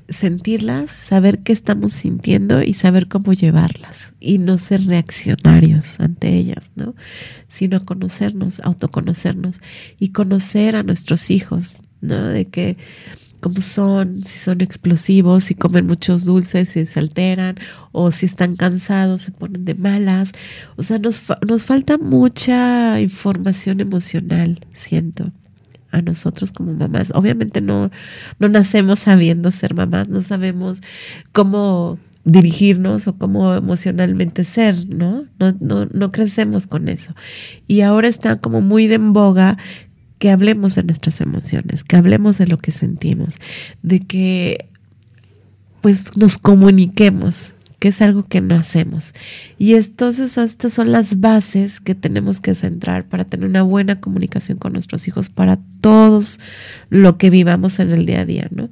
sentirlas, 0.09 0.91
saber 0.91 1.39
qué 1.39 1.53
estamos 1.53 1.91
sintiendo 1.91 2.61
y 2.61 2.73
saber 2.73 3.07
cómo 3.07 3.33
llevarlas 3.33 4.13
y 4.19 4.37
no 4.37 4.59
ser 4.59 4.85
reaccionarios 4.85 5.99
ante 5.99 6.35
ellas, 6.35 6.63
¿no? 6.75 6.93
Sino 7.49 7.83
conocernos, 7.83 8.59
autoconocernos 8.59 9.59
y 9.99 10.09
conocer 10.09 10.75
a 10.75 10.83
nuestros 10.83 11.31
hijos, 11.31 11.79
¿no? 12.01 12.27
De 12.27 12.45
que 12.45 12.77
cómo 13.39 13.61
son, 13.61 14.21
si 14.21 14.39
son 14.39 14.61
explosivos, 14.61 15.45
si 15.45 15.55
comen 15.55 15.87
muchos 15.87 16.25
dulces, 16.25 16.69
si 16.69 16.85
se 16.85 16.99
alteran, 16.99 17.55
o 17.91 18.11
si 18.11 18.25
están 18.25 18.55
cansados, 18.55 19.23
se 19.23 19.31
ponen 19.31 19.65
de 19.65 19.75
malas. 19.75 20.31
O 20.75 20.83
sea, 20.83 20.99
nos, 20.99 21.21
nos 21.47 21.65
falta 21.65 21.97
mucha 21.97 22.99
información 22.99 23.79
emocional, 23.81 24.59
siento. 24.73 25.31
a 25.91 26.01
nosotros 26.01 26.51
como 26.51 26.73
mamás. 26.73 27.11
Obviamente 27.15 27.61
no, 27.61 27.91
no 28.39 28.49
nacemos 28.49 28.99
sabiendo 28.99 29.51
ser 29.51 29.73
mamás, 29.73 30.09
no 30.09 30.21
sabemos 30.21 30.81
cómo 31.31 31.97
dirigirnos 32.27 33.07
o 33.07 33.17
cómo 33.17 33.53
emocionalmente 33.53 34.43
ser, 34.43 34.75
¿no? 34.89 35.25
No, 35.39 35.55
no, 35.61 35.85
no 35.85 36.11
crecemos 36.11 36.67
con 36.67 36.89
eso. 36.89 37.15
Y 37.67 37.81
ahora 37.81 38.09
está 38.09 38.35
como 38.35 38.59
muy 38.59 38.87
de 38.87 38.95
en 38.95 39.13
boga 39.13 39.57
que 40.19 40.31
hablemos 40.31 40.75
de 40.75 40.83
nuestras 40.83 41.21
emociones, 41.21 41.83
que 41.83 41.95
hablemos 41.95 42.37
de 42.37 42.47
lo 42.47 42.57
que 42.57 42.71
sentimos, 42.71 43.39
de 43.81 43.99
que 43.99 44.67
pues 45.81 46.17
nos 46.17 46.37
comuniquemos, 46.37 47.53
que 47.79 47.89
es 47.89 48.01
algo 48.01 48.23
que 48.23 48.41
no 48.41 48.55
hacemos. 48.55 49.13
Y 49.59 49.75
entonces 49.75 50.37
estas 50.37 50.73
son 50.73 50.91
las 50.91 51.19
bases 51.19 51.79
que 51.79 51.93
tenemos 51.93 52.41
que 52.41 52.55
centrar 52.55 53.07
para 53.07 53.25
tener 53.25 53.47
una 53.47 53.61
buena 53.61 53.99
comunicación 53.99 54.57
con 54.57 54.73
nuestros 54.73 55.07
hijos 55.07 55.29
para 55.29 55.59
todos 55.81 56.39
lo 56.89 57.17
que 57.17 57.29
vivamos 57.29 57.79
en 57.79 57.91
el 57.91 58.05
día 58.07 58.21
a 58.21 58.25
día, 58.25 58.47
¿no? 58.49 58.69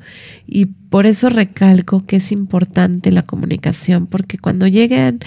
Y 0.48 0.66
por 0.66 1.06
eso 1.06 1.30
recalco 1.30 2.06
que 2.06 2.16
es 2.16 2.32
importante 2.32 3.12
la 3.12 3.22
comunicación, 3.22 4.08
porque 4.08 4.40
cuando 4.40 4.66
lleguen 4.66 5.20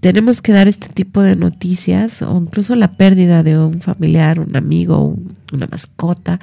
tenemos 0.00 0.42
que 0.42 0.52
dar 0.52 0.68
este 0.68 0.88
tipo 0.88 1.22
de 1.22 1.34
noticias 1.34 2.22
o 2.22 2.36
incluso 2.36 2.76
la 2.76 2.90
pérdida 2.90 3.42
de 3.42 3.58
un 3.58 3.80
familiar, 3.80 4.38
un 4.38 4.56
amigo, 4.56 5.18
una 5.52 5.66
mascota, 5.66 6.38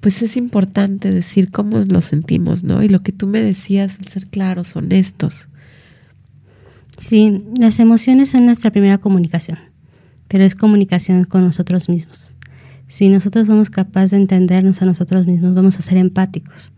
pues 0.00 0.22
es 0.22 0.36
importante 0.36 1.10
decir 1.10 1.50
cómo 1.50 1.78
lo 1.78 2.00
sentimos, 2.00 2.62
¿no? 2.62 2.82
Y 2.82 2.88
lo 2.88 3.02
que 3.02 3.12
tú 3.12 3.26
me 3.26 3.40
decías, 3.40 3.96
el 3.98 4.08
ser 4.08 4.26
claros, 4.26 4.76
honestos. 4.76 5.48
Sí, 6.98 7.44
las 7.58 7.80
emociones 7.80 8.28
son 8.30 8.46
nuestra 8.46 8.70
primera 8.70 8.98
comunicación, 8.98 9.58
pero 10.28 10.44
es 10.44 10.54
comunicación 10.54 11.24
con 11.24 11.42
nosotros 11.42 11.88
mismos. 11.88 12.32
Si 12.86 13.08
nosotros 13.08 13.46
somos 13.46 13.70
capaces 13.70 14.12
de 14.12 14.18
entendernos 14.18 14.82
a 14.82 14.86
nosotros 14.86 15.26
mismos, 15.26 15.54
vamos 15.54 15.78
a 15.78 15.82
ser 15.82 15.98
empáticos 15.98 16.72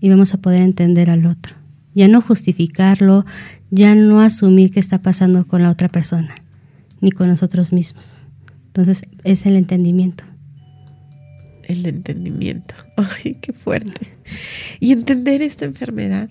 y 0.00 0.08
vamos 0.08 0.34
a 0.34 0.38
poder 0.38 0.62
entender 0.62 1.10
al 1.10 1.26
otro. 1.26 1.65
Ya 1.96 2.08
no 2.08 2.20
justificarlo, 2.20 3.24
ya 3.70 3.94
no 3.94 4.20
asumir 4.20 4.70
qué 4.70 4.80
está 4.80 5.00
pasando 5.00 5.46
con 5.46 5.62
la 5.62 5.70
otra 5.70 5.88
persona, 5.88 6.34
ni 7.00 7.10
con 7.10 7.28
nosotros 7.28 7.72
mismos. 7.72 8.18
Entonces 8.66 9.02
es 9.24 9.46
el 9.46 9.56
entendimiento. 9.56 10.24
El 11.64 11.86
entendimiento. 11.86 12.74
Ay, 13.24 13.38
qué 13.40 13.54
fuerte. 13.54 14.08
Y 14.78 14.92
entender 14.92 15.40
esta 15.40 15.64
enfermedad. 15.64 16.28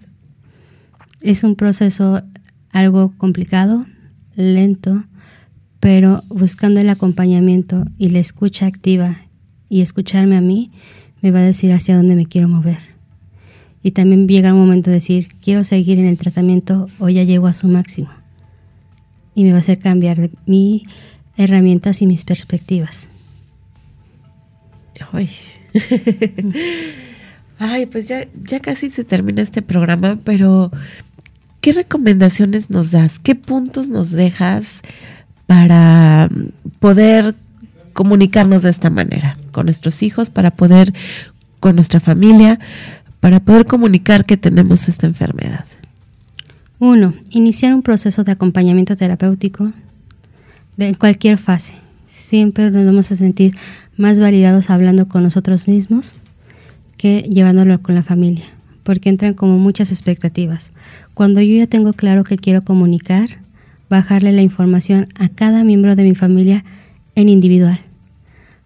Es 1.22 1.44
un 1.44 1.56
proceso 1.56 2.22
algo 2.70 3.12
complicado, 3.18 3.88
lento, 4.36 5.04
pero 5.80 6.24
buscando 6.30 6.80
el 6.80 6.90
acompañamiento 6.90 7.86
y 7.98 8.10
la 8.10 8.20
escucha 8.20 8.68
activa 8.68 9.18
y 9.68 9.82
escucharme 9.82 10.38
a 10.38 10.42
mí, 10.42 10.72
me 11.24 11.32
va 11.32 11.40
a 11.40 11.44
decir 11.44 11.72
hacia 11.72 11.98
dónde 11.98 12.16
me 12.16 12.28
quiero 12.28 12.48
mover. 12.48 12.95
Y 13.86 13.92
también 13.92 14.28
llega 14.28 14.52
un 14.52 14.62
momento 14.62 14.90
de 14.90 14.96
decir, 14.96 15.28
quiero 15.44 15.64
seguir 15.64 16.00
en 16.00 16.08
el 16.08 16.18
tratamiento 16.18 16.90
o 16.98 17.08
ya 17.08 17.22
llego 17.22 17.46
a 17.46 17.54
su 17.54 17.68
máximo. 17.68 18.10
Y 19.36 19.44
me 19.44 19.52
va 19.52 19.58
a 19.58 19.60
hacer 19.60 19.78
cambiar 19.78 20.32
mis 20.48 20.82
herramientas 21.38 22.02
y 22.02 22.08
mis 22.08 22.26
perspectivas. 22.26 23.10
Ay. 25.12 25.30
Ay, 27.60 27.86
pues 27.86 28.08
ya, 28.08 28.26
ya 28.44 28.60
casi 28.60 28.90
se 28.90 29.04
termina 29.04 29.44
este 29.44 29.62
programa, 29.62 30.18
pero 30.24 30.72
¿qué 31.62 31.72
recomendaciones 31.72 32.72
nos 32.72 32.90
das? 32.90 33.20
¿Qué 33.20 33.36
puntos 33.36 33.88
nos 33.88 34.10
dejas 34.10 34.82
para 35.46 36.28
poder 36.80 37.36
comunicarnos 37.94 38.64
de 38.64 38.72
esta 38.72 38.90
manera 38.90 39.38
con 39.52 39.66
nuestros 39.66 40.02
hijos, 40.02 40.32
para 40.32 40.50
poder 40.50 40.92
con 41.60 41.76
nuestra 41.76 42.00
familia, 42.00 42.60
para 43.26 43.40
poder 43.40 43.66
comunicar 43.66 44.24
que 44.24 44.38
tenemos 44.38 44.88
esta 44.88 45.08
enfermedad? 45.08 45.66
Uno, 46.78 47.16
iniciar 47.32 47.74
un 47.74 47.82
proceso 47.82 48.24
de 48.24 48.34
acompañamiento 48.34 48.96
terapéutico 48.96 49.74
de 50.78 50.94
cualquier 50.94 51.40
fase. 51.40 51.74
Siempre 52.06 52.70
nos 52.70 52.86
vamos 52.86 53.12
a 53.12 53.16
sentir 53.16 53.58
más 53.98 54.20
validados 54.20 54.70
hablando 54.70 55.08
con 55.08 55.24
nosotros 55.24 55.68
mismos 55.68 56.14
que 56.98 57.22
llevándolo 57.22 57.82
con 57.82 57.96
la 57.96 58.04
familia 58.04 58.46
porque 58.84 59.10
entran 59.10 59.34
como 59.34 59.58
muchas 59.58 59.90
expectativas. 59.90 60.72
Cuando 61.16 61.42
yo 61.42 61.58
ya 61.58 61.66
tengo 61.66 61.94
claro 61.94 62.24
que 62.24 62.38
quiero 62.38 62.62
comunicar, 62.62 63.40
bajarle 63.90 64.34
la 64.34 64.44
información 64.44 65.08
a 65.16 65.30
cada 65.30 65.64
miembro 65.64 65.96
de 65.96 66.04
mi 66.04 66.14
familia 66.14 66.64
en 67.16 67.30
individual, 67.30 67.80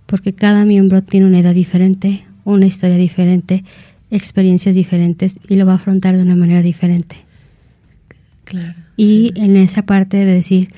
porque 0.05 0.33
cada 0.33 0.65
miembro 0.65 1.01
tiene 1.01 1.27
una 1.27 1.39
edad 1.39 1.53
diferente, 1.53 2.25
una 2.43 2.65
historia 2.65 2.97
diferente, 2.97 3.63
experiencias 4.11 4.75
diferentes 4.75 5.39
y 5.47 5.55
lo 5.55 5.65
va 5.65 5.73
a 5.73 5.75
afrontar 5.75 6.15
de 6.15 6.23
una 6.23 6.35
manera 6.35 6.61
diferente. 6.61 7.15
Claro. 8.43 8.75
Y 8.97 9.33
en 9.35 9.55
esa 9.55 9.83
parte 9.83 10.17
de 10.17 10.25
decir, 10.25 10.69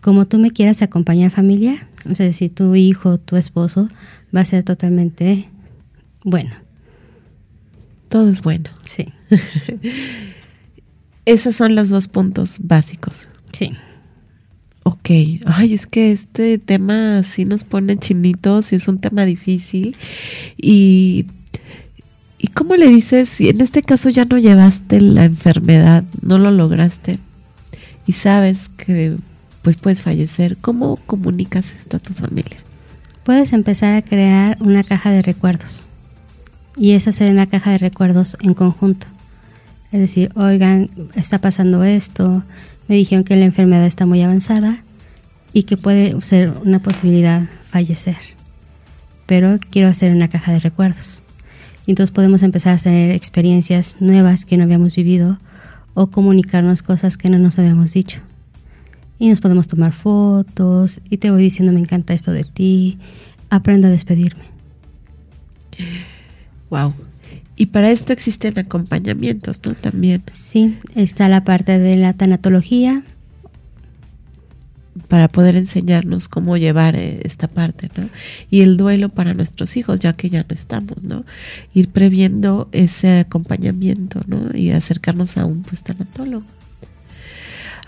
como 0.00 0.26
tú 0.26 0.38
me 0.38 0.50
quieras 0.50 0.82
acompañar 0.82 1.30
familia, 1.30 1.88
o 2.08 2.14
sea, 2.14 2.32
si 2.32 2.48
tu 2.48 2.74
hijo, 2.74 3.18
tu 3.18 3.36
esposo, 3.36 3.88
va 4.34 4.40
a 4.40 4.44
ser 4.44 4.62
totalmente 4.62 5.48
bueno 6.24 6.66
todo 8.08 8.28
es 8.28 8.42
bueno. 8.42 8.70
Sí. 8.84 9.06
Esos 11.24 11.56
son 11.56 11.74
los 11.74 11.90
dos 11.90 12.08
puntos 12.08 12.58
básicos. 12.60 13.28
Sí. 13.52 13.72
Ok, 14.84 15.10
ay, 15.44 15.74
es 15.74 15.86
que 15.86 16.12
este 16.12 16.58
tema 16.58 17.22
sí 17.24 17.44
nos 17.44 17.64
pone 17.64 17.98
chinitos 17.98 18.72
y 18.72 18.76
es 18.76 18.86
un 18.86 18.98
tema 18.98 19.24
difícil. 19.24 19.96
Y, 20.56 21.26
¿Y 22.38 22.48
cómo 22.48 22.76
le 22.76 22.86
dices 22.86 23.28
si 23.28 23.48
en 23.48 23.60
este 23.60 23.82
caso 23.82 24.10
ya 24.10 24.24
no 24.24 24.38
llevaste 24.38 25.00
la 25.00 25.24
enfermedad, 25.24 26.04
no 26.20 26.38
lo 26.38 26.50
lograste 26.50 27.18
y 28.06 28.12
sabes 28.12 28.70
que 28.76 29.16
pues 29.62 29.76
puedes 29.76 30.02
fallecer? 30.02 30.56
¿Cómo 30.58 30.96
comunicas 30.96 31.74
esto 31.78 31.96
a 31.96 32.00
tu 32.00 32.12
familia? 32.12 32.58
Puedes 33.24 33.52
empezar 33.52 33.94
a 33.94 34.02
crear 34.02 34.56
una 34.60 34.84
caja 34.84 35.10
de 35.10 35.22
recuerdos 35.22 35.86
y 36.76 36.92
esa 36.92 37.10
será 37.12 37.30
una 37.30 37.46
caja 37.46 37.72
de 37.72 37.78
recuerdos 37.78 38.36
en 38.40 38.54
conjunto. 38.54 39.06
Es 39.92 40.00
decir, 40.00 40.30
oigan, 40.34 40.90
está 41.14 41.40
pasando 41.40 41.84
esto, 41.84 42.44
me 42.86 42.96
dijeron 42.96 43.24
que 43.24 43.36
la 43.36 43.46
enfermedad 43.46 43.86
está 43.86 44.04
muy 44.04 44.20
avanzada 44.20 44.82
y 45.52 45.62
que 45.62 45.76
puede 45.76 46.20
ser 46.20 46.52
una 46.64 46.80
posibilidad 46.80 47.48
fallecer, 47.70 48.18
pero 49.24 49.58
quiero 49.70 49.88
hacer 49.88 50.12
una 50.12 50.28
caja 50.28 50.52
de 50.52 50.60
recuerdos. 50.60 51.22
Y 51.86 51.92
entonces 51.92 52.12
podemos 52.12 52.42
empezar 52.42 52.72
a 52.72 52.76
hacer 52.76 53.10
experiencias 53.12 53.96
nuevas 54.00 54.44
que 54.44 54.56
no 54.56 54.64
habíamos 54.64 54.94
vivido 54.94 55.38
o 55.94 56.08
comunicarnos 56.08 56.82
cosas 56.82 57.16
que 57.16 57.30
no 57.30 57.38
nos 57.38 57.58
habíamos 57.58 57.92
dicho. 57.92 58.20
Y 59.18 59.30
nos 59.30 59.40
podemos 59.40 59.68
tomar 59.68 59.92
fotos 59.92 61.00
y 61.08 61.16
te 61.16 61.30
voy 61.30 61.42
diciendo 61.42 61.72
me 61.72 61.80
encanta 61.80 62.12
esto 62.12 62.32
de 62.32 62.44
ti, 62.44 62.98
aprendo 63.48 63.86
a 63.86 63.90
despedirme. 63.90 64.44
Wow. 66.70 66.92
Y 67.56 67.66
para 67.66 67.90
esto 67.90 68.12
existen 68.12 68.58
acompañamientos, 68.58 69.62
¿no? 69.64 69.74
También. 69.74 70.22
Sí, 70.32 70.78
está 70.94 71.28
la 71.28 71.44
parte 71.44 71.78
de 71.78 71.96
la 71.96 72.12
tanatología. 72.12 73.02
Para 75.08 75.28
poder 75.28 75.56
enseñarnos 75.56 76.28
cómo 76.28 76.56
llevar 76.56 76.96
eh, 76.96 77.20
esta 77.24 77.48
parte, 77.48 77.90
¿no? 77.96 78.08
Y 78.50 78.62
el 78.62 78.76
duelo 78.76 79.08
para 79.08 79.34
nuestros 79.34 79.76
hijos, 79.76 80.00
ya 80.00 80.14
que 80.14 80.30
ya 80.30 80.40
no 80.40 80.54
estamos, 80.54 81.02
¿no? 81.02 81.24
Ir 81.74 81.88
previendo 81.88 82.68
ese 82.72 83.20
acompañamiento, 83.20 84.22
¿no? 84.26 84.56
Y 84.56 84.70
acercarnos 84.70 85.36
a 85.36 85.44
un 85.44 85.62
pues, 85.62 85.82
tanatólogo. 85.82 86.46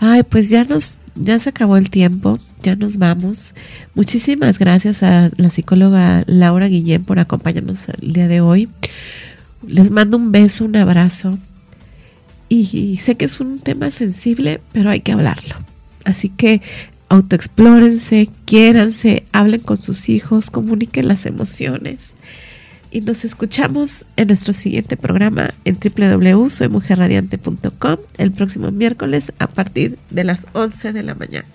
Ay, 0.01 0.23
pues 0.23 0.49
ya 0.49 0.63
nos, 0.63 0.97
ya 1.15 1.39
se 1.39 1.49
acabó 1.49 1.75
el 1.75 1.89
tiempo, 1.89 2.39
ya 2.63 2.77
nos 2.77 2.97
vamos. 2.97 3.53
Muchísimas 3.95 4.57
gracias 4.57 5.03
a 5.03 5.29
la 5.35 5.49
psicóloga 5.49 6.23
Laura 6.25 6.69
Guillén 6.69 7.03
por 7.03 7.19
acompañarnos 7.19 7.89
el 7.89 8.13
día 8.13 8.29
de 8.29 8.39
hoy. 8.39 8.69
Les 9.67 9.91
mando 9.91 10.15
un 10.15 10.31
beso, 10.31 10.63
un 10.63 10.77
abrazo. 10.77 11.37
Y, 12.47 12.97
sé 12.97 13.15
que 13.15 13.25
es 13.25 13.39
un 13.41 13.59
tema 13.59 13.91
sensible, 13.91 14.61
pero 14.71 14.89
hay 14.89 15.01
que 15.01 15.11
hablarlo. 15.11 15.55
Así 16.05 16.29
que 16.29 16.61
autoexplórense, 17.09 18.29
quiéranse, 18.45 19.25
hablen 19.31 19.61
con 19.61 19.77
sus 19.77 20.09
hijos, 20.09 20.49
comuniquen 20.49 21.07
las 21.07 21.25
emociones 21.25 22.13
y 22.91 23.01
nos 23.01 23.25
escuchamos 23.25 24.07
en 24.15 24.29
nuestro 24.29 24.53
siguiente 24.53 24.97
programa 24.97 25.53
en 25.63 25.77
www.soymujerradiante.com 25.77 27.97
el 28.17 28.31
próximo 28.31 28.71
miércoles 28.71 29.31
a 29.39 29.47
partir 29.47 29.99
de 30.09 30.23
las 30.23 30.47
11 30.53 30.93
de 30.93 31.03
la 31.03 31.13
mañana. 31.15 31.49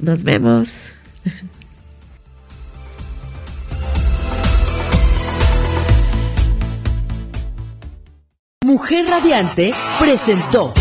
Nos 0.00 0.24
vemos. 0.24 0.92
Mujer 8.64 9.06
Radiante 9.06 9.72
presentó 10.00 10.74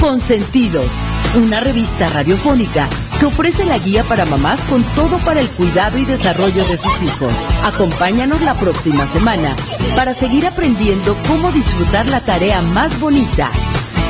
Consentidos, 0.00 0.92
una 1.34 1.60
revista 1.60 2.08
radiofónica 2.08 2.88
que 3.18 3.26
ofrece 3.26 3.64
la 3.64 3.78
guía 3.78 4.04
para 4.04 4.26
mamás 4.26 4.60
con 4.62 4.82
todo 4.94 5.18
para 5.18 5.40
el 5.40 5.48
cuidado 5.48 5.98
y 5.98 6.04
desarrollo 6.04 6.66
de 6.66 6.76
sus 6.76 7.02
hijos. 7.02 7.32
Acompáñanos 7.64 8.42
la 8.42 8.54
próxima 8.54 9.06
semana 9.06 9.56
para 9.96 10.14
seguir 10.14 10.46
aprendiendo 10.46 11.16
cómo 11.26 11.50
disfrutar 11.52 12.08
la 12.08 12.20
tarea 12.20 12.60
más 12.60 12.98
bonita, 13.00 13.50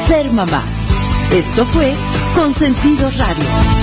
ser 0.07 0.33
mamá. 0.33 0.63
Esto 1.33 1.65
fue 1.67 1.95
Consentidos 2.35 3.17
Radio. 3.19 3.82